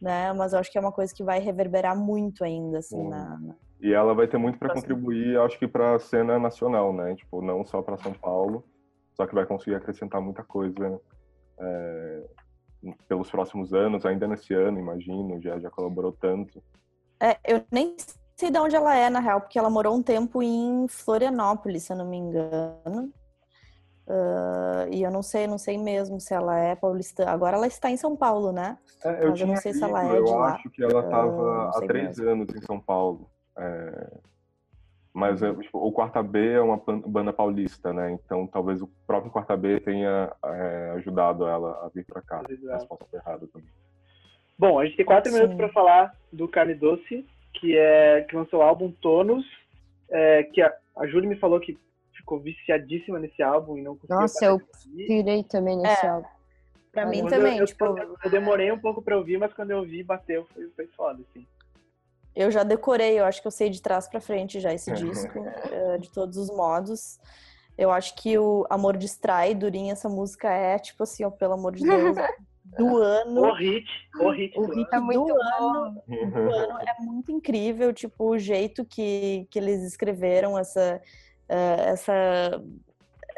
né, 0.01 0.33
mas 0.33 0.53
eu 0.53 0.59
acho 0.59 0.73
que 0.73 0.77
é 0.77 0.81
uma 0.81 0.91
coisa 0.91 1.15
que 1.15 1.23
vai 1.23 1.39
reverberar 1.39 1.97
muito 1.97 2.43
ainda, 2.43 2.79
assim, 2.79 3.09
na, 3.09 3.39
na... 3.39 3.55
E 3.81 3.93
ela 3.93 4.13
vai 4.13 4.27
ter 4.27 4.39
muito 4.39 4.59
para 4.59 4.75
contribuir, 4.75 5.39
acho 5.39 5.57
que 5.57 5.69
para 5.69 5.95
a 5.95 5.99
cena 6.01 6.37
nacional, 6.37 6.93
né, 6.93 7.15
tipo, 7.15 7.41
não 7.41 7.65
só 7.65 7.81
para 7.81 7.99
São 7.99 8.13
Paulo, 8.13 8.65
só 9.15 9.25
que 9.25 9.35
vai 9.37 9.47
conseguir 9.47 9.77
acrescentar 9.77 10.21
muita 10.21 10.43
coisa 10.43 11.01
é, 11.61 12.25
pelos 13.07 13.31
próximos 13.31 13.73
anos, 13.73 14.05
ainda 14.05 14.27
nesse 14.27 14.53
ano, 14.53 14.81
imagino, 14.81 15.41
já, 15.41 15.61
já 15.61 15.71
colaborou 15.71 16.11
tanto. 16.11 16.61
É, 17.23 17.39
eu 17.45 17.65
nem 17.71 17.95
sei 18.35 18.51
de 18.51 18.59
onde 18.59 18.75
ela 18.75 18.97
é, 18.97 19.09
na 19.09 19.21
real, 19.21 19.41
porque 19.41 19.57
ela 19.57 19.71
morou 19.71 19.95
um 19.95 20.03
tempo 20.03 20.43
em 20.43 20.89
Florianópolis, 20.89 21.85
se 21.85 21.93
eu 21.93 21.97
não 21.97 22.05
me 22.05 22.17
engano. 22.17 23.13
Uh, 24.05 24.91
e 24.91 25.05
eu 25.05 25.11
não 25.13 25.23
sei, 25.23 25.47
não 25.47 25.57
sei 25.57 25.79
mesmo 25.79 26.21
se 26.21 26.35
ela 26.35 26.59
é 26.59 26.75
paulista. 26.75 27.31
Agora 27.31 27.57
ela 27.57 27.69
está 27.69 27.89
em 27.89 27.97
São 27.97 28.17
Paulo, 28.17 28.51
né? 28.51 28.77
É, 29.05 29.25
eu, 29.25 29.31
Mas 29.31 29.41
eu 29.41 29.47
não 29.47 29.57
sei 29.57 29.71
lido, 29.71 29.79
se 29.79 29.89
ela 29.89 30.05
é 30.05 30.19
eu 30.19 30.25
de 30.25 30.31
lá. 30.33 30.55
acho 30.55 30.71
que 30.71 30.83
ela 30.83 31.05
estava 31.05 31.43
uh, 31.43 31.69
há 31.69 31.87
três 31.87 32.19
mesmo. 32.19 32.29
anos 32.29 32.55
em 32.55 32.61
São 32.63 32.81
Paulo. 32.81 33.31
É... 33.57 34.19
Mas 35.15 35.41
tipo, 35.41 35.79
o 35.79 35.93
Quarta 35.93 36.23
B 36.23 36.55
é 36.55 36.61
uma 36.61 36.79
banda 37.07 37.33
paulista, 37.33 37.93
né? 37.93 38.11
Então 38.11 38.47
talvez 38.49 38.83
o 38.83 38.89
próprio 39.07 39.31
Quarta 39.31 39.57
B 39.57 39.79
tenha 39.79 40.35
é, 40.43 40.91
ajudado 40.97 41.47
ela 41.47 41.85
a 41.85 41.89
vir 41.91 42.05
para 42.07 42.23
cá. 42.23 42.43
Mas 42.49 42.85
posso 42.87 43.07
errado 43.13 43.47
também. 43.49 43.69
Bom, 44.63 44.79
a 44.79 44.85
gente 44.85 44.97
tem 44.97 45.05
quatro 45.05 45.29
Sim. 45.29 45.39
minutos 45.39 45.57
para 45.57 45.69
falar 45.71 46.17
do 46.33 46.47
Carne 46.47 46.73
Doce, 46.73 47.27
que 47.53 47.77
é 47.77 48.21
que 48.21 48.37
lançou 48.37 48.61
o 48.61 48.63
álbum 48.63 48.93
Tonos, 48.93 49.45
é, 50.09 50.45
que 50.45 50.63
a, 50.63 50.73
a 50.99 51.05
Júlia 51.09 51.29
me 51.29 51.35
falou 51.35 51.59
que 51.59 51.77
ficou 52.13 52.39
viciadíssima 52.39 53.19
nesse 53.19 53.43
álbum 53.43 53.77
e 53.77 53.83
não 53.83 53.97
conseguiu 53.97 54.21
Nossa, 54.21 54.45
eu 54.45 54.61
pirei 54.97 55.43
também 55.43 55.77
nesse 55.77 56.07
é. 56.07 56.11
álbum. 56.11 56.29
Pra 56.93 57.05
mim 57.07 57.27
também, 57.27 57.59
eu, 57.59 57.67
tipo... 57.67 57.85
Eu, 57.85 58.17
eu, 58.23 58.31
demorei 58.31 58.71
um 58.71 58.79
pouco 58.79 59.03
pra 59.03 59.17
ouvir, 59.17 59.37
mas 59.37 59.53
quando 59.53 59.73
eu 59.73 59.83
vi, 59.83 60.05
bateu, 60.05 60.47
foi, 60.55 60.69
foi 60.77 60.87
foda, 60.97 61.21
assim. 61.29 61.45
Eu 62.33 62.49
já 62.49 62.63
decorei, 62.63 63.19
eu 63.19 63.25
acho 63.25 63.43
que 63.43 63.49
eu 63.49 63.53
sei 63.53 63.69
de 63.69 63.83
trás 63.83 64.07
para 64.07 64.21
frente 64.21 64.61
já 64.61 64.73
esse 64.73 64.93
disco, 64.95 65.41
uh, 65.41 65.99
de 65.99 66.09
todos 66.09 66.37
os 66.37 66.49
modos. 66.49 67.19
Eu 67.77 67.91
acho 67.91 68.15
que 68.15 68.39
o 68.39 68.65
Amor 68.71 68.97
Distrai, 68.97 69.57
Durinha, 69.57 69.95
essa 69.95 70.09
música 70.09 70.49
é, 70.53 70.79
tipo 70.79 71.03
assim, 71.03 71.25
ó, 71.25 71.31
pelo 71.31 71.55
amor 71.55 71.75
de 71.75 71.83
Deus, 71.83 72.17
do 72.77 72.97
ano. 72.97 73.43
O 73.43 73.55
hit, 73.55 73.87
o 74.21 74.31
hit, 74.31 74.59
o 74.59 74.67
hit 74.67 74.91
do, 74.91 75.07
do 75.07 75.41
ano, 75.41 76.03
do 76.07 76.55
ano 76.55 76.79
é 76.81 77.03
muito 77.03 77.31
incrível, 77.31 77.93
tipo, 77.93 78.31
o 78.31 78.39
jeito 78.39 78.85
que, 78.85 79.47
que 79.51 79.59
eles 79.59 79.83
escreveram 79.83 80.59
essa, 80.59 81.01
uh, 81.51 81.81
essa, 81.81 82.63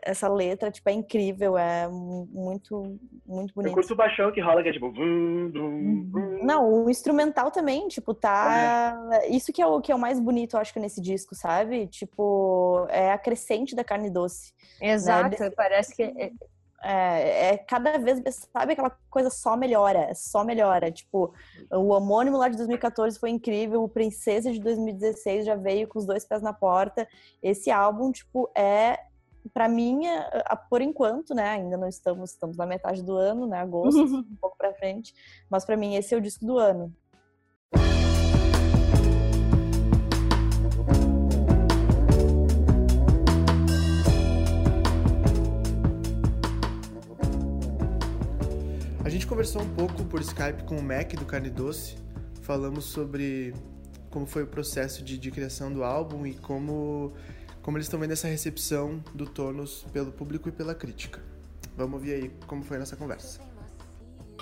essa 0.03 0.29
letra, 0.29 0.71
tipo, 0.71 0.89
é 0.89 0.93
incrível, 0.93 1.59
é 1.59 1.89
muito, 1.89 2.99
muito 3.27 3.55
bonito. 3.55 3.73
Eu 3.73 3.75
curto 3.75 3.93
o 3.93 3.97
baixão 3.97 4.31
que 4.31 4.41
rola, 4.41 4.63
que 4.63 4.69
é 4.69 4.73
tipo... 4.73 4.93
Vum. 4.93 6.41
Não, 6.43 6.85
o 6.85 6.91
instrumental 6.91 7.51
também, 7.51 7.89
tipo, 7.89 8.15
tá... 8.15 8.97
Isso 9.29 9.53
que 9.53 9.63
é, 9.63 9.67
o, 9.67 9.81
que 9.81 9.91
é 9.91 9.95
o 9.95 9.99
mais 9.99 10.21
bonito, 10.21 10.55
eu 10.55 10.61
acho, 10.61 10.79
nesse 10.79 11.01
disco, 11.01 11.35
sabe? 11.35 11.87
Tipo, 11.87 12.87
é 12.91 13.11
a 13.11 13.19
crescente 13.19 13.75
da 13.75 13.83
carne 13.83 14.11
doce. 14.11 14.53
Né? 14.81 14.91
Exato, 14.91 15.43
né? 15.43 15.51
parece 15.51 15.97
que 15.97 16.33
é, 16.85 17.55
é, 17.55 17.59
cada 17.59 17.99
vez, 17.99 18.21
sabe 18.53 18.75
aquela 18.75 18.91
coisa 19.11 19.31
só 19.31 19.57
melhora, 19.57 20.15
só 20.15 20.45
melhora. 20.45 20.91
Tipo, 20.93 21.33
o 21.71 21.89
homônimo 21.89 22.37
lá 22.37 22.49
de 22.49 22.57
2014 22.57 23.19
foi 23.19 23.31
incrível, 23.31 23.83
o 23.83 23.89
Princesa 23.89 24.53
de 24.53 24.61
2016 24.61 25.47
já 25.47 25.57
veio 25.57 25.89
com 25.89 25.99
os 25.99 26.07
dois 26.07 26.25
pés 26.25 26.43
na 26.43 26.53
porta. 26.53 27.09
Esse 27.43 27.71
álbum, 27.71 28.13
tipo, 28.13 28.51
é 28.55 28.99
para 29.53 29.69
mim, 29.69 30.07
é, 30.07 30.43
por 30.71 30.81
enquanto, 30.81 31.35
né, 31.35 31.51
ainda 31.51 31.77
não 31.77 31.89
estamos, 31.89 32.31
estamos 32.31 32.57
na 32.57 32.65
metade 32.65 33.03
do 33.03 33.15
ano, 33.17 33.47
né, 33.47 33.59
agosto, 33.59 34.01
um 34.03 34.37
pouco 34.41 34.57
para 34.57 34.73
frente, 34.73 35.15
mas 35.51 35.65
para 35.65 35.77
mim 35.77 35.97
esse 35.97 36.15
é 36.15 36.19
o 36.19 36.21
disco 36.21 36.47
do 36.47 36.59
ano. 36.59 36.95
Gente 49.25 49.31
conversou 49.31 49.63
um 49.63 49.75
pouco 49.75 50.05
por 50.05 50.21
Skype 50.21 50.65
com 50.65 50.77
o 50.77 50.83
Mac 50.83 51.15
do 51.15 51.25
Carne 51.25 51.49
Doce. 51.49 51.97
Falamos 52.43 52.85
sobre 52.85 53.55
como 54.11 54.27
foi 54.27 54.43
o 54.43 54.47
processo 54.47 55.03
de, 55.03 55.17
de 55.17 55.31
criação 55.31 55.73
do 55.73 55.83
álbum 55.83 56.27
e 56.27 56.35
como, 56.35 57.17
como 57.63 57.79
eles 57.79 57.87
estão 57.87 57.99
vendo 57.99 58.11
essa 58.11 58.29
recepção 58.29 59.03
do 59.15 59.25
Tonos 59.25 59.87
pelo 59.95 60.13
público 60.13 60.51
e 60.51 60.53
pela 60.53 60.75
crítica. 60.75 61.25
Vamos 61.75 61.95
ouvir 61.95 62.13
aí 62.13 62.29
como 62.47 62.63
foi 62.63 62.77
a 62.77 62.81
nossa 62.81 62.97
conversa. 62.97 63.41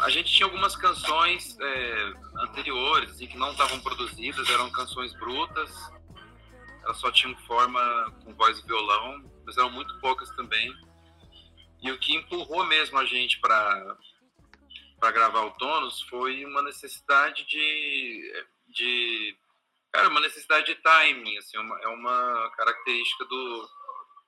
A 0.01 0.11
gente 0.11 0.33
tinha 0.33 0.47
algumas 0.47 0.74
canções 0.74 1.57
é, 1.61 2.12
anteriores 2.41 3.11
assim, 3.11 3.28
que 3.28 3.39
não 3.39 3.53
estavam 3.53 3.78
produzidas, 3.78 4.51
eram 4.51 4.68
canções 4.72 5.14
brutas, 5.14 5.70
elas 6.83 6.97
só 6.97 7.09
tinham 7.12 7.37
forma 7.47 8.12
com 8.24 8.35
voz 8.35 8.59
e 8.59 8.66
violão, 8.66 9.22
mas 9.47 9.57
eram 9.57 9.70
muito 9.70 9.97
poucas 10.01 10.28
também. 10.30 10.74
E 11.80 11.93
o 11.93 11.99
que 11.99 12.16
empurrou 12.16 12.66
mesmo 12.66 12.99
a 12.99 13.05
gente 13.05 13.39
para 13.39 13.97
para 15.03 15.11
gravar 15.11 15.46
o 15.46 15.50
Tônus 15.55 16.00
foi 16.03 16.44
uma 16.44 16.62
necessidade 16.62 17.44
de, 17.46 18.46
de 18.68 19.36
cara, 19.90 20.09
uma 20.09 20.20
necessidade 20.20 20.66
de 20.66 20.76
timing, 20.76 21.38
assim, 21.38 21.59
uma, 21.59 21.76
é 21.80 21.88
uma 21.88 22.48
característica 22.50 23.24
do, 23.24 23.68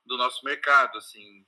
do 0.05 0.17
nosso 0.17 0.43
mercado, 0.43 0.97
assim, 0.97 1.45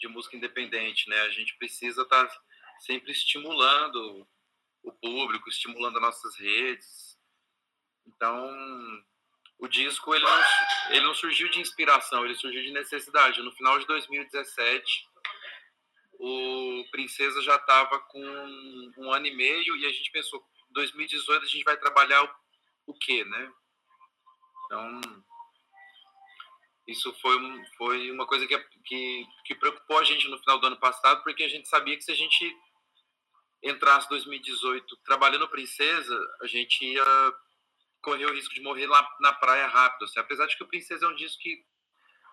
de 0.00 0.08
música 0.08 0.36
independente, 0.36 1.08
né? 1.08 1.20
A 1.20 1.28
gente 1.28 1.56
precisa 1.58 2.02
estar 2.02 2.26
tá 2.26 2.40
sempre 2.80 3.12
estimulando 3.12 4.26
o 4.82 4.90
público, 4.90 5.48
estimulando 5.48 5.98
as 5.98 6.02
nossas 6.02 6.36
redes. 6.36 7.16
Então, 8.04 8.52
o 9.60 9.68
disco 9.68 10.12
ele 10.12 10.24
não, 10.24 10.42
ele 10.88 11.06
não 11.06 11.14
surgiu 11.14 11.48
de 11.50 11.60
inspiração, 11.60 12.24
ele 12.24 12.34
surgiu 12.34 12.64
de 12.64 12.72
necessidade. 12.72 13.40
No 13.42 13.52
final 13.52 13.78
de 13.78 13.86
2017, 13.86 15.08
o 16.18 16.84
Princesa 16.90 17.40
já 17.42 17.56
estava 17.56 17.98
com 18.00 18.20
um 18.98 19.12
ano 19.12 19.26
e 19.26 19.34
meio 19.34 19.76
e 19.76 19.86
a 19.86 19.92
gente 19.92 20.10
pensou, 20.10 20.44
2018 20.70 21.44
a 21.44 21.48
gente 21.48 21.64
vai 21.64 21.76
trabalhar 21.76 22.24
o, 22.24 22.92
o 22.92 22.94
quê, 22.94 23.24
né? 23.24 23.52
Então, 24.64 25.00
isso 26.86 27.12
foi, 27.20 27.36
foi 27.76 28.10
uma 28.10 28.26
coisa 28.26 28.46
que, 28.46 28.58
que, 28.84 29.26
que 29.44 29.54
preocupou 29.54 29.98
a 29.98 30.04
gente 30.04 30.28
no 30.28 30.38
final 30.38 30.58
do 30.58 30.66
ano 30.68 30.78
passado, 30.78 31.22
porque 31.22 31.44
a 31.44 31.48
gente 31.48 31.68
sabia 31.68 31.96
que 31.96 32.04
se 32.04 32.12
a 32.12 32.16
gente 32.16 32.56
entrasse 33.62 34.08
2018 34.08 34.96
trabalhando 35.04 35.48
Princesa, 35.48 36.18
a 36.40 36.46
gente 36.46 36.84
ia 36.84 37.34
correr 38.02 38.26
o 38.26 38.34
risco 38.34 38.54
de 38.54 38.62
morrer 38.62 38.86
lá 38.86 39.08
na 39.20 39.32
praia 39.32 39.66
rápido. 39.66 40.04
Assim. 40.04 40.20
Apesar 40.20 40.46
de 40.46 40.56
que 40.56 40.62
o 40.62 40.68
Princesa 40.68 41.06
é 41.06 41.08
um 41.08 41.16
disco 41.16 41.42
que 41.42 41.64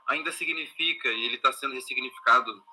ainda 0.07 0.31
significa, 0.31 1.09
e 1.09 1.25
ele 1.25 1.35
está 1.35 1.51
sendo 1.51 1.73
ressignificado 1.73 2.63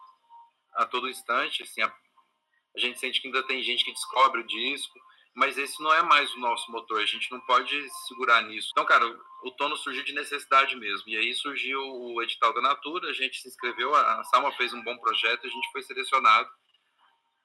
a 0.74 0.84
todo 0.84 1.08
instante. 1.08 1.62
Assim, 1.62 1.82
a, 1.82 1.86
a, 1.86 2.78
gente 2.78 2.98
sente 2.98 3.20
que 3.20 3.28
ainda 3.28 3.42
tem 3.42 3.62
gente 3.62 3.84
que 3.84 3.92
descobre 3.92 4.40
o 4.40 4.46
disco, 4.46 4.98
mas 5.34 5.56
esse 5.58 5.80
não 5.82 5.92
é 5.92 6.02
mais 6.02 6.32
o 6.34 6.40
nosso 6.40 6.70
motor, 6.70 7.00
a 7.00 7.06
gente 7.06 7.30
não 7.30 7.40
pode 7.40 7.88
segurar 8.06 8.42
nisso. 8.42 8.68
Então, 8.72 8.84
cara, 8.84 9.06
o, 9.42 9.50
Tono 9.52 9.76
surgiu 9.76 10.04
de 10.04 10.12
necessidade 10.12 10.74
mesmo, 10.76 11.08
e 11.08 11.16
aí 11.16 11.34
surgiu 11.34 11.80
o 11.80 12.22
edital 12.22 12.52
da 12.52 12.60
Natura, 12.60 13.10
a 13.10 13.12
gente 13.12 13.40
se 13.40 13.48
inscreveu, 13.48 13.94
a 13.94 14.24
Salma 14.24 14.52
fez 14.52 14.72
um 14.72 14.82
bom 14.82 14.96
projeto, 14.98 15.46
a 15.46 15.50
gente 15.50 15.70
foi 15.72 15.82
selecionado, 15.82 16.50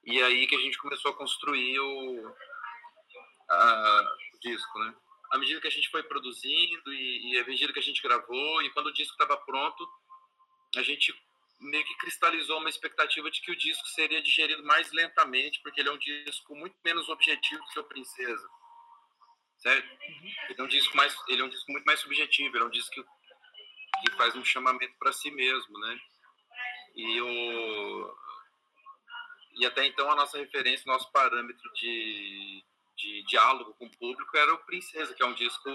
e 0.04 0.22
aí 0.22 0.48
que 0.48 0.56
a 0.56 0.60
gente 0.60 0.78
começou 0.78 1.12
a 1.12 1.16
construir 1.16 1.80
o, 1.80 2.36
a, 3.50 4.16
o 4.34 4.40
disco, 4.40 4.80
né? 4.80 4.96
à 5.32 5.38
medida 5.38 5.62
que 5.62 5.68
a 5.68 5.72
gente 5.72 5.90
foi 5.90 6.04
produzindo 6.04 6.94
e, 6.94 7.34
e 7.34 7.40
à 7.40 7.46
medida 7.46 7.74
que 7.74 7.80
a 7.80 7.84
gente 7.84 8.02
gravou 8.02 8.62
e 8.62 8.70
quando 8.72 8.88
o 8.88 8.94
disco 8.94 9.14
estava 9.14 9.38
pronto, 9.38 9.88
a 10.76 10.82
gente 10.82 11.14
meio 11.66 11.84
que 11.86 11.98
cristalizou 11.98 12.60
uma 12.60 12.70
expectativa 12.70 13.30
de 13.30 13.42
que 13.42 13.52
o 13.52 13.56
disco 13.56 13.88
seria 13.88 14.22
digerido 14.22 14.64
mais 14.64 14.92
lentamente, 14.92 15.60
porque 15.62 15.82
ele 15.82 15.90
é 15.90 15.92
um 15.92 15.98
disco 15.98 16.56
muito 16.56 16.76
menos 16.84 17.10
objetivo 17.10 17.66
que 17.72 17.80
o 17.80 17.84
Princesa. 17.84 18.48
Certo? 19.58 19.88
Uhum. 19.88 20.32
Ele 20.50 20.62
é 20.62 20.64
um 20.64 20.68
disco 20.68 20.96
mais, 20.96 21.16
ele 21.28 21.42
é 21.42 21.46
um 21.46 21.50
disco 21.50 21.72
muito 21.72 21.86
mais 21.86 22.00
subjetivo, 22.00 22.56
ele 22.56 22.64
é 22.64 22.68
um 22.68 22.72
disco 22.72 22.92
que, 22.92 23.04
que 24.10 24.16
faz 24.18 24.36
um 24.36 24.46
chamamento 24.46 24.96
para 25.00 25.12
si 25.12 25.32
mesmo, 25.32 25.80
né? 25.80 26.00
E 26.96 27.22
o 27.22 28.18
e 29.58 29.66
até 29.66 29.86
então 29.86 30.12
a 30.12 30.16
nossa 30.16 30.38
referência, 30.38 30.84
o 30.86 30.92
nosso 30.92 31.12
parâmetro 31.12 31.72
de 31.74 32.64
de 32.96 33.24
diálogo 33.24 33.74
com 33.74 33.86
o 33.86 33.98
público 33.98 34.38
era 34.38 34.54
o 34.54 34.66
Princesa, 34.66 35.14
que 35.14 35.22
é 35.22 35.26
um 35.26 35.34
disco 35.34 35.70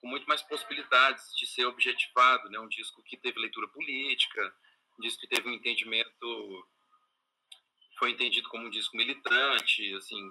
com 0.00 0.08
muito 0.08 0.26
mais 0.26 0.42
possibilidades 0.42 1.36
de 1.36 1.46
ser 1.46 1.66
objetivado, 1.66 2.48
né? 2.48 2.58
Um 2.58 2.68
disco 2.68 3.02
que 3.02 3.16
teve 3.16 3.38
leitura 3.38 3.68
política, 3.68 4.54
um 5.00 5.02
disco 5.02 5.22
que 5.22 5.28
teve 5.28 5.48
um 5.48 5.52
entendimento 5.52 6.68
foi 7.98 8.10
entendido 8.10 8.48
como 8.48 8.66
um 8.66 8.70
disco 8.70 8.96
militante, 8.96 9.94
assim, 9.94 10.30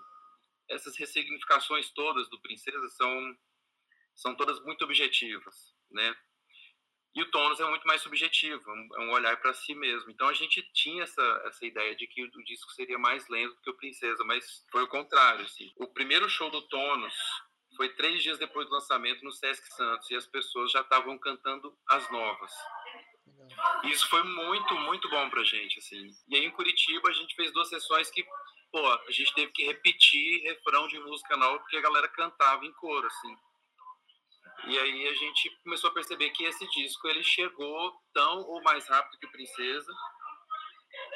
essas 0.70 0.96
ressignificações 0.98 1.90
todas 1.92 2.30
do 2.30 2.40
Princesa 2.40 2.88
são 2.90 3.38
são 4.16 4.36
todas 4.36 4.60
muito 4.64 4.84
objetivas, 4.84 5.74
né? 5.90 6.14
E 7.16 7.22
o 7.22 7.32
Tônus 7.32 7.60
é 7.60 7.68
muito 7.68 7.88
mais 7.88 8.02
subjetivo, 8.02 8.70
é 8.70 9.00
um 9.00 9.10
é 9.10 9.14
olhar 9.14 9.38
para 9.38 9.54
si 9.54 9.74
mesmo. 9.74 10.12
Então 10.12 10.28
a 10.28 10.34
gente 10.34 10.62
tinha 10.74 11.04
essa, 11.04 11.44
essa 11.46 11.66
ideia 11.66 11.96
de 11.96 12.06
que 12.06 12.24
o 12.24 12.44
disco 12.44 12.72
seria 12.74 13.00
mais 13.00 13.28
lento 13.30 13.56
do 13.56 13.62
que 13.62 13.70
o 13.70 13.78
Princesa, 13.78 14.24
mas 14.26 14.66
foi 14.72 14.84
o 14.84 14.88
contrário. 14.88 15.46
Assim. 15.46 15.72
O 15.78 15.88
primeiro 15.88 16.30
show 16.30 16.52
do 16.52 16.62
Tônus 16.68 17.16
foi 17.78 17.90
três 17.96 18.22
dias 18.22 18.38
depois 18.38 18.68
do 18.68 18.74
lançamento 18.74 19.24
no 19.24 19.32
Sesc 19.32 19.74
Santos 19.74 20.10
e 20.12 20.16
as 20.16 20.28
pessoas 20.28 20.72
já 20.72 20.82
estavam 20.82 21.18
cantando 21.18 21.76
as 21.88 22.12
novas. 22.12 22.52
E 23.84 23.90
isso 23.90 24.08
foi 24.10 24.24
muito, 24.24 24.74
muito 24.76 25.10
bom 25.10 25.30
pra 25.30 25.44
gente, 25.44 25.80
assim. 25.80 26.10
E 26.28 26.36
aí 26.36 26.46
em 26.46 26.52
Curitiba 26.52 27.10
a 27.10 27.14
gente 27.14 27.36
fez 27.36 27.52
duas 27.52 27.70
sessões 27.70 28.10
que, 28.10 28.24
pô, 28.72 28.86
a 28.86 29.12
gente 29.12 29.34
teve 29.34 29.52
que 29.52 29.66
repetir 29.66 30.44
refrão 30.44 30.88
de 30.88 31.00
música 31.00 31.36
nova 31.38 31.60
porque 31.60 31.78
a 31.78 31.82
galera 31.82 32.08
cantava 32.10 32.66
em 32.66 32.74
coro, 32.74 33.08
assim. 33.08 33.36
E 34.68 34.78
aí 34.78 35.08
a 35.08 35.14
gente 35.14 35.50
começou 35.64 35.90
a 35.90 35.94
perceber 35.94 36.30
que 36.32 36.44
esse 36.44 36.68
disco 36.72 37.08
ele 37.08 37.24
chegou 37.24 37.94
tão 38.14 38.42
ou 38.42 38.62
mais 38.62 38.88
rápido 38.88 39.20
que 39.20 39.28
Princesa 39.28 39.92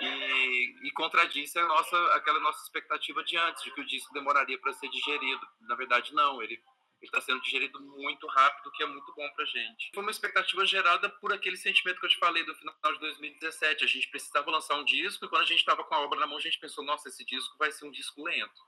e, 0.01 0.87
e 0.87 0.91
contradisse 0.91 1.59
a 1.59 1.65
nossa, 1.65 1.97
aquela 2.15 2.39
nossa 2.39 2.63
expectativa 2.63 3.23
de 3.23 3.37
antes, 3.37 3.63
de 3.63 3.71
que 3.71 3.81
o 3.81 3.85
disco 3.85 4.13
demoraria 4.13 4.57
para 4.59 4.73
ser 4.73 4.89
digerido. 4.89 5.45
Na 5.61 5.75
verdade, 5.75 6.13
não, 6.13 6.41
ele 6.41 6.61
está 7.05 7.21
sendo 7.21 7.41
digerido 7.41 7.79
muito 7.81 8.27
rápido, 8.27 8.67
o 8.67 8.71
que 8.71 8.83
é 8.83 8.85
muito 8.85 9.13
bom 9.13 9.29
para 9.31 9.45
gente. 9.45 9.91
Foi 9.93 10.03
uma 10.03 10.11
expectativa 10.11 10.65
gerada 10.65 11.09
por 11.09 11.33
aquele 11.33 11.57
sentimento 11.57 11.99
que 11.99 12.05
eu 12.05 12.09
te 12.09 12.17
falei 12.17 12.43
do 12.43 12.55
final 12.55 12.75
de 12.93 12.99
2017. 12.99 13.83
A 13.83 13.87
gente 13.87 14.09
precisava 14.09 14.49
lançar 14.49 14.75
um 14.75 14.85
disco 14.85 15.25
e 15.25 15.29
quando 15.29 15.43
a 15.43 15.47
gente 15.47 15.59
estava 15.59 15.83
com 15.83 15.93
a 15.95 15.99
obra 15.99 16.19
na 16.19 16.27
mão, 16.27 16.37
a 16.37 16.41
gente 16.41 16.59
pensou: 16.59 16.83
nossa, 16.83 17.09
esse 17.09 17.25
disco 17.25 17.57
vai 17.57 17.71
ser 17.71 17.85
um 17.85 17.91
disco 17.91 18.23
lento. 18.23 18.61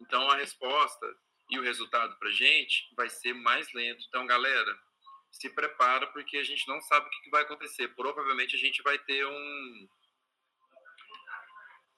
Então 0.00 0.30
a 0.30 0.36
resposta 0.36 1.06
e 1.50 1.58
o 1.58 1.62
resultado 1.62 2.16
para 2.18 2.30
gente 2.30 2.92
vai 2.96 3.08
ser 3.08 3.32
mais 3.32 3.72
lento. 3.72 4.04
Então, 4.08 4.26
galera, 4.26 4.78
se 5.30 5.48
prepara 5.50 6.06
porque 6.08 6.38
a 6.38 6.44
gente 6.44 6.66
não 6.66 6.80
sabe 6.80 7.06
o 7.06 7.10
que 7.10 7.30
vai 7.30 7.42
acontecer. 7.42 7.88
Provavelmente 7.88 8.56
a 8.56 8.58
gente 8.58 8.82
vai 8.82 8.98
ter 8.98 9.26
um, 9.26 9.88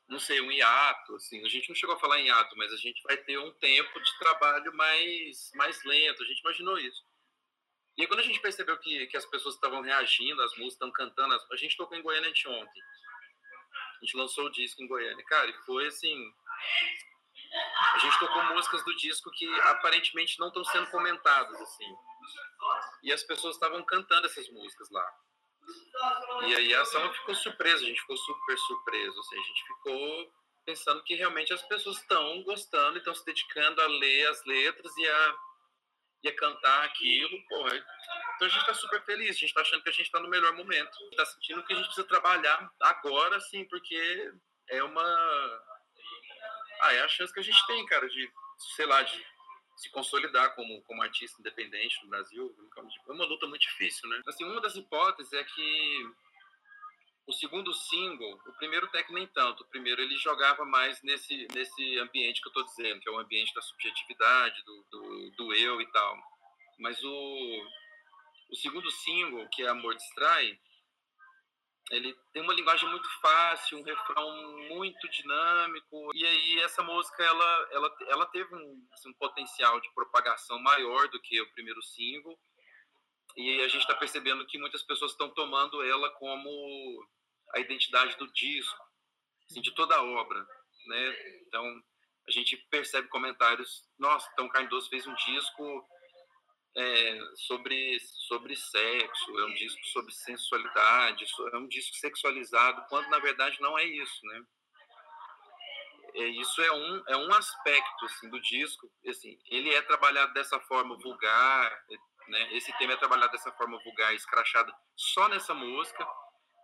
não 0.08 0.18
sei, 0.18 0.40
um 0.40 0.50
hiato, 0.50 1.14
assim. 1.16 1.44
A 1.44 1.48
gente 1.48 1.68
não 1.68 1.76
chegou 1.76 1.94
a 1.94 1.98
falar 1.98 2.18
em 2.18 2.26
hiato, 2.26 2.56
mas 2.56 2.72
a 2.72 2.76
gente 2.76 3.02
vai 3.02 3.16
ter 3.16 3.38
um 3.38 3.52
tempo 3.52 4.00
de 4.00 4.18
trabalho 4.18 4.74
mais, 4.74 5.50
mais 5.54 5.84
lento. 5.84 6.22
A 6.22 6.26
gente 6.26 6.40
imaginou 6.40 6.78
isso. 6.78 7.04
E 7.96 8.06
quando 8.06 8.20
a 8.20 8.22
gente 8.22 8.40
percebeu 8.40 8.78
que, 8.78 9.06
que 9.08 9.16
as 9.16 9.26
pessoas 9.26 9.54
estavam 9.56 9.82
reagindo, 9.82 10.40
as 10.40 10.52
músicas 10.52 10.72
estão 10.74 10.90
cantando, 10.92 11.34
a 11.52 11.56
gente 11.56 11.76
tocou 11.76 11.96
em 11.96 12.02
Goiânia 12.02 12.30
ontem. 12.46 12.82
A 14.00 14.04
gente 14.04 14.16
lançou 14.16 14.46
o 14.46 14.50
disco 14.50 14.82
em 14.82 14.86
Goiânia. 14.86 15.24
Cara, 15.26 15.50
e 15.50 15.54
foi 15.64 15.86
assim, 15.88 16.32
a 17.94 17.98
gente 17.98 18.18
tocou 18.18 18.44
músicas 18.44 18.84
do 18.84 18.94
disco 18.96 19.30
que 19.32 19.46
aparentemente 19.60 20.38
não 20.38 20.48
estão 20.48 20.64
sendo 20.64 20.90
comentadas, 20.90 21.60
assim. 21.60 21.96
E 23.02 23.12
as 23.12 23.22
pessoas 23.22 23.56
estavam 23.56 23.82
cantando 23.84 24.26
essas 24.26 24.48
músicas 24.50 24.88
lá. 24.90 25.12
E 26.46 26.54
aí 26.54 26.74
a 26.74 26.82
ação 26.82 27.12
ficou 27.12 27.34
surpresa, 27.34 27.82
a 27.82 27.86
gente 27.86 28.00
ficou 28.00 28.16
super 28.16 28.58
surpreso, 28.58 29.18
assim, 29.20 29.38
a 29.38 29.42
gente 29.42 29.66
ficou 29.66 30.32
pensando 30.64 31.02
que 31.02 31.14
realmente 31.14 31.52
as 31.52 31.62
pessoas 31.62 31.96
estão 31.96 32.42
gostando 32.42 32.96
e 32.96 32.98
estão 32.98 33.14
se 33.14 33.24
dedicando 33.24 33.80
a 33.80 33.86
ler 33.86 34.28
as 34.28 34.44
letras 34.44 34.96
e 34.96 35.08
a, 35.08 35.34
e 36.24 36.28
a 36.28 36.36
cantar 36.36 36.84
aquilo, 36.84 37.48
porra. 37.48 37.74
Então 38.36 38.46
a 38.46 38.50
gente 38.50 38.60
está 38.60 38.74
super 38.74 39.02
feliz, 39.04 39.30
a 39.30 39.32
gente 39.32 39.44
está 39.44 39.62
achando 39.62 39.82
que 39.82 39.88
a 39.88 39.92
gente 39.92 40.06
está 40.06 40.20
no 40.20 40.28
melhor 40.28 40.52
momento. 40.52 40.96
Está 41.10 41.24
sentindo 41.24 41.64
que 41.64 41.72
a 41.72 41.76
gente 41.76 41.86
precisa 41.86 42.06
trabalhar 42.06 42.70
agora, 42.80 43.40
sim, 43.40 43.64
porque 43.64 44.32
é 44.68 44.82
uma 44.82 45.02
ah, 46.80 46.92
é 46.92 47.00
a 47.00 47.08
chance 47.08 47.32
que 47.32 47.40
a 47.40 47.42
gente 47.42 47.66
tem, 47.66 47.84
cara, 47.86 48.08
de, 48.08 48.30
sei 48.76 48.86
lá, 48.86 49.02
de 49.02 49.26
se 49.78 49.88
consolidar 49.90 50.54
como, 50.56 50.82
como 50.82 51.02
artista 51.02 51.40
independente 51.40 52.02
no 52.02 52.10
Brasil. 52.10 52.54
É 53.08 53.12
uma 53.12 53.24
luta 53.24 53.46
muito 53.46 53.62
difícil, 53.62 54.08
né? 54.08 54.20
Assim, 54.26 54.44
uma 54.44 54.60
das 54.60 54.74
hipóteses 54.74 55.32
é 55.32 55.44
que 55.44 56.10
o 57.28 57.32
segundo 57.32 57.72
single, 57.72 58.40
o 58.46 58.52
primeiro 58.54 58.86
até 58.86 59.04
que 59.04 59.12
nem 59.12 59.26
tanto, 59.28 59.62
o 59.62 59.66
primeiro 59.66 60.02
ele 60.02 60.16
jogava 60.16 60.64
mais 60.64 61.00
nesse, 61.02 61.46
nesse 61.54 61.98
ambiente 61.98 62.42
que 62.42 62.48
eu 62.48 62.52
tô 62.52 62.62
dizendo, 62.64 63.00
que 63.00 63.08
é 63.08 63.12
o 63.12 63.18
ambiente 63.18 63.54
da 63.54 63.62
subjetividade, 63.62 64.64
do, 64.64 64.84
do, 64.90 65.30
do 65.32 65.54
eu 65.54 65.80
e 65.80 65.86
tal. 65.92 66.18
Mas 66.78 67.02
o, 67.04 67.66
o 68.50 68.56
segundo 68.56 68.90
single, 68.90 69.48
que 69.50 69.62
é 69.62 69.68
Amor 69.68 69.94
Distrai, 69.94 70.58
ele 71.90 72.14
tem 72.32 72.42
uma 72.42 72.54
linguagem 72.54 72.88
muito 72.88 73.08
fácil, 73.20 73.78
um 73.78 73.82
refrão 73.82 74.58
muito 74.68 75.08
dinâmico. 75.08 76.10
E 76.14 76.24
aí 76.24 76.60
essa 76.60 76.82
música 76.82 77.22
ela 77.22 77.68
ela, 77.72 77.96
ela 78.08 78.26
teve 78.26 78.54
um, 78.54 78.86
assim, 78.92 79.08
um 79.08 79.14
potencial 79.14 79.80
de 79.80 79.92
propagação 79.94 80.58
maior 80.60 81.08
do 81.08 81.20
que 81.20 81.40
o 81.40 81.52
primeiro 81.52 81.82
single. 81.82 82.38
E 83.36 83.60
a 83.60 83.68
gente 83.68 83.82
está 83.82 83.94
percebendo 83.94 84.46
que 84.46 84.58
muitas 84.58 84.82
pessoas 84.82 85.12
estão 85.12 85.30
tomando 85.30 85.82
ela 85.82 86.10
como 86.12 86.50
a 87.54 87.60
identidade 87.60 88.16
do 88.16 88.30
disco, 88.32 88.84
assim, 89.48 89.60
de 89.60 89.70
toda 89.72 89.96
a 89.96 90.02
obra, 90.02 90.46
né? 90.86 91.16
Então 91.46 91.82
a 92.26 92.30
gente 92.30 92.56
percebe 92.70 93.08
comentários, 93.08 93.88
nossa, 93.98 94.28
então 94.32 94.48
Cardoso 94.48 94.90
fez 94.90 95.06
um 95.06 95.14
disco 95.14 95.88
é, 96.76 97.20
sobre, 97.46 97.98
sobre 98.28 98.56
sexo, 98.56 99.38
é 99.38 99.44
um 99.44 99.54
disco 99.54 99.84
sobre 99.86 100.12
sensualidade, 100.12 101.24
é 101.52 101.56
um 101.56 101.68
disco 101.68 101.96
sexualizado, 101.96 102.84
quando 102.88 103.08
na 103.08 103.18
verdade 103.18 103.60
não 103.60 103.78
é 103.78 103.84
isso, 103.84 104.26
né? 104.26 104.42
É, 106.14 106.26
isso 106.26 106.62
é 106.62 106.72
um, 106.72 107.02
é 107.08 107.16
um 107.16 107.32
aspecto 107.34 108.04
assim, 108.06 108.28
do 108.30 108.40
disco, 108.40 108.90
assim, 109.06 109.38
ele 109.46 109.72
é 109.74 109.82
trabalhado 109.82 110.32
dessa 110.32 110.58
forma 110.60 110.96
vulgar, 110.96 111.84
né? 112.28 112.56
esse 112.56 112.76
tema 112.78 112.94
é 112.94 112.96
trabalhado 112.96 113.32
dessa 113.32 113.52
forma 113.52 113.78
vulgar, 113.84 114.14
escrachada, 114.14 114.72
só 114.96 115.28
nessa 115.28 115.54
música, 115.54 116.06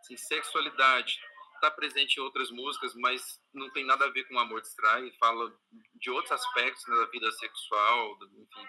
assim, 0.00 0.16
sexualidade 0.16 1.20
está 1.55 1.70
presente 1.70 2.16
em 2.16 2.22
outras 2.22 2.50
músicas, 2.50 2.94
mas 2.94 3.40
não 3.52 3.70
tem 3.70 3.84
nada 3.84 4.05
a 4.05 4.11
ver 4.11 4.24
com 4.24 4.34
o 4.34 4.38
amor 4.38 4.61
distrai, 4.61 5.11
fala 5.18 5.52
de 5.94 6.11
outros 6.11 6.32
aspectos 6.32 6.86
né, 6.86 6.96
da 6.96 7.07
vida 7.07 7.30
sexual, 7.32 8.18
enfim, 8.22 8.66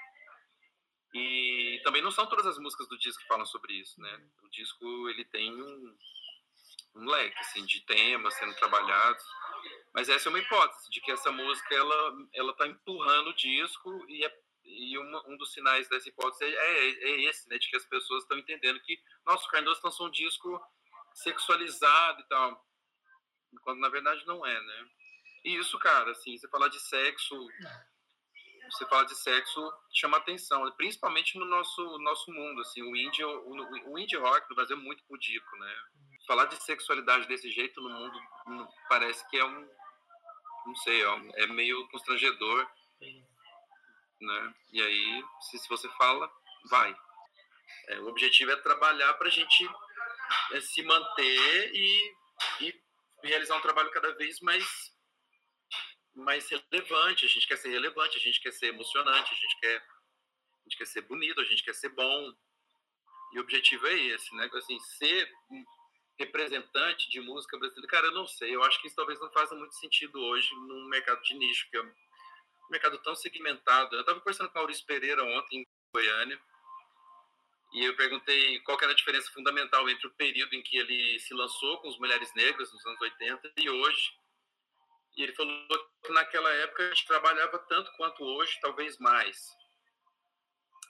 e 1.17 1.79
também 1.81 2.01
não 2.01 2.11
são 2.11 2.27
todas 2.27 2.45
as 2.45 2.57
músicas 2.57 2.89
do 2.89 2.97
disco 2.97 3.21
que 3.21 3.27
falam 3.27 3.45
sobre 3.45 3.73
isso, 3.73 4.01
né? 4.01 4.21
O 4.43 4.49
disco 4.49 5.09
ele 5.09 5.23
tem 5.23 5.49
um, 5.49 5.97
um 6.95 7.05
leque 7.05 7.39
assim 7.39 7.65
de 7.65 7.79
temas 7.85 8.33
sendo 8.33 8.53
trabalhados, 8.55 9.23
mas 9.93 10.09
essa 10.09 10.27
é 10.27 10.29
uma 10.29 10.39
hipótese 10.39 10.89
de 10.89 10.99
que 10.99 11.09
essa 11.13 11.31
música 11.31 11.73
ela 11.73 12.17
ela 12.33 12.51
está 12.51 12.67
empurrando 12.67 13.29
o 13.29 13.35
disco 13.35 14.05
e 14.09 14.25
é, 14.25 14.39
e 14.65 14.97
uma, 14.97 15.29
um 15.29 15.37
dos 15.37 15.53
sinais 15.53 15.87
dessa 15.87 16.09
hipótese 16.09 16.43
é, 16.43 16.49
é, 16.49 16.89
é, 16.89 17.21
esse, 17.29 17.47
né? 17.47 17.57
De 17.57 17.69
que 17.69 17.77
as 17.77 17.85
pessoas 17.85 18.23
estão 18.23 18.37
entendendo 18.37 18.81
que 18.81 19.01
nosso 19.25 19.49
Cardoso 19.49 19.79
lançou 19.85 20.07
um 20.07 20.11
disco 20.11 20.61
sexualizado 21.13 22.19
e 22.19 22.27
tal, 22.27 22.67
quando 23.61 23.79
na 23.79 23.87
verdade 23.87 24.25
não 24.25 24.45
é, 24.45 24.61
né? 24.61 24.89
E 25.45 25.55
isso, 25.55 25.79
cara, 25.79 26.11
assim, 26.11 26.37
você 26.37 26.49
falar 26.49 26.67
de 26.67 26.79
sexo 26.81 27.47
você 28.71 28.85
fala 28.87 29.05
de 29.05 29.15
sexo 29.15 29.73
chama 29.93 30.17
atenção, 30.17 30.69
principalmente 30.77 31.37
no 31.37 31.45
nosso 31.45 31.97
nosso 31.99 32.31
mundo, 32.31 32.61
assim, 32.61 32.81
o 32.81 32.95
indie, 32.95 33.23
o, 33.23 33.91
o 33.91 33.99
indie 33.99 34.17
rock 34.17 34.49
no 34.49 34.55
Brasil 34.55 34.75
é 34.75 34.79
muito 34.79 35.03
pudico, 35.05 35.55
né? 35.57 35.75
Falar 36.27 36.45
de 36.45 36.55
sexualidade 36.63 37.27
desse 37.27 37.51
jeito 37.51 37.79
no 37.81 37.89
mundo 37.89 38.19
hum, 38.47 38.67
parece 38.89 39.27
que 39.29 39.37
é 39.37 39.45
um, 39.45 39.69
não 40.65 40.75
sei, 40.77 41.01
é 41.01 41.09
um- 41.11 41.31
é 41.35 41.47
meio 41.47 41.87
constrangedor, 41.89 42.67
né? 44.21 44.53
E 44.73 44.81
aí, 44.81 45.23
se, 45.41 45.57
se 45.59 45.69
você 45.69 45.87
fala, 45.97 46.31
vai. 46.69 46.95
É, 47.89 47.99
o 47.99 48.07
objetivo 48.07 48.51
é 48.51 48.55
trabalhar 48.57 49.13
para 49.15 49.27
a 49.27 49.31
gente 49.31 49.69
é, 50.53 50.61
se 50.61 50.81
manter 50.83 51.71
e, 51.75 52.15
e 52.61 52.81
realizar 53.23 53.55
um 53.57 53.61
trabalho 53.61 53.91
cada 53.91 54.13
vez 54.15 54.39
mais 54.41 54.65
mais 56.15 56.49
relevante. 56.49 57.25
A 57.25 57.29
gente 57.29 57.47
quer 57.47 57.57
ser 57.57 57.69
relevante, 57.69 58.17
a 58.17 58.21
gente 58.21 58.39
quer 58.39 58.51
ser 58.51 58.67
emocionante, 58.67 59.33
a 59.33 59.35
gente 59.35 59.59
quer 59.59 59.77
a 59.77 60.69
gente 60.69 60.77
quer 60.77 60.85
ser 60.87 61.01
bonito, 61.01 61.39
a 61.39 61.43
gente 61.43 61.63
quer 61.63 61.75
ser 61.75 61.89
bom. 61.89 62.33
E 63.33 63.37
o 63.37 63.41
objetivo 63.41 63.85
é 63.85 63.93
esse, 63.93 64.35
né? 64.35 64.49
Assim, 64.53 64.79
ser 64.79 65.31
representante 66.17 67.09
de 67.09 67.19
música 67.19 67.57
brasileira, 67.57 67.87
cara, 67.87 68.07
eu 68.07 68.13
não 68.13 68.25
sei. 68.25 68.55
Eu 68.55 68.63
acho 68.63 68.81
que 68.81 68.87
isso 68.87 68.95
talvez 68.95 69.19
não 69.19 69.31
faça 69.31 69.53
muito 69.53 69.75
sentido 69.75 70.19
hoje 70.19 70.49
num 70.55 70.87
mercado 70.87 71.21
de 71.21 71.35
nicho, 71.35 71.69
que 71.69 71.77
é 71.77 71.81
um 71.81 71.91
mercado 72.71 72.97
tão 72.99 73.13
segmentado. 73.15 73.95
Eu 73.95 74.01
estava 74.01 74.19
conversando 74.19 74.49
com 74.49 74.57
Maurício 74.57 74.85
Pereira 74.85 75.23
ontem 75.23 75.61
em 75.61 75.67
Goiânia. 75.93 76.41
E 77.73 77.83
eu 77.83 77.95
perguntei 77.95 78.59
qual 78.61 78.77
era 78.81 78.91
a 78.91 78.95
diferença 78.95 79.29
fundamental 79.31 79.87
entre 79.89 80.07
o 80.07 80.11
período 80.11 80.55
em 80.55 80.63
que 80.63 80.77
ele 80.77 81.19
se 81.19 81.33
lançou 81.33 81.77
com 81.79 81.89
as 81.89 81.97
Mulheres 81.99 82.33
Negras, 82.33 82.71
nos 82.71 82.85
anos 82.85 83.01
80, 83.01 83.51
e 83.57 83.69
hoje. 83.69 84.13
E 85.15 85.23
ele 85.23 85.33
falou 85.33 85.89
que 86.03 86.11
naquela 86.11 86.51
época 86.53 86.83
a 86.83 86.89
gente 86.89 87.07
trabalhava 87.07 87.57
tanto 87.59 87.91
quanto 87.93 88.23
hoje, 88.23 88.59
talvez 88.61 88.97
mais. 88.99 89.37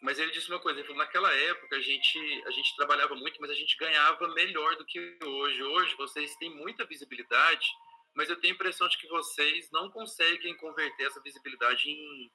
Mas 0.02 0.20
ele 0.20 0.32
disse 0.32 0.50
uma 0.50 0.60
coisa, 0.60 0.80
ele 0.80 0.88
falou, 0.88 1.02
naquela 1.02 1.34
época 1.34 1.76
a 1.76 1.82
gente, 1.82 2.44
a 2.46 2.52
gente 2.52 2.76
trabalhava 2.76 3.16
muito, 3.16 3.40
mas 3.40 3.50
a 3.50 3.56
gente 3.56 3.78
ganhava 3.78 4.28
melhor 4.34 4.76
do 4.76 4.86
que 4.86 5.18
hoje. 5.24 5.64
Hoje 5.64 5.96
vocês 5.96 6.36
têm 6.36 6.50
muita 6.56 6.86
visibilidade, 6.86 7.68
mas 8.14 8.30
eu 8.30 8.40
tenho 8.40 8.54
a 8.54 8.56
impressão 8.56 8.88
de 8.88 8.98
que 8.98 9.08
vocês 9.08 9.70
não 9.72 9.90
conseguem 9.90 10.56
converter 10.58 11.08
essa 11.08 11.22
visibilidade 11.22 11.90
em, 11.90 12.32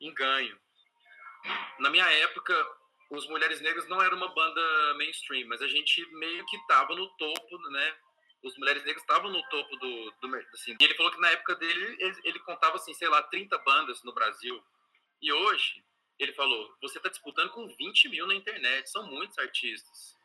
em 0.00 0.14
ganho. 0.14 0.58
Na 1.78 1.90
minha 1.90 2.08
época, 2.10 2.54
os 3.10 3.26
Mulheres 3.28 3.60
Negras 3.60 3.88
não 3.88 4.00
era 4.00 4.14
uma 4.14 4.28
banda 4.34 4.94
mainstream, 4.94 5.48
mas 5.48 5.62
a 5.62 5.68
gente 5.68 6.04
meio 6.12 6.44
que 6.46 6.56
estava 6.56 6.94
no 6.94 7.08
topo, 7.16 7.58
né? 7.70 7.96
Os 8.42 8.56
Mulheres 8.56 8.82
Negras 8.84 9.02
estavam 9.02 9.30
no 9.30 9.42
topo 9.48 9.76
do, 9.76 10.10
do 10.12 10.36
assim. 10.54 10.76
E 10.80 10.84
ele 10.84 10.94
falou 10.94 11.12
que 11.12 11.20
na 11.20 11.30
época 11.30 11.54
dele 11.56 11.96
ele, 11.98 12.20
ele 12.24 12.38
contava 12.40 12.76
assim, 12.76 12.94
sei 12.94 13.08
lá, 13.08 13.22
30 13.22 13.58
bandas 13.58 14.02
no 14.02 14.14
Brasil. 14.14 14.62
E 15.20 15.32
hoje 15.32 15.84
ele 16.18 16.32
falou, 16.32 16.74
você 16.80 16.98
está 16.98 17.08
disputando 17.08 17.50
com 17.50 17.66
20 17.66 18.08
mil 18.08 18.26
na 18.26 18.34
internet, 18.34 18.90
são 18.90 19.06
muitos 19.06 19.38
artistas. 19.38 20.16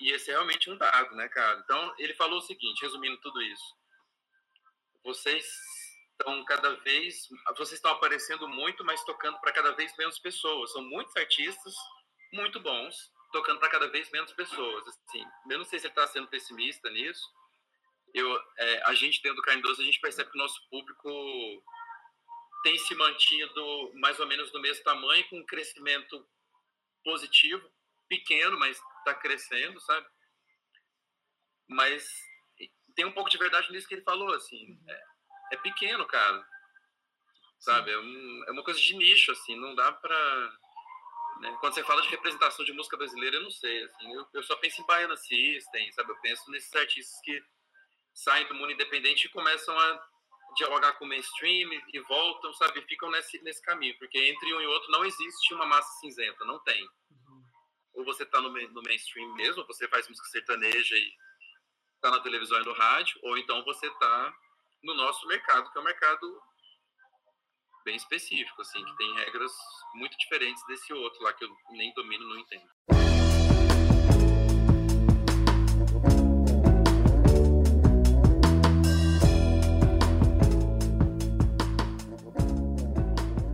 E 0.00 0.10
esse 0.12 0.30
é 0.30 0.34
realmente 0.34 0.70
um 0.70 0.76
dado, 0.76 1.14
né, 1.14 1.28
cara? 1.28 1.58
Então 1.64 1.94
ele 1.98 2.14
falou 2.14 2.38
o 2.38 2.42
seguinte, 2.42 2.82
resumindo 2.82 3.16
tudo 3.18 3.40
isso: 3.42 3.76
vocês 5.02 5.46
estão 6.10 6.44
cada 6.44 6.74
vez, 6.76 7.28
vocês 7.56 7.72
estão 7.72 7.92
aparecendo 7.92 8.48
muito, 8.48 8.84
mas 8.84 9.02
tocando 9.04 9.38
para 9.40 9.52
cada 9.52 9.72
vez 9.72 9.96
menos 9.96 10.18
pessoas. 10.18 10.72
São 10.72 10.82
muitos 10.82 11.16
artistas 11.16 11.74
muito 12.32 12.60
bons, 12.60 13.10
tocando 13.32 13.58
para 13.58 13.70
cada 13.70 13.88
vez 13.88 14.10
menos 14.10 14.32
pessoas. 14.32 14.84
Assim, 14.88 15.24
eu 15.50 15.58
não 15.58 15.64
sei 15.64 15.78
se 15.78 15.86
ele 15.86 15.92
está 15.92 16.06
sendo 16.06 16.28
pessimista 16.28 16.90
nisso. 16.90 17.24
Eu, 18.18 18.34
é, 18.58 18.82
a 18.84 18.94
gente 18.94 19.20
dentro 19.20 19.36
do 19.36 19.42
Carne 19.42 19.60
Doce, 19.60 19.82
a 19.82 19.84
gente 19.84 20.00
percebe 20.00 20.30
que 20.30 20.38
o 20.38 20.40
nosso 20.40 20.66
público 20.70 21.62
tem 22.62 22.78
se 22.78 22.94
mantido 22.94 23.92
mais 23.96 24.18
ou 24.18 24.26
menos 24.26 24.50
do 24.50 24.58
mesmo 24.60 24.82
tamanho, 24.84 25.28
com 25.28 25.38
um 25.38 25.44
crescimento 25.44 26.26
positivo, 27.04 27.70
pequeno, 28.08 28.58
mas 28.58 28.80
está 29.00 29.12
crescendo, 29.14 29.78
sabe? 29.82 30.06
Mas 31.68 32.08
tem 32.94 33.04
um 33.04 33.12
pouco 33.12 33.28
de 33.28 33.36
verdade 33.36 33.70
nisso 33.70 33.86
que 33.86 33.94
ele 33.94 34.02
falou, 34.02 34.32
assim, 34.32 34.80
é, 34.88 35.04
é 35.52 35.56
pequeno, 35.58 36.06
cara, 36.06 36.42
sabe? 37.58 37.90
É, 37.90 37.98
um- 37.98 38.44
é 38.48 38.50
uma 38.50 38.64
coisa 38.64 38.80
de 38.80 38.96
nicho, 38.96 39.30
assim, 39.32 39.56
não 39.56 39.74
dá 39.74 39.92
pra... 39.92 40.58
né? 41.40 41.54
Quando 41.60 41.74
você 41.74 41.84
fala 41.84 42.00
de 42.00 42.08
representação 42.08 42.64
de 42.64 42.72
música 42.72 42.96
brasileira, 42.96 43.36
eu 43.36 43.42
não 43.42 43.50
sei, 43.50 43.82
assim, 43.84 44.10
eu, 44.14 44.26
eu 44.32 44.42
só 44.42 44.56
penso 44.56 44.80
em 44.80 44.86
Baiana 44.86 45.16
System, 45.18 45.92
sabe? 45.92 46.10
Eu 46.12 46.20
penso 46.22 46.50
nesses 46.50 46.74
artistas 46.74 47.20
que 47.20 47.44
saem 48.16 48.48
do 48.48 48.54
mundo 48.54 48.72
independente 48.72 49.26
e 49.26 49.30
começam 49.30 49.78
a 49.78 50.08
dialogar 50.56 50.94
com 50.94 51.04
o 51.04 51.08
mainstream 51.08 51.70
e- 51.92 52.00
voltam, 52.00 52.52
sabe? 52.54 52.80
Ficam 52.82 53.10
nesse, 53.10 53.40
nesse 53.42 53.60
caminho, 53.62 53.96
porque 53.98 54.18
entre 54.18 54.54
um 54.54 54.60
e 54.60 54.66
outro 54.66 54.90
não 54.90 55.04
existe 55.04 55.52
uma 55.52 55.66
massa 55.66 56.00
cinzenta, 56.00 56.44
não 56.46 56.58
tem. 56.60 56.88
Ou 57.94 58.04
você 58.04 58.24
tá 58.24 58.40
no, 58.40 58.50
no 58.50 58.82
mainstream 58.82 59.34
mesmo, 59.34 59.60
ou 59.60 59.66
você 59.66 59.86
faz 59.88 60.08
música 60.08 60.28
sertaneja 60.28 60.96
e 60.96 61.12
tá 62.00 62.10
na 62.10 62.20
televisão 62.20 62.60
e 62.60 62.64
no 62.64 62.72
rádio, 62.72 63.18
ou 63.22 63.36
então 63.36 63.62
você 63.64 63.88
tá 63.98 64.34
no 64.82 64.94
nosso 64.94 65.26
mercado, 65.26 65.70
que 65.70 65.78
é 65.78 65.80
um 65.80 65.84
mercado 65.84 66.42
bem 67.84 67.96
específico, 67.96 68.62
assim, 68.62 68.84
que 68.84 68.96
tem 68.96 69.14
regras 69.14 69.52
muito 69.94 70.16
diferentes 70.18 70.64
desse 70.66 70.92
outro 70.92 71.22
lá, 71.22 71.32
que 71.32 71.44
eu 71.44 71.56
nem 71.70 71.92
domino, 71.94 72.26
não 72.26 72.38
entendo. 72.38 72.68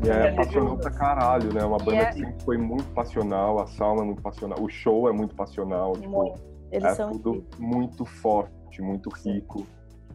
E 0.04 0.08
é 0.08 0.26
É, 0.28 0.32
passional 0.32 0.76
pra 0.76 0.90
caralho, 0.90 1.52
né? 1.52 1.64
Uma 1.64 1.78
banda 1.78 1.98
é- 2.02 2.06
que 2.06 2.18
sempre 2.18 2.44
foi 2.44 2.58
muito 2.58 2.92
passional, 2.92 3.60
a 3.60 3.66
Salma 3.66 4.02
é 4.02 4.04
muito 4.04 4.22
passional, 4.22 4.58
o 4.60 4.68
show 4.68 5.08
é 5.08 5.12
muito 5.12 5.34
passional, 5.34 5.92
tipo, 5.92 6.08
Muito. 6.08 6.42
Eles 6.72 6.90
é 6.90 6.94
são 6.94 7.10
tudo 7.12 7.46
muito 7.58 8.04
forte, 8.04 8.80
muito 8.80 9.10
rico. 9.10 9.66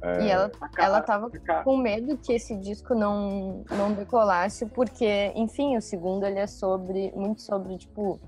É, 0.01 0.25
E 0.25 0.29
ela, 0.29 0.51
ela 0.77 1.01
tava 1.01 1.31
com 1.63 1.77
medo 1.77 2.17
que 2.17 2.33
esse 2.33 2.55
disco 2.57 2.93
não, 2.95 3.63
não 3.71 3.93
decolasse, 3.93 4.65
porque, 4.65 5.31
enfim, 5.35 5.77
o 5.77 5.81
segundo 5.81 6.25
ele 6.25 6.39
é 6.39 6.47
sobre, 6.47 7.11
muito 7.15 7.41
sobre, 7.41 7.77
tipo, 7.77 8.19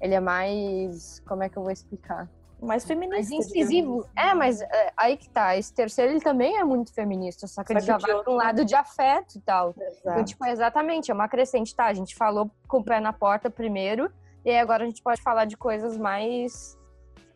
ele 0.00 0.14
é 0.14 0.20
mais, 0.20 1.20
como 1.26 1.42
é 1.42 1.48
que 1.48 1.56
eu 1.56 1.62
vou 1.62 1.70
explicar? 1.72 2.28
Mais 2.66 2.84
Mais 2.84 2.84
feministas. 2.84 3.30
incisivo. 3.30 4.06
É, 4.16 4.32
mas 4.34 4.60
é, 4.60 4.92
aí 4.96 5.16
que 5.16 5.28
tá, 5.28 5.56
esse 5.56 5.72
terceiro 5.74 6.12
ele 6.12 6.20
também 6.20 6.58
é 6.58 6.64
muito 6.64 6.92
feminista, 6.94 7.46
só 7.46 7.62
que 7.62 7.72
Só 7.72 7.78
ele 7.78 7.86
já 7.86 7.98
vai 7.98 8.22
pra 8.22 8.32
um 8.32 8.36
lado 8.36 8.64
de 8.64 8.74
afeto 8.74 9.36
e 9.36 9.40
tal. 9.40 9.74
Então, 9.76 9.86
Exato. 9.88 10.24
tipo, 10.24 10.44
é 10.44 10.52
exatamente, 10.52 11.10
é 11.10 11.14
uma 11.14 11.28
crescente, 11.28 11.74
tá? 11.74 11.86
A 11.86 11.94
gente 11.94 12.14
falou 12.14 12.50
com 12.68 12.78
o 12.78 12.84
pé 12.84 13.00
na 13.00 13.12
porta 13.12 13.50
primeiro, 13.50 14.10
e 14.44 14.50
aí 14.50 14.58
agora 14.58 14.84
a 14.84 14.86
gente 14.86 15.02
pode 15.02 15.20
falar 15.22 15.44
de 15.44 15.56
coisas 15.56 15.96
mais 15.96 16.78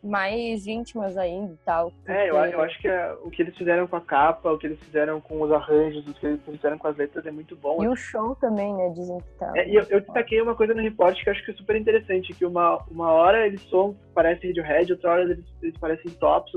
mais 0.03 0.65
íntimas 0.67 1.17
ainda 1.17 1.53
e 1.53 1.57
tal. 1.65 1.91
É, 2.07 2.29
eu, 2.29 2.35
porque- 2.35 2.55
eu 2.55 2.61
acho 2.61 2.79
que 2.81 2.87
é, 2.87 3.13
o 3.23 3.29
que 3.29 3.41
eles 3.41 3.57
fizeram 3.57 3.87
com 3.87 3.95
a 3.95 4.01
capa, 4.01 4.51
o 4.51 4.57
que 4.57 4.67
eles 4.67 4.79
fizeram 4.79 5.19
com 5.19 5.41
os 5.41 5.51
arranjos, 5.51 6.07
o 6.07 6.13
que 6.13 6.25
eles 6.25 6.39
fizeram 6.45 6.77
com 6.77 6.87
as 6.87 6.95
letras 6.97 7.25
é 7.25 7.31
muito 7.31 7.55
bom. 7.55 7.83
E 7.83 7.87
o 7.87 7.95
show 7.95 8.35
também, 8.35 8.73
né? 8.73 8.89
Dizem 8.89 9.17
que 9.19 9.29
tá. 9.39 9.51
É, 9.55 9.67
e 9.67 9.75
eu, 9.75 9.83
eu 9.89 9.99
destaquei 10.01 10.41
uma 10.41 10.55
coisa 10.55 10.73
no 10.73 10.81
report 10.81 11.21
que 11.21 11.27
eu 11.29 11.33
acho 11.33 11.43
que 11.43 11.51
é 11.51 11.53
super 11.55 11.75
interessante, 11.75 12.33
que 12.33 12.45
uma, 12.45 12.77
uma 12.89 13.11
hora 13.11 13.45
eles 13.45 13.61
são, 13.69 13.95
parecem 14.13 14.49
Radiohead, 14.49 14.91
outra 14.93 15.11
hora 15.11 15.21
eles, 15.23 15.45
eles 15.61 15.77
parecem 15.77 16.11
Tops, 16.13 16.51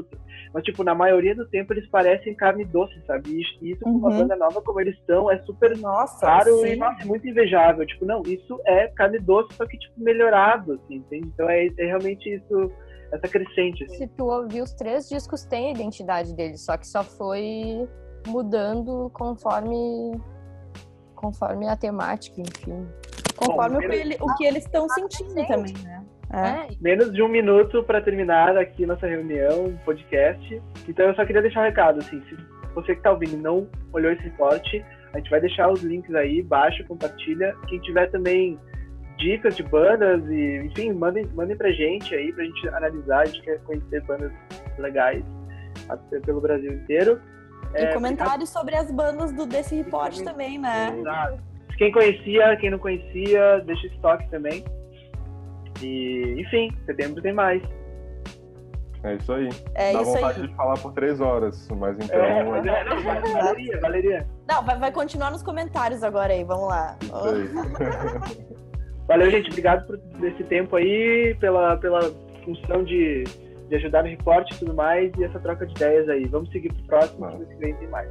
mas 0.52 0.64
tipo, 0.64 0.82
na 0.84 0.94
maioria 0.94 1.34
do 1.34 1.46
tempo 1.48 1.72
eles 1.72 1.88
parecem 1.88 2.34
carne 2.34 2.64
doce, 2.64 3.00
sabe? 3.06 3.30
E 3.62 3.70
isso- 3.72 3.80
com 3.84 3.90
uma 3.90 4.10
Uhum. 4.10 4.18
banda 4.18 4.36
nova 4.36 4.60
como 4.62 4.80
eles 4.80 4.94
estão 4.96 5.30
é 5.30 5.38
super 5.40 5.76
Nossa, 5.78 6.26
raro 6.26 6.56
sim. 6.58 6.72
e 6.72 6.76
nossa, 6.76 7.04
muito 7.06 7.26
invejável. 7.28 7.86
Tipo, 7.86 8.04
não, 8.04 8.22
isso 8.22 8.60
é 8.66 8.86
carne 8.88 9.18
doce, 9.18 9.54
só 9.54 9.66
que 9.66 9.78
tipo, 9.78 9.94
melhorado, 10.00 10.72
assim, 10.74 10.96
entende? 10.96 11.28
Então 11.34 11.48
é, 11.48 11.66
é 11.78 11.86
realmente 11.86 12.28
isso, 12.34 12.72
essa 13.12 13.28
crescente, 13.28 13.84
assim. 13.84 13.96
Se 13.96 14.06
tu 14.08 14.26
ouvir 14.26 14.62
os 14.62 14.72
três 14.72 15.08
discos, 15.08 15.44
tem 15.44 15.68
a 15.68 15.70
identidade 15.72 16.34
deles, 16.34 16.64
só 16.64 16.76
que 16.76 16.86
só 16.86 17.02
foi 17.04 17.88
mudando 18.26 19.10
conforme 19.14 20.12
conforme 21.14 21.68
a 21.68 21.76
temática, 21.76 22.40
enfim. 22.40 22.86
Conforme 23.36 23.76
Bom, 23.78 23.84
o, 23.86 23.88
que 23.90 23.96
ele- 23.96 24.16
o 24.20 24.34
que 24.36 24.44
eles 24.44 24.64
estão 24.64 24.88
sentindo 24.88 25.34
também, 25.46 25.74
né? 25.84 26.04
É. 26.32 26.38
É, 26.38 26.68
Menos 26.80 27.12
de 27.12 27.22
um 27.22 27.28
minuto 27.28 27.82
para 27.84 28.00
terminar 28.00 28.56
aqui 28.56 28.86
nossa 28.86 29.06
reunião, 29.06 29.76
podcast. 29.84 30.62
Então 30.88 31.06
eu 31.06 31.14
só 31.14 31.24
queria 31.26 31.42
deixar 31.42 31.60
um 31.60 31.64
recado, 31.64 31.98
assim, 31.98 32.22
se 32.22 32.36
você 32.74 32.94
que 32.94 33.02
tá 33.02 33.10
ouvindo 33.10 33.34
e 33.34 33.36
não 33.36 33.66
olhou 33.92 34.12
esse 34.12 34.22
reporte, 34.22 34.84
a 35.12 35.18
gente 35.18 35.28
vai 35.28 35.40
deixar 35.40 35.68
os 35.70 35.82
links 35.82 36.14
aí, 36.14 36.40
baixa, 36.42 36.84
compartilha. 36.84 37.54
Quem 37.68 37.80
tiver 37.80 38.08
também 38.10 38.58
dicas 39.20 39.54
de 39.56 39.62
bandas 39.62 40.24
e, 40.28 40.56
enfim, 40.66 40.92
mandem, 40.92 41.24
mandem 41.34 41.56
pra 41.56 41.70
gente 41.70 42.14
aí, 42.14 42.32
pra 42.32 42.42
gente 42.44 42.68
analisar, 42.70 43.20
a 43.20 43.24
gente 43.26 43.42
quer 43.42 43.60
conhecer 43.60 44.02
bandas 44.04 44.32
legais 44.78 45.22
até 45.88 46.18
pelo 46.20 46.40
Brasil 46.40 46.72
inteiro. 46.72 47.20
E 47.74 47.82
É, 47.82 47.92
comentários 47.92 48.48
sobre 48.48 48.74
as 48.74 48.90
bandas 48.90 49.32
do 49.32 49.46
desse 49.46 49.76
report 49.76 50.16
também- 50.18 50.58
também, 50.58 50.58
né? 50.58 50.96
Exato. 50.98 51.38
Quem 51.78 51.92
conhecia, 51.92 52.56
quem 52.56 52.70
não 52.70 52.78
conhecia, 52.78 53.60
deixa 53.64 53.86
esse 53.86 53.98
toque 54.00 54.28
também. 54.30 54.64
E, 55.82 56.34
enfim, 56.40 56.70
setembro 56.84 57.22
tem 57.22 57.32
mais. 57.32 57.62
É 59.02 59.14
isso 59.14 59.32
aí. 59.32 59.48
É 59.74 59.92
Dá 59.94 60.02
isso 60.02 60.12
vontade 60.12 60.40
aí. 60.42 60.48
de 60.48 60.54
falar 60.56 60.74
por 60.78 60.92
três 60.92 61.20
horas, 61.22 61.68
mas 61.70 61.96
então. 61.98 62.20
É, 62.20 62.44
mas 62.44 62.66
é, 62.66 62.84
não, 62.84 63.02
valeria, 63.32 63.80
valeria. 63.80 64.26
Não, 64.46 64.62
vai, 64.62 64.78
vai 64.78 64.92
continuar 64.92 65.30
nos 65.30 65.42
comentários 65.42 66.02
agora 66.02 66.32
aí, 66.34 66.44
vamos 66.44 66.68
lá. 66.68 66.96
Isso 67.00 67.14
aí. 67.28 68.60
Valeu, 69.10 69.28
gente. 69.28 69.50
Obrigado 69.50 69.84
por 69.88 70.24
esse 70.24 70.44
tempo 70.44 70.76
aí, 70.76 71.34
pela, 71.40 71.76
pela 71.76 72.00
função 72.44 72.84
de, 72.84 73.24
de 73.68 73.74
ajudar 73.74 74.04
no 74.04 74.08
reporte 74.08 74.54
e 74.54 74.58
tudo 74.60 74.72
mais, 74.72 75.12
e 75.18 75.24
essa 75.24 75.40
troca 75.40 75.66
de 75.66 75.74
ideias 75.74 76.08
aí. 76.08 76.26
Vamos 76.26 76.48
seguir 76.52 76.72
pro 76.72 76.84
próximo, 76.84 77.44
que 77.44 77.56
vem 77.56 77.74
tem 77.74 77.88
mais. 77.88 78.08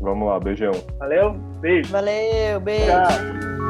Vamos 0.00 0.26
lá, 0.26 0.40
beijão. 0.40 0.72
Valeu, 0.98 1.34
beijo. 1.60 1.92
Valeu, 1.92 2.58
beijo. 2.60 2.86
Tchau. 2.86 3.61